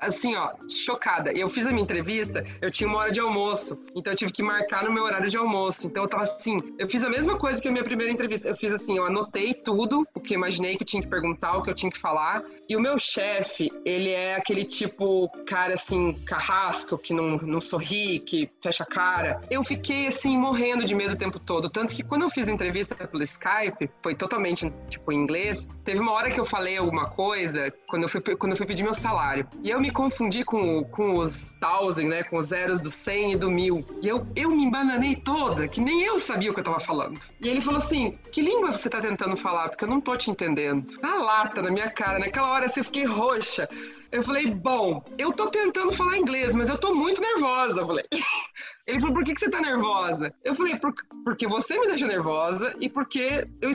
assim, 0.00 0.34
ó, 0.34 0.52
chocada. 0.68 1.30
Eu 1.32 1.48
fiz 1.48 1.66
a 1.66 1.70
minha 1.70 1.82
entrevista, 1.82 2.44
eu 2.60 2.70
tinha 2.70 2.88
uma 2.88 2.98
hora 2.98 3.12
de 3.12 3.20
almoço, 3.20 3.78
então 3.94 4.12
eu 4.12 4.16
tive 4.16 4.32
que 4.32 4.42
marcar 4.42 4.84
no 4.84 4.92
meu 4.92 5.04
horário 5.04 5.28
de 5.28 5.36
almoço. 5.36 5.86
Então 5.86 6.04
eu 6.04 6.08
tava 6.08 6.22
assim, 6.22 6.58
eu 6.78 6.88
fiz 6.88 7.04
a 7.04 7.10
mesma 7.10 7.36
coisa 7.36 7.60
que 7.60 7.68
a 7.68 7.70
minha 7.70 7.84
primeira 7.84 8.10
entrevista. 8.10 8.48
Eu 8.48 8.56
fiz 8.56 8.72
assim, 8.72 8.96
eu 8.96 9.04
anotei 9.04 9.52
tudo, 9.52 10.06
o 10.14 10.20
que 10.20 10.34
imaginei 10.34 10.76
que 10.76 10.82
eu 10.82 10.86
tinha 10.86 11.02
que 11.02 11.08
perguntar, 11.08 11.56
o 11.56 11.62
que 11.62 11.70
eu 11.70 11.74
tinha 11.74 11.92
que 11.92 11.98
falar. 11.98 12.42
E 12.68 12.74
o 12.74 12.80
meu 12.80 12.98
chefe, 12.98 13.70
ele 13.84 14.10
é 14.10 14.36
aquele 14.36 14.64
tipo 14.64 15.28
cara 15.46 15.74
assim, 15.74 16.14
carrasco, 16.24 16.96
que 16.96 17.12
não, 17.12 17.36
não 17.36 17.60
sorri, 17.60 18.20
que 18.20 18.48
fecha 18.62 18.84
a 18.84 18.86
cara. 18.86 19.40
Eu 19.50 19.62
fiquei 19.62 20.06
assim, 20.06 20.36
morrendo 20.36 20.84
de 20.84 20.94
medo 20.94 21.12
o 21.12 21.18
tempo 21.18 21.38
todo. 21.38 21.68
Tanto 21.68 21.94
que 21.94 22.02
quando 22.02 22.22
eu 22.22 22.30
fiz 22.30 22.48
a 22.48 22.52
entrevista 22.52 22.94
pelo 22.94 23.22
Skype, 23.22 23.90
foi 24.02 24.14
totalmente, 24.14 24.72
tipo, 24.88 25.12
em 25.12 25.16
inglês, 25.16 25.68
teve 25.84 26.00
uma 26.00 26.12
hora 26.12 26.30
que 26.30 26.40
eu 26.40 26.44
falei 26.44 26.76
alguma 26.76 27.10
coisa, 27.10 27.72
quando 27.88 28.04
eu 28.04 28.08
fui, 28.08 28.20
quando 28.20 28.52
eu 28.52 28.56
fui 28.56 28.66
pedir 28.66 28.82
meu 28.82 28.94
salário 28.94 29.09
salário. 29.10 29.48
E 29.62 29.70
eu 29.70 29.80
me 29.80 29.90
confundi 29.90 30.44
com, 30.44 30.84
com 30.84 31.18
os 31.18 31.50
thousand, 31.60 32.08
né? 32.08 32.22
Com 32.22 32.38
os 32.38 32.46
zeros 32.46 32.80
do 32.80 32.90
100 32.90 33.32
e 33.32 33.36
do 33.36 33.50
mil. 33.50 33.84
E 34.00 34.08
eu, 34.08 34.26
eu 34.36 34.50
me 34.50 34.62
embananei 34.64 35.16
toda, 35.16 35.66
que 35.66 35.80
nem 35.80 36.02
eu 36.02 36.18
sabia 36.18 36.50
o 36.50 36.54
que 36.54 36.60
eu 36.60 36.64
tava 36.64 36.80
falando. 36.80 37.18
E 37.40 37.48
ele 37.48 37.60
falou 37.60 37.78
assim: 37.78 38.16
Que 38.32 38.40
língua 38.40 38.70
você 38.70 38.88
tá 38.88 39.00
tentando 39.00 39.36
falar? 39.36 39.68
Porque 39.68 39.84
eu 39.84 39.88
não 39.88 40.00
tô 40.00 40.16
te 40.16 40.30
entendendo. 40.30 40.86
Na 41.02 41.16
lata, 41.16 41.60
na 41.60 41.70
minha 41.70 41.90
cara. 41.90 42.18
Naquela 42.18 42.50
hora 42.50 42.66
assim, 42.66 42.80
eu 42.80 42.84
fiquei 42.84 43.04
roxa. 43.04 43.68
Eu 44.12 44.24
falei, 44.24 44.46
bom, 44.52 45.04
eu 45.16 45.32
tô 45.32 45.48
tentando 45.50 45.92
falar 45.92 46.18
inglês, 46.18 46.52
mas 46.52 46.68
eu 46.68 46.76
tô 46.76 46.92
muito 46.92 47.20
nervosa. 47.20 47.80
Eu 47.80 47.86
falei. 47.86 48.04
Ele 48.86 49.00
falou, 49.00 49.14
por 49.14 49.24
que, 49.24 49.34
que 49.34 49.40
você 49.40 49.50
tá 49.50 49.60
nervosa? 49.60 50.32
Eu 50.44 50.54
falei, 50.54 50.76
Por, 50.76 50.94
porque 51.24 51.46
você 51.46 51.78
me 51.78 51.86
deixa 51.86 52.06
nervosa 52.06 52.74
e 52.80 52.88
porque 52.88 53.46
eu, 53.60 53.70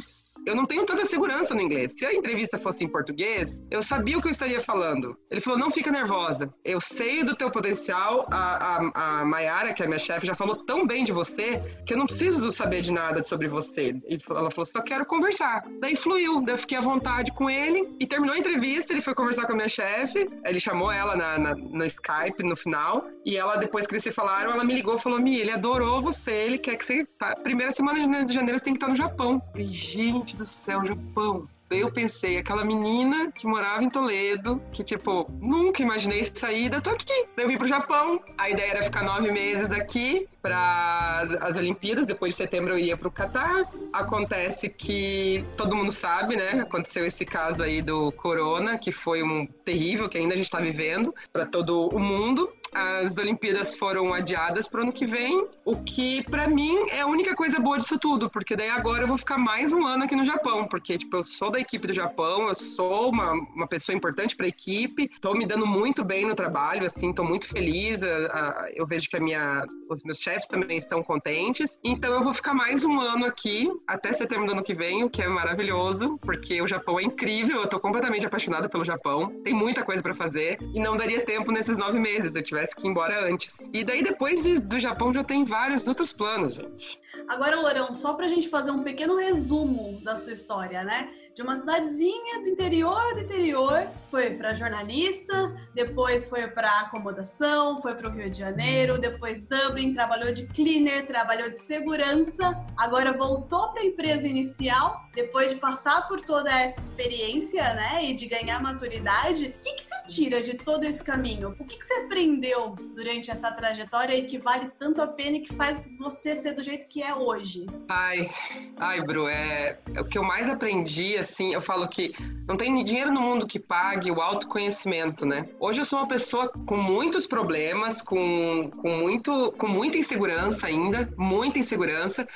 eu 0.45 0.55
não 0.55 0.65
tenho 0.65 0.85
tanta 0.85 1.05
segurança 1.05 1.53
no 1.53 1.61
inglês. 1.61 1.93
Se 1.97 2.05
a 2.05 2.13
entrevista 2.13 2.59
fosse 2.59 2.83
em 2.83 2.87
português, 2.87 3.61
eu 3.69 3.81
sabia 3.81 4.17
o 4.17 4.21
que 4.21 4.27
eu 4.27 4.31
estaria 4.31 4.61
falando. 4.61 5.17
Ele 5.29 5.41
falou, 5.41 5.59
não 5.59 5.71
fica 5.71 5.91
nervosa. 5.91 6.53
Eu 6.63 6.79
sei 6.81 7.23
do 7.23 7.35
teu 7.35 7.51
potencial. 7.51 8.25
A, 8.31 8.75
a, 8.75 9.21
a 9.21 9.25
Mayara, 9.25 9.73
que 9.73 9.83
é 9.83 9.87
minha 9.87 9.99
chefe, 9.99 10.27
já 10.27 10.35
falou 10.35 10.55
tão 10.65 10.85
bem 10.85 11.03
de 11.03 11.11
você 11.11 11.61
que 11.85 11.93
eu 11.93 11.97
não 11.97 12.05
preciso 12.05 12.51
saber 12.51 12.81
de 12.81 12.91
nada 12.91 13.23
sobre 13.23 13.47
você. 13.47 13.95
E 14.07 14.19
ela 14.29 14.51
falou, 14.51 14.65
só 14.65 14.81
quero 14.81 15.05
conversar. 15.05 15.63
Daí 15.79 15.95
fluiu, 15.95 16.41
daí 16.41 16.55
eu 16.55 16.57
fiquei 16.57 16.77
à 16.77 16.81
vontade 16.81 17.31
com 17.33 17.49
ele 17.49 17.95
e 17.99 18.07
terminou 18.07 18.35
a 18.35 18.39
entrevista, 18.39 18.93
ele 18.93 19.01
foi 19.01 19.13
conversar 19.13 19.45
com 19.45 19.53
a 19.53 19.55
minha 19.55 19.69
chefe, 19.69 20.27
ele 20.43 20.59
chamou 20.59 20.91
ela 20.91 21.15
na, 21.15 21.37
na, 21.37 21.55
no 21.55 21.85
Skype 21.85 22.43
no 22.43 22.55
final 22.55 23.07
e 23.25 23.37
ela, 23.37 23.55
depois 23.55 23.87
que 23.87 23.93
eles 23.93 24.03
se 24.03 24.11
falaram, 24.11 24.51
ela 24.51 24.63
me 24.63 24.73
ligou 24.73 24.97
falou: 25.05 25.19
Mi, 25.19 25.37
ele 25.37 25.51
adorou 25.51 26.01
você, 26.01 26.31
ele 26.31 26.57
quer 26.57 26.75
que 26.75 26.83
você. 26.83 27.05
Tá, 27.19 27.35
primeira 27.35 27.71
semana 27.71 28.25
de 28.25 28.33
janeiro 28.33 28.57
você 28.57 28.65
tem 28.65 28.73
que 28.73 28.77
estar 28.77 28.89
no 28.89 28.95
Japão. 28.95 29.41
E, 29.55 29.63
gente 29.65 30.35
do 30.35 30.45
céu, 30.45 30.83
Japão. 30.85 31.47
Eu 31.69 31.91
pensei, 31.91 32.37
aquela 32.37 32.63
menina 32.63 33.31
que 33.31 33.47
morava 33.47 33.83
em 33.83 33.89
Toledo, 33.89 34.61
que, 34.71 34.83
tipo, 34.83 35.27
nunca 35.41 35.81
imaginei 35.81 36.23
sair, 36.23 36.69
tô 36.81 36.91
aqui. 36.91 37.25
Eu 37.35 37.47
vim 37.47 37.57
pro 37.57 37.67
Japão. 37.67 38.21
A 38.37 38.49
ideia 38.51 38.71
era 38.71 38.83
ficar 38.83 39.03
nove 39.03 39.31
meses 39.31 39.71
aqui 39.71 40.27
para 40.43 41.27
as 41.41 41.57
Olimpíadas. 41.57 42.05
Depois 42.05 42.35
de 42.35 42.37
setembro 42.37 42.73
eu 42.73 42.79
ia 42.79 42.95
pro 42.95 43.09
Catar. 43.09 43.67
Acontece 43.91 44.69
que 44.69 45.43
todo 45.57 45.75
mundo 45.75 45.91
sabe, 45.91 46.35
né? 46.35 46.61
Aconteceu 46.61 47.03
esse 47.03 47.25
caso 47.25 47.63
aí 47.63 47.81
do 47.81 48.11
corona, 48.11 48.77
que 48.77 48.91
foi 48.91 49.23
um 49.23 49.47
terrível, 49.47 50.07
que 50.07 50.19
ainda 50.19 50.35
a 50.35 50.37
gente 50.37 50.51
tá 50.51 50.59
vivendo 50.59 51.15
para 51.33 51.47
todo 51.47 51.89
o 51.89 51.99
mundo 51.99 52.47
as 52.75 53.17
Olimpíadas 53.17 53.73
foram 53.73 54.13
adiadas 54.13 54.67
para 54.67 54.81
o 54.81 54.83
ano 54.83 54.91
que 54.91 55.05
vem, 55.05 55.47
o 55.63 55.77
que 55.81 56.21
para 56.23 56.45
mim 56.45 56.75
é 56.91 56.99
a 56.99 57.07
única 57.07 57.33
coisa 57.33 57.57
boa 57.57 57.79
disso 57.79 57.97
tudo, 57.97 58.29
porque 58.29 58.53
daí 58.53 58.69
agora 58.69 59.03
eu 59.03 59.07
vou 59.07 59.17
ficar 59.17 59.37
mais 59.37 59.71
um 59.71 59.85
ano 59.85 60.03
aqui 60.03 60.15
no 60.15 60.25
Japão, 60.25 60.67
porque 60.67 60.97
tipo, 60.97 61.15
eu 61.15 61.23
sou 61.23 61.49
da 61.49 61.57
equipe 61.57 61.87
do 61.87 61.93
Japão, 61.93 62.49
eu 62.49 62.55
sou 62.55 63.09
uma, 63.11 63.31
uma 63.31 63.65
pessoa 63.65 63.95
importante 63.95 64.35
para 64.35 64.45
a 64.45 64.49
equipe, 64.49 65.03
estou 65.05 65.33
me 65.37 65.45
dando 65.45 65.65
muito 65.65 66.03
bem 66.03 66.25
no 66.25 66.35
trabalho, 66.35 66.85
assim, 66.85 67.11
estou 67.11 67.23
muito 67.23 67.47
feliz, 67.47 68.03
a, 68.03 68.07
a, 68.07 68.69
eu 68.75 68.85
vejo 68.85 69.09
que 69.09 69.15
a 69.15 69.21
minha, 69.21 69.65
os 69.89 70.03
meus 70.03 70.17
chefes 70.17 70.49
também 70.49 70.77
estão 70.77 71.01
contentes, 71.01 71.79
então 71.81 72.11
eu 72.11 72.23
vou 72.25 72.33
ficar 72.33 72.53
mais 72.53 72.83
um 72.83 72.99
ano 72.99 73.25
aqui, 73.25 73.71
até 73.87 74.11
setembro 74.11 74.47
do 74.47 74.51
ano 74.51 74.63
que 74.63 74.73
vem, 74.73 75.01
o 75.01 75.09
que 75.09 75.21
é 75.21 75.27
maravilhoso, 75.29 76.19
porque 76.21 76.61
o 76.61 76.67
Japão 76.67 76.99
é 76.99 77.03
incrível, 77.03 77.57
eu 77.57 77.63
estou 77.63 77.79
completamente 77.79 78.25
apaixonada 78.25 78.67
pelo 78.67 78.83
Japão, 78.83 79.27
tem 79.45 79.53
muita 79.53 79.81
coisa 79.81 80.03
para 80.03 80.13
fazer, 80.13 80.57
e 80.73 80.79
não 80.81 80.97
daria 80.97 81.23
tempo 81.23 81.53
nesses 81.53 81.77
nove 81.77 81.99
meses, 81.99 82.33
se 82.33 82.39
eu 82.39 82.43
tivesse 82.43 82.64
tivesse 82.65 82.75
que 82.75 82.87
ir 82.87 82.89
embora 82.89 83.31
antes. 83.31 83.53
E 83.71 83.83
daí, 83.83 84.03
depois 84.03 84.43
de, 84.43 84.59
do 84.59 84.79
Japão, 84.79 85.13
já 85.13 85.23
tem 85.23 85.45
vários 85.45 85.85
outros 85.87 86.11
planos, 86.11 86.55
gente. 86.55 86.99
Agora, 87.27 87.59
Lourão, 87.59 87.93
só 87.93 88.13
pra 88.13 88.27
gente 88.27 88.49
fazer 88.49 88.71
um 88.71 88.83
pequeno 88.83 89.17
resumo 89.17 90.01
da 90.03 90.17
sua 90.17 90.33
história, 90.33 90.83
né? 90.83 91.09
de 91.35 91.41
uma 91.41 91.53
cidadezinha 91.53 92.41
do 92.41 92.47
interior 92.47 93.13
do 93.13 93.19
interior, 93.19 93.89
foi 94.07 94.37
para 94.37 94.53
jornalista, 94.53 95.53
depois 95.73 96.29
foi 96.29 96.47
para 96.47 96.69
acomodação, 96.79 97.81
foi 97.81 97.93
para 97.93 98.07
o 98.07 98.11
Rio 98.13 98.29
de 98.29 98.39
Janeiro, 98.39 98.97
depois 98.97 99.41
Dublin, 99.41 99.93
trabalhou 99.93 100.31
de 100.31 100.47
cleaner, 100.47 101.05
trabalhou 101.05 101.49
de 101.49 101.59
segurança, 101.59 102.57
agora 102.79 103.11
voltou 103.11 103.67
para 103.73 103.81
a 103.81 103.85
empresa 103.85 104.25
inicial, 104.25 105.04
depois 105.15 105.51
de 105.51 105.55
passar 105.55 106.07
por 106.07 106.19
toda 106.21 106.51
essa 106.51 106.79
experiência, 106.79 107.63
né, 107.73 108.05
e 108.05 108.13
de 108.13 108.27
ganhar 108.27 108.61
maturidade. 108.61 109.47
O 109.47 109.63
que, 109.63 109.73
que 109.73 109.83
você 109.83 109.95
tira 110.07 110.41
de 110.41 110.55
todo 110.55 110.83
esse 110.83 111.03
caminho? 111.03 111.55
O 111.59 111.65
que, 111.65 111.77
que 111.77 111.85
você 111.85 111.93
aprendeu 112.01 112.75
durante 112.93 113.31
essa 113.31 113.51
trajetória 113.51 114.15
e 114.15 114.25
que 114.25 114.37
vale 114.37 114.69
tanto 114.77 115.01
a 115.01 115.07
pena 115.07 115.37
e 115.37 115.39
que 115.39 115.53
faz 115.53 115.87
você 115.97 116.35
ser 116.35 116.53
do 116.53 116.63
jeito 116.63 116.87
que 116.87 117.01
é 117.01 117.15
hoje? 117.15 117.65
Ai, 117.87 118.29
ai, 118.77 119.01
Bru, 119.01 119.27
é, 119.27 119.79
é 119.93 120.01
o 120.01 120.05
que 120.05 120.17
eu 120.17 120.23
mais 120.23 120.49
aprendi 120.49 121.17
assim, 121.17 121.53
eu 121.53 121.61
falo 121.61 121.87
que 121.87 122.13
não 122.47 122.57
tem 122.57 122.83
dinheiro 122.83 123.11
no 123.11 123.21
mundo 123.21 123.47
que 123.47 123.59
pague 123.59 124.11
o 124.11 124.21
autoconhecimento, 124.21 125.25
né? 125.25 125.45
Hoje 125.59 125.81
eu 125.81 125.85
sou 125.85 125.99
uma 125.99 126.07
pessoa 126.07 126.49
com 126.49 126.75
muitos 126.75 127.25
problemas, 127.25 128.01
com, 128.01 128.69
com, 128.81 128.89
muito, 128.97 129.53
com 129.57 129.67
muita 129.67 129.97
insegurança 129.97 130.67
ainda, 130.67 131.09
muita 131.17 131.59
insegurança. 131.59 132.27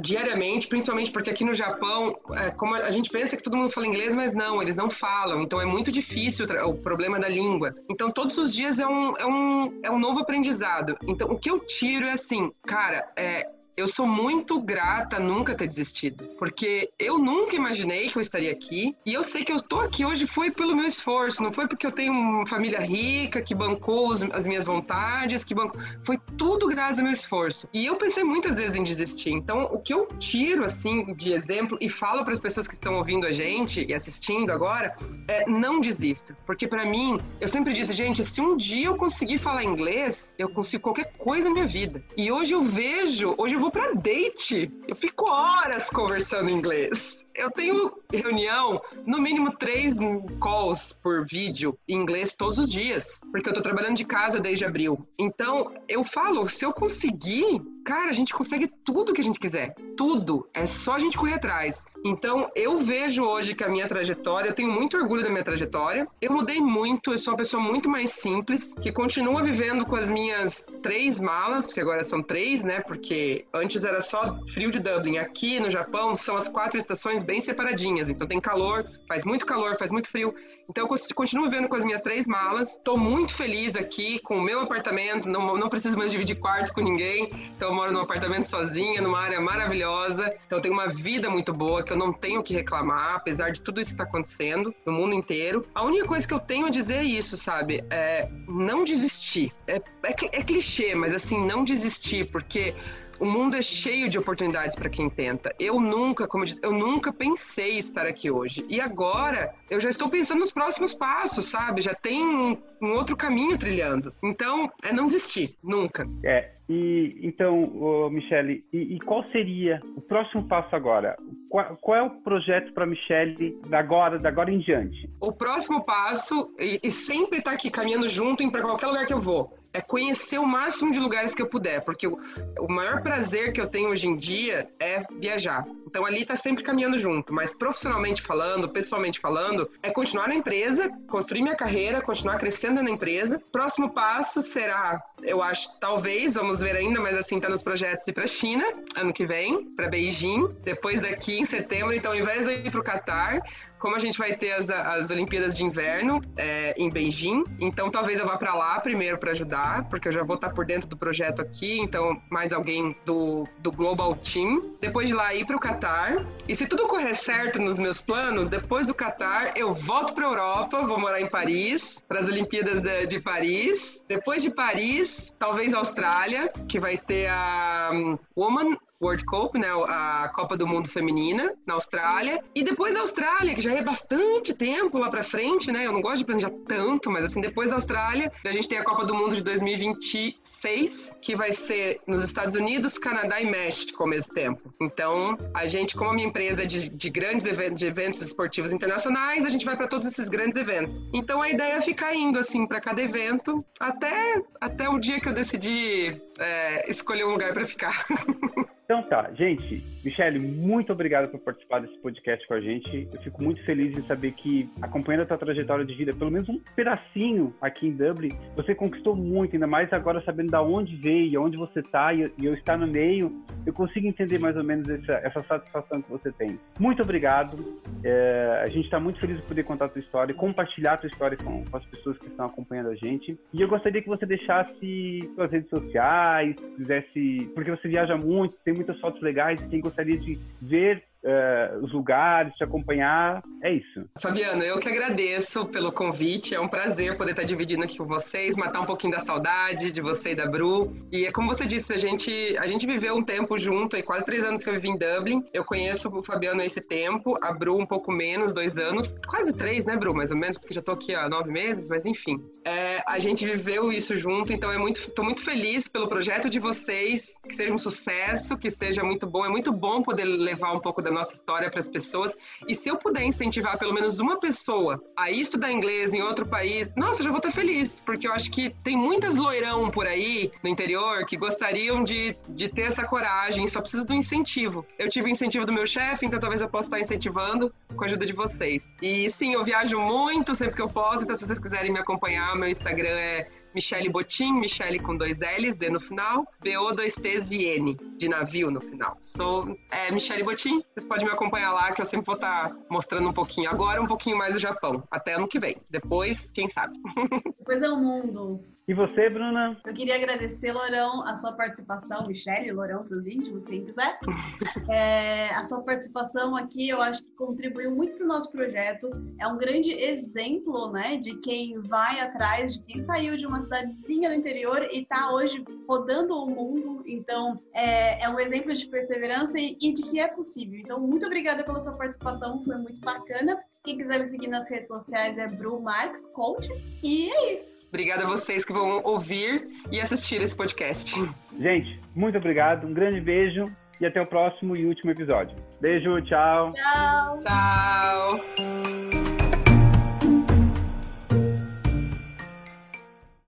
Diariamente, 0.00 0.66
principalmente 0.66 1.10
porque 1.10 1.30
aqui 1.30 1.44
no 1.44 1.54
Japão, 1.54 2.18
é, 2.32 2.50
como 2.50 2.74
a 2.74 2.90
gente 2.90 3.10
pensa 3.10 3.36
que 3.36 3.42
todo 3.42 3.56
mundo 3.56 3.70
fala 3.70 3.86
inglês, 3.86 4.14
mas 4.14 4.34
não, 4.34 4.62
eles 4.62 4.74
não 4.74 4.88
falam, 4.88 5.42
então 5.42 5.60
é 5.60 5.66
muito 5.66 5.92
difícil 5.92 6.46
o 6.64 6.74
problema 6.74 7.18
da 7.18 7.28
língua. 7.28 7.74
Então 7.90 8.10
todos 8.10 8.38
os 8.38 8.54
dias 8.54 8.78
é 8.78 8.86
um, 8.86 9.16
é 9.16 9.26
um, 9.26 9.80
é 9.82 9.90
um 9.90 9.98
novo 9.98 10.20
aprendizado. 10.20 10.96
Então 11.06 11.30
o 11.30 11.38
que 11.38 11.50
eu 11.50 11.60
tiro 11.60 12.06
é 12.06 12.12
assim, 12.12 12.50
cara, 12.66 13.06
é, 13.16 13.46
eu 13.76 13.86
sou 13.86 14.06
muito 14.06 14.58
grata 14.60 15.20
nunca 15.20 15.54
ter 15.54 15.68
desistido, 15.68 16.24
porque 16.38 16.90
eu 16.98 17.18
nunca 17.18 17.54
imaginei 17.54 18.08
que 18.08 18.16
eu 18.16 18.22
estaria 18.22 18.50
aqui 18.50 18.96
e 19.04 19.12
eu 19.12 19.22
sei 19.22 19.44
que 19.44 19.52
eu 19.52 19.60
tô 19.60 19.80
aqui 19.80 20.04
hoje 20.04 20.26
foi 20.26 20.50
pelo 20.50 20.74
meu 20.74 20.86
esforço, 20.86 21.42
não 21.42 21.52
foi 21.52 21.68
porque 21.68 21.86
eu 21.86 21.92
tenho 21.92 22.12
uma 22.12 22.46
família 22.46 22.80
rica 22.80 23.42
que 23.42 23.54
bancou 23.54 24.12
as 24.32 24.46
minhas 24.46 24.64
vontades, 24.64 25.44
que 25.44 25.54
bancou, 25.54 25.80
foi 26.04 26.18
tudo 26.38 26.66
graças 26.68 26.98
ao 26.98 27.04
meu 27.04 27.12
esforço. 27.12 27.68
E 27.72 27.84
eu 27.84 27.96
pensei 27.96 28.24
muitas 28.24 28.56
vezes 28.56 28.76
em 28.76 28.82
desistir. 28.82 29.30
Então, 29.30 29.64
o 29.64 29.78
que 29.78 29.92
eu 29.92 30.06
tiro 30.18 30.64
assim 30.64 31.12
de 31.14 31.32
exemplo 31.32 31.76
e 31.80 31.88
falo 31.88 32.24
para 32.24 32.32
as 32.32 32.40
pessoas 32.40 32.66
que 32.66 32.74
estão 32.74 32.94
ouvindo 32.94 33.26
a 33.26 33.32
gente 33.32 33.84
e 33.86 33.92
assistindo 33.92 34.50
agora 34.50 34.96
é 35.28 35.48
não 35.48 35.80
desista, 35.80 36.36
porque 36.46 36.66
para 36.66 36.86
mim, 36.86 37.18
eu 37.40 37.48
sempre 37.48 37.74
disse, 37.74 37.92
gente, 37.92 38.24
se 38.24 38.40
um 38.40 38.56
dia 38.56 38.86
eu 38.86 38.96
conseguir 38.96 39.38
falar 39.38 39.64
inglês, 39.64 40.34
eu 40.38 40.48
consigo 40.48 40.82
qualquer 40.82 41.12
coisa 41.18 41.48
na 41.48 41.54
minha 41.54 41.66
vida. 41.66 42.02
E 42.16 42.32
hoje 42.32 42.52
eu 42.52 42.62
vejo, 42.62 43.34
hoje 43.36 43.54
eu 43.54 43.60
vou 43.60 43.65
para 43.70 43.94
date, 43.94 44.70
eu 44.86 44.96
fico 44.96 45.26
horas 45.30 45.90
conversando 45.90 46.50
inglês 46.50 47.26
eu 47.36 47.50
tenho 47.50 47.92
reunião, 48.12 48.80
no 49.06 49.20
mínimo 49.20 49.54
três 49.56 49.96
calls 50.40 50.92
por 50.92 51.26
vídeo 51.26 51.78
em 51.86 51.96
inglês 51.96 52.34
todos 52.34 52.58
os 52.58 52.70
dias, 52.70 53.20
porque 53.30 53.48
eu 53.48 53.52
tô 53.52 53.60
trabalhando 53.60 53.96
de 53.96 54.04
casa 54.04 54.40
desde 54.40 54.64
abril. 54.64 55.06
Então, 55.18 55.68
eu 55.88 56.02
falo, 56.02 56.48
se 56.48 56.64
eu 56.64 56.72
conseguir, 56.72 57.60
cara, 57.86 58.10
a 58.10 58.12
gente 58.12 58.34
consegue 58.34 58.68
tudo 58.84 59.14
que 59.14 59.20
a 59.20 59.24
gente 59.24 59.38
quiser. 59.38 59.72
Tudo. 59.96 60.48
É 60.52 60.66
só 60.66 60.94
a 60.94 60.98
gente 60.98 61.16
correr 61.16 61.34
atrás. 61.34 61.84
Então, 62.04 62.50
eu 62.54 62.78
vejo 62.78 63.24
hoje 63.24 63.54
que 63.54 63.62
a 63.62 63.68
minha 63.68 63.86
trajetória, 63.86 64.48
eu 64.48 64.54
tenho 64.54 64.70
muito 64.70 64.96
orgulho 64.96 65.22
da 65.22 65.30
minha 65.30 65.44
trajetória. 65.44 66.06
Eu 66.20 66.32
mudei 66.32 66.60
muito, 66.60 67.12
eu 67.12 67.18
sou 67.18 67.32
uma 67.32 67.38
pessoa 67.38 67.62
muito 67.62 67.88
mais 67.88 68.10
simples, 68.10 68.74
que 68.74 68.90
continua 68.90 69.42
vivendo 69.42 69.86
com 69.86 69.94
as 69.94 70.10
minhas 70.10 70.66
três 70.82 71.20
malas, 71.20 71.72
que 71.72 71.80
agora 71.80 72.02
são 72.02 72.22
três, 72.22 72.64
né? 72.64 72.80
Porque 72.80 73.44
antes 73.54 73.84
era 73.84 74.00
só 74.00 74.36
frio 74.48 74.70
de 74.70 74.80
Dublin. 74.80 75.18
Aqui 75.18 75.60
no 75.60 75.70
Japão 75.70 76.16
são 76.16 76.36
as 76.36 76.48
quatro 76.48 76.78
estações 76.78 77.22
bem 77.22 77.40
separadinhas. 77.40 78.08
Então 78.08 78.26
tem 78.26 78.40
calor, 78.40 78.84
faz 79.08 79.24
muito 79.24 79.46
calor, 79.46 79.76
faz 79.78 79.92
muito 79.92 80.08
frio. 80.08 80.34
Então 80.68 80.88
eu 80.88 81.14
continuo 81.14 81.48
vivendo 81.48 81.68
com 81.68 81.76
as 81.76 81.84
minhas 81.84 82.00
três 82.00 82.26
malas. 82.26 82.76
Tô 82.84 82.96
muito 82.96 83.34
feliz 83.34 83.76
aqui 83.76 84.18
com 84.20 84.38
o 84.38 84.42
meu 84.42 84.60
apartamento, 84.60 85.28
não, 85.28 85.56
não 85.56 85.68
preciso 85.68 85.96
mais 85.96 86.10
dividir 86.10 86.36
quarto 86.36 86.72
com 86.72 86.80
ninguém. 86.80 87.30
Então 87.56 87.75
moro 87.76 87.92
num 87.92 88.00
apartamento 88.00 88.44
sozinha, 88.44 89.02
numa 89.02 89.20
área 89.20 89.40
maravilhosa. 89.40 90.30
Então 90.46 90.58
eu 90.58 90.62
tenho 90.62 90.74
uma 90.74 90.88
vida 90.88 91.28
muito 91.28 91.52
boa 91.52 91.82
que 91.82 91.92
eu 91.92 91.96
não 91.96 92.12
tenho 92.12 92.42
que 92.42 92.54
reclamar, 92.54 93.16
apesar 93.16 93.50
de 93.50 93.60
tudo 93.60 93.80
isso 93.80 93.90
que 93.90 93.94
está 93.94 94.04
acontecendo 94.04 94.74
no 94.84 94.92
mundo 94.92 95.14
inteiro. 95.14 95.66
A 95.74 95.84
única 95.84 96.06
coisa 96.06 96.26
que 96.26 96.32
eu 96.32 96.40
tenho 96.40 96.66
a 96.66 96.70
dizer 96.70 96.96
é 96.96 97.04
isso, 97.04 97.36
sabe? 97.36 97.84
É 97.90 98.26
não 98.48 98.82
desistir. 98.82 99.52
É, 99.66 99.76
é, 100.02 100.10
é 100.32 100.42
clichê, 100.42 100.94
mas 100.94 101.12
assim, 101.12 101.38
não 101.46 101.62
desistir, 101.64 102.30
porque 102.30 102.74
o 103.18 103.24
mundo 103.24 103.56
é 103.56 103.62
cheio 103.62 104.08
de 104.08 104.18
oportunidades 104.18 104.76
para 104.76 104.88
quem 104.88 105.08
tenta. 105.08 105.54
Eu 105.58 105.80
nunca, 105.80 106.26
como 106.26 106.44
eu 106.44 106.48
disse, 106.48 106.60
eu 106.62 106.72
nunca 106.72 107.12
pensei 107.12 107.78
estar 107.78 108.06
aqui 108.06 108.30
hoje. 108.30 108.64
E 108.68 108.80
agora 108.80 109.54
eu 109.70 109.80
já 109.80 109.88
estou 109.88 110.08
pensando 110.08 110.40
nos 110.40 110.52
próximos 110.52 110.94
passos, 110.94 111.46
sabe? 111.46 111.80
Já 111.80 111.94
tem 111.94 112.24
um, 112.24 112.56
um 112.82 112.92
outro 112.92 113.16
caminho 113.16 113.58
trilhando. 113.58 114.12
Então, 114.22 114.70
é 114.82 114.92
não 114.92 115.06
desistir, 115.06 115.56
nunca. 115.62 116.06
É, 116.24 116.52
e 116.68 117.18
então, 117.22 117.62
oh, 117.80 118.10
Michele, 118.10 118.64
e, 118.72 118.96
e, 118.96 119.00
qual 119.00 119.22
seria 119.30 119.80
o 119.96 120.00
próximo 120.00 120.44
passo 120.48 120.74
agora? 120.74 121.16
Qual, 121.48 121.76
qual 121.76 121.96
é 121.96 122.02
o 122.02 122.10
projeto 122.10 122.72
para 122.72 122.84
Michele 122.84 123.58
da 123.68 123.78
agora, 123.78 124.18
da 124.18 124.28
agora 124.28 124.50
em 124.50 124.58
diante? 124.58 125.08
O 125.20 125.32
próximo 125.32 125.84
passo, 125.84 126.52
e, 126.58 126.80
e 126.82 126.90
sempre 126.90 127.38
estar 127.38 127.52
tá 127.52 127.56
aqui 127.56 127.70
caminhando 127.70 128.08
junto 128.08 128.48
para 128.50 128.62
qualquer 128.62 128.86
lugar 128.86 129.06
que 129.06 129.14
eu 129.14 129.20
vou, 129.20 129.56
é 129.76 129.80
conhecer 129.82 130.38
o 130.38 130.46
máximo 130.46 130.90
de 130.90 130.98
lugares 130.98 131.34
que 131.34 131.42
eu 131.42 131.46
puder, 131.46 131.82
porque 131.82 132.06
o, 132.06 132.18
o 132.58 132.66
maior 132.66 133.02
prazer 133.02 133.52
que 133.52 133.60
eu 133.60 133.66
tenho 133.66 133.90
hoje 133.90 134.08
em 134.08 134.16
dia 134.16 134.70
é 134.80 135.02
viajar. 135.20 135.64
Então 135.86 136.06
ali 136.06 136.24
tá 136.24 136.34
sempre 136.34 136.64
caminhando 136.64 136.98
junto, 136.98 137.32
mas 137.34 137.52
profissionalmente 137.54 138.22
falando, 138.22 138.70
pessoalmente 138.70 139.20
falando, 139.20 139.70
é 139.82 139.90
continuar 139.90 140.28
na 140.28 140.34
empresa, 140.34 140.90
construir 141.08 141.42
minha 141.42 141.54
carreira, 141.54 142.00
continuar 142.00 142.38
crescendo 142.38 142.82
na 142.82 142.90
empresa. 142.90 143.38
Próximo 143.52 143.92
passo 143.92 144.40
será, 144.42 144.98
eu 145.22 145.42
acho, 145.42 145.78
talvez, 145.78 146.36
vamos 146.36 146.60
ver 146.60 146.74
ainda, 146.74 146.98
mas 146.98 147.14
assim 147.14 147.38
tá 147.38 147.48
nos 147.50 147.62
projetos 147.62 148.08
ir 148.08 148.14
para 148.14 148.26
China 148.26 148.64
ano 148.96 149.12
que 149.12 149.26
vem, 149.26 149.66
para 149.74 149.88
Beijing, 149.88 150.56
depois 150.62 151.02
daqui 151.02 151.38
em 151.38 151.44
setembro, 151.44 151.92
então 151.92 152.12
ao 152.12 152.16
invés 152.16 152.46
de 152.46 152.66
ir 152.66 152.70
para 152.70 152.80
o 152.80 152.84
Catar, 152.84 153.42
como 153.78 153.96
a 153.96 153.98
gente 153.98 154.18
vai 154.18 154.36
ter 154.36 154.52
as, 154.52 154.68
as 154.70 155.10
Olimpíadas 155.10 155.56
de 155.56 155.64
Inverno 155.64 156.22
é, 156.36 156.74
em 156.76 156.88
Beijing, 156.88 157.44
então 157.60 157.90
talvez 157.90 158.18
eu 158.18 158.26
vá 158.26 158.36
para 158.36 158.54
lá 158.54 158.80
primeiro 158.80 159.18
para 159.18 159.32
ajudar, 159.32 159.88
porque 159.88 160.08
eu 160.08 160.12
já 160.12 160.22
vou 160.22 160.36
estar 160.36 160.48
tá 160.48 160.54
por 160.54 160.64
dentro 160.64 160.88
do 160.88 160.96
projeto 160.96 161.40
aqui, 161.40 161.78
então 161.78 162.20
mais 162.30 162.52
alguém 162.52 162.94
do, 163.04 163.44
do 163.58 163.70
Global 163.70 164.14
Team. 164.16 164.76
Depois 164.80 165.08
de 165.08 165.14
lá 165.14 165.34
ir 165.34 165.46
para 165.46 165.56
o 165.56 165.60
Catar, 165.60 166.16
e 166.48 166.54
se 166.54 166.66
tudo 166.66 166.86
correr 166.86 167.14
certo 167.14 167.60
nos 167.60 167.78
meus 167.78 168.00
planos, 168.00 168.48
depois 168.48 168.86
do 168.86 168.94
Catar 168.94 169.56
eu 169.56 169.74
volto 169.74 170.14
para 170.14 170.24
Europa, 170.24 170.86
vou 170.86 170.98
morar 170.98 171.20
em 171.20 171.28
Paris, 171.28 172.02
para 172.08 172.20
as 172.20 172.28
Olimpíadas 172.28 172.82
de, 172.82 173.06
de, 173.06 173.20
Paris. 173.20 174.04
Depois 174.08 174.42
de 174.42 174.50
Paris, 174.50 175.32
talvez 175.38 175.74
Austrália, 175.74 176.50
que 176.68 176.78
vai 176.78 176.96
ter 176.96 177.28
a 177.28 177.90
um, 177.92 178.18
Woman 178.36 178.76
World 179.02 179.24
Cup, 179.24 179.54
né, 179.56 179.68
a 179.88 180.30
Copa 180.34 180.56
do 180.56 180.66
Mundo 180.66 180.88
Feminina 180.88 181.52
na 181.66 181.74
Austrália, 181.74 182.42
e 182.54 182.62
depois 182.62 182.94
da 182.94 183.00
Austrália, 183.00 183.54
que 183.54 183.60
já 183.60 183.74
é 183.74 183.82
bastante 183.82 184.54
tempo 184.54 184.98
lá 184.98 185.10
para 185.10 185.22
frente, 185.22 185.70
né? 185.70 185.86
Eu 185.86 185.92
não 185.92 186.00
gosto 186.00 186.18
de 186.18 186.24
planejar 186.24 186.50
tanto, 186.66 187.10
mas 187.10 187.24
assim, 187.24 187.40
depois 187.40 187.70
da 187.70 187.76
Austrália, 187.76 188.32
a 188.44 188.52
gente 188.52 188.68
tem 188.68 188.78
a 188.78 188.84
Copa 188.84 189.04
do 189.04 189.14
Mundo 189.14 189.36
de 189.36 189.42
2026, 189.42 191.16
que 191.20 191.36
vai 191.36 191.52
ser 191.52 192.00
nos 192.06 192.22
Estados 192.22 192.54
Unidos, 192.54 192.98
Canadá 192.98 193.40
e 193.40 193.50
México 193.50 194.02
ao 194.02 194.08
mesmo 194.08 194.32
tempo. 194.32 194.72
Então, 194.80 195.36
a 195.52 195.66
gente, 195.66 195.94
como 195.94 196.10
a 196.10 196.14
minha 196.14 196.28
empresa 196.28 196.62
é 196.62 196.66
de, 196.66 196.88
de 196.88 197.10
grandes 197.10 197.46
eventos, 197.46 197.76
de 197.76 197.86
eventos 197.86 198.22
esportivos 198.22 198.72
internacionais, 198.72 199.44
a 199.44 199.50
gente 199.50 199.64
vai 199.64 199.76
para 199.76 199.88
todos 199.88 200.06
esses 200.06 200.28
grandes 200.28 200.56
eventos. 200.56 201.08
Então, 201.12 201.42
a 201.42 201.50
ideia 201.50 201.74
é 201.74 201.80
ficar 201.80 202.14
indo 202.14 202.38
assim 202.38 202.66
para 202.66 202.80
cada 202.80 203.02
evento 203.02 203.64
até 203.78 204.42
até 204.60 204.88
o 204.88 204.98
dia 204.98 205.20
que 205.20 205.28
eu 205.28 205.34
decidi 205.34 206.20
é, 206.38 206.90
escolher 206.90 207.24
um 207.24 207.32
lugar 207.32 207.52
para 207.52 207.64
ficar. 207.64 208.06
Então 208.86 209.02
tá, 209.02 209.28
gente, 209.34 209.82
Michele, 210.04 210.38
muito 210.38 210.92
obrigado 210.92 211.28
por 211.28 211.40
participar 211.40 211.80
desse 211.80 211.98
podcast 211.98 212.46
com 212.46 212.54
a 212.54 212.60
gente. 212.60 213.08
Eu 213.12 213.20
fico 213.20 213.42
muito 213.42 213.60
feliz 213.64 213.98
em 213.98 214.02
saber 214.02 214.30
que, 214.30 214.70
acompanhando 214.80 215.22
a 215.22 215.26
tua 215.26 215.38
trajetória 215.38 215.84
de 215.84 215.92
vida, 215.92 216.14
pelo 216.14 216.30
menos 216.30 216.48
um 216.48 216.60
pedacinho 216.76 217.52
aqui 217.60 217.88
em 217.88 217.90
Dublin, 217.90 218.30
você 218.54 218.76
conquistou 218.76 219.16
muito, 219.16 219.54
ainda 219.54 219.66
mais 219.66 219.92
agora 219.92 220.20
sabendo 220.20 220.52
da 220.52 220.62
onde 220.62 220.94
veio, 220.94 221.40
aonde 221.40 221.56
você 221.56 221.80
está 221.80 222.14
e, 222.14 222.30
eu 222.40 222.54
estar 222.54 222.78
no 222.78 222.86
meio, 222.86 223.44
eu 223.66 223.72
consigo 223.72 224.06
entender 224.06 224.38
mais 224.38 224.56
ou 224.56 224.62
menos 224.62 224.88
essa, 224.88 225.12
essa 225.14 225.40
satisfação 225.42 226.00
que 226.00 226.08
você 226.08 226.30
tem. 226.30 226.58
Muito 226.78 227.02
obrigado. 227.02 227.80
É, 228.04 228.62
a 228.62 228.66
gente 228.66 228.84
está 228.84 229.00
muito 229.00 229.18
feliz 229.18 229.36
de 229.38 229.42
poder 229.42 229.64
contar 229.64 229.86
a 229.86 229.88
tua 229.88 229.98
história, 229.98 230.32
compartilhar 230.32 230.92
a 230.92 230.96
tua 230.96 231.08
história 231.08 231.36
com, 231.36 231.64
com, 231.64 231.76
as 231.76 231.84
pessoas 231.86 232.16
que 232.18 232.28
estão 232.28 232.46
acompanhando 232.46 232.90
a 232.90 232.94
gente. 232.94 233.36
E 233.52 233.60
eu 233.60 233.68
gostaria 233.68 234.00
que 234.00 234.08
você 234.08 234.24
deixasse 234.24 235.20
suas 235.34 235.50
redes 235.50 235.68
sociais, 235.68 236.54
fizesse, 236.76 237.50
porque 237.54 237.70
você 237.72 237.88
viaja 237.88 238.16
muito, 238.16 238.54
tem 238.64 238.72
muitas 238.72 238.98
fotos 239.00 239.20
legais 239.20 239.60
e 239.60 239.68
quem 239.68 239.80
gostaria 239.80 240.18
de 240.18 240.38
ver 240.62 241.02
uh, 241.26 241.84
os 241.84 241.92
lugares, 241.92 242.54
te 242.54 242.64
acompanhar. 242.64 243.42
É 243.62 243.72
isso. 243.72 244.08
Fabiano, 244.20 244.62
eu 244.62 244.78
que 244.78 244.88
agradeço 244.88 245.66
pelo 245.66 245.92
convite. 245.92 246.54
É 246.54 246.60
um 246.60 246.68
prazer 246.68 247.16
poder 247.16 247.32
estar 247.32 247.42
dividindo 247.42 247.82
aqui 247.82 247.98
com 247.98 248.06
vocês, 248.06 248.56
matar 248.56 248.80
um 248.80 248.86
pouquinho 248.86 249.12
da 249.12 249.18
saudade 249.18 249.90
de 249.90 250.00
você 250.00 250.30
e 250.30 250.34
da 250.34 250.46
Bru. 250.46 250.94
E 251.10 251.26
é 251.26 251.32
como 251.32 251.48
você 251.48 251.66
disse, 251.66 251.92
a 251.92 251.98
gente, 251.98 252.56
a 252.58 252.66
gente 252.66 252.86
viveu 252.86 253.16
um 253.16 253.22
tempo 253.22 253.58
junto, 253.58 253.96
aí 253.96 254.02
quase 254.02 254.24
três 254.24 254.44
anos 254.44 254.62
que 254.62 254.70
eu 254.70 254.74
vivi 254.74 254.88
em 254.88 254.96
Dublin. 254.96 255.44
Eu 255.52 255.64
conheço 255.64 256.08
o 256.08 256.22
Fabiano 256.22 256.62
esse 256.62 256.80
tempo, 256.80 257.36
a 257.42 257.52
Bru 257.52 257.78
um 257.78 257.86
pouco 257.86 258.12
menos, 258.12 258.52
dois 258.52 258.78
anos. 258.78 259.16
Quase 259.26 259.52
três, 259.52 259.84
né, 259.84 259.96
Bru? 259.96 260.14
Mais 260.14 260.30
ou 260.30 260.36
menos, 260.36 260.56
porque 260.56 260.74
já 260.74 260.82
tô 260.82 260.92
aqui 260.92 261.14
há 261.14 261.28
nove 261.28 261.50
meses, 261.50 261.88
mas 261.88 262.06
enfim. 262.06 262.40
É, 262.64 263.02
a 263.06 263.18
gente 263.18 263.44
viveu 263.44 263.92
isso 263.92 264.16
junto, 264.16 264.52
então 264.52 264.70
é 264.70 264.78
muito, 264.78 265.10
tô 265.10 265.22
muito 265.22 265.42
feliz 265.42 265.88
pelo 265.88 266.08
projeto 266.08 266.48
de 266.48 266.58
vocês, 266.58 267.34
que 267.48 267.54
seja 267.54 267.72
um 267.72 267.78
sucesso, 267.78 268.56
que 268.56 268.70
seja 268.70 269.02
muito 269.02 269.26
bom. 269.26 269.44
É 269.44 269.48
muito 269.48 269.72
bom 269.72 270.02
poder 270.02 270.24
levar 270.24 270.72
um 270.72 270.80
pouco 270.80 271.02
da 271.02 271.15
nossa 271.16 271.34
história 271.34 271.70
para 271.70 271.80
as 271.80 271.88
pessoas. 271.88 272.36
E 272.68 272.74
se 272.74 272.88
eu 272.88 272.96
puder 272.96 273.24
incentivar 273.24 273.78
pelo 273.78 273.92
menos 273.92 274.20
uma 274.20 274.38
pessoa 274.38 275.02
a 275.16 275.30
estudar 275.30 275.72
inglês 275.72 276.12
em 276.14 276.22
outro 276.22 276.46
país, 276.46 276.92
nossa, 276.96 277.22
já 277.22 277.30
vou 277.30 277.38
estar 277.38 277.50
feliz, 277.50 278.00
porque 278.00 278.28
eu 278.28 278.32
acho 278.32 278.50
que 278.50 278.70
tem 278.84 278.96
muitas 278.96 279.36
loirão 279.36 279.90
por 279.90 280.06
aí 280.06 280.50
no 280.62 280.68
interior 280.68 281.24
que 281.26 281.36
gostariam 281.36 282.04
de, 282.04 282.36
de 282.48 282.68
ter 282.68 282.82
essa 282.82 283.04
coragem, 283.04 283.66
só 283.66 283.80
precisa 283.80 284.04
do 284.04 284.14
incentivo. 284.14 284.86
Eu 284.98 285.08
tive 285.08 285.28
o 285.28 285.30
incentivo 285.30 285.64
do 285.64 285.72
meu 285.72 285.86
chefe, 285.86 286.26
então 286.26 286.38
talvez 286.38 286.60
eu 286.60 286.68
possa 286.68 286.88
estar 286.88 287.00
incentivando 287.00 287.72
com 287.96 288.04
a 288.04 288.06
ajuda 288.06 288.26
de 288.26 288.32
vocês. 288.32 288.94
E 289.00 289.30
sim, 289.30 289.54
eu 289.54 289.64
viajo 289.64 289.98
muito 289.98 290.54
sempre 290.54 290.76
que 290.76 290.82
eu 290.82 290.88
posso, 290.88 291.24
então 291.24 291.34
se 291.34 291.46
vocês 291.46 291.58
quiserem 291.58 291.92
me 291.92 291.98
acompanhar, 291.98 292.54
meu 292.56 292.68
Instagram 292.68 293.08
é 293.08 293.48
Michele 293.76 294.08
Botim, 294.08 294.54
Michele 294.54 294.98
com 294.98 295.14
dois 295.14 295.38
L's, 295.38 295.76
Z 295.76 295.90
no 295.90 296.00
final, 296.00 296.46
BO, 296.64 296.94
dois 296.94 297.14
T's 297.14 297.50
e 297.50 297.66
N, 297.66 297.94
de 298.16 298.26
navio 298.26 298.70
no 298.70 298.80
final. 298.80 299.18
Sou 299.20 299.76
é, 299.90 300.10
Michele 300.10 300.42
Botim, 300.42 300.82
vocês 300.94 301.04
podem 301.04 301.26
me 301.26 301.32
acompanhar 301.32 301.74
lá, 301.74 301.92
que 301.92 302.00
eu 302.00 302.06
sempre 302.06 302.24
vou 302.24 302.36
estar 302.36 302.70
tá 302.70 302.76
mostrando 302.88 303.28
um 303.28 303.34
pouquinho 303.34 303.68
agora, 303.68 304.00
um 304.00 304.06
pouquinho 304.06 304.38
mais 304.38 304.56
o 304.56 304.58
Japão. 304.58 305.06
Até 305.10 305.34
ano 305.34 305.46
que 305.46 305.60
vem. 305.60 305.76
Depois, 305.90 306.50
quem 306.52 306.70
sabe. 306.70 306.98
Depois 307.58 307.82
é 307.82 307.90
o 307.90 307.98
mundo. 307.98 308.64
E 308.88 308.94
você, 308.94 309.28
Bruna? 309.28 309.76
Eu 309.84 309.92
queria 309.92 310.14
agradecer, 310.14 310.72
Lorão, 310.72 311.24
a 311.26 311.34
sua 311.34 311.52
participação, 311.54 312.24
Michele, 312.24 312.70
Lorão 312.70 313.02
os 313.02 313.26
íntimos, 313.26 313.64
quem 313.64 313.84
quiser. 313.84 314.18
É, 314.88 315.48
a 315.50 315.64
sua 315.64 315.82
participação 315.82 316.54
aqui, 316.54 316.88
eu 316.88 317.02
acho 317.02 317.24
que 317.24 317.30
contribuiu 317.32 317.90
muito 317.90 318.14
para 318.14 318.24
o 318.24 318.28
nosso 318.28 318.52
projeto. 318.52 319.10
É 319.40 319.46
um 319.48 319.58
grande 319.58 319.90
exemplo, 319.90 320.92
né, 320.92 321.16
de 321.16 321.34
quem 321.40 321.80
vai 321.80 322.20
atrás, 322.20 322.74
de 322.74 322.82
quem 322.84 323.00
saiu 323.00 323.36
de 323.36 323.46
uma 323.46 323.58
cidadezinha 323.58 324.28
do 324.28 324.36
interior 324.36 324.84
e 324.92 325.02
está 325.02 325.32
hoje 325.32 325.64
rodando 325.88 326.36
o 326.36 326.46
mundo. 326.46 327.02
Então, 327.04 327.54
é, 327.74 328.22
é 328.22 328.28
um 328.28 328.38
exemplo 328.38 328.72
de 328.72 328.86
perseverança 328.86 329.58
e, 329.58 329.76
e 329.80 329.92
de 329.92 330.02
que 330.02 330.20
é 330.20 330.28
possível. 330.28 330.78
Então, 330.78 331.00
muito 331.00 331.26
obrigada 331.26 331.64
pela 331.64 331.80
sua 331.80 331.96
participação, 331.96 332.62
foi 332.62 332.76
muito 332.76 333.00
bacana. 333.00 333.58
Quem 333.82 333.98
quiser 333.98 334.20
me 334.20 334.26
seguir 334.26 334.46
nas 334.46 334.70
redes 334.70 334.88
sociais 334.88 335.36
é 335.36 335.48
Bru 335.48 335.80
Marx 335.80 336.26
Coach. 336.26 336.68
E 337.02 337.28
é 337.28 337.54
isso. 337.54 337.76
Obrigada 337.96 338.24
a 338.24 338.26
vocês 338.26 338.62
que 338.62 338.74
vão 338.74 339.00
ouvir 339.04 339.68
e 339.90 339.98
assistir 339.98 340.42
esse 340.42 340.54
podcast. 340.54 341.14
Gente, 341.58 341.98
muito 342.14 342.36
obrigado, 342.36 342.86
um 342.86 342.92
grande 342.92 343.22
beijo 343.22 343.64
e 343.98 344.04
até 344.04 344.20
o 344.20 344.26
próximo 344.26 344.76
e 344.76 344.84
último 344.84 345.12
episódio. 345.12 345.56
Beijo, 345.80 346.20
tchau. 346.20 346.74
Tchau. 346.74 347.42
Tchau. 347.42 349.15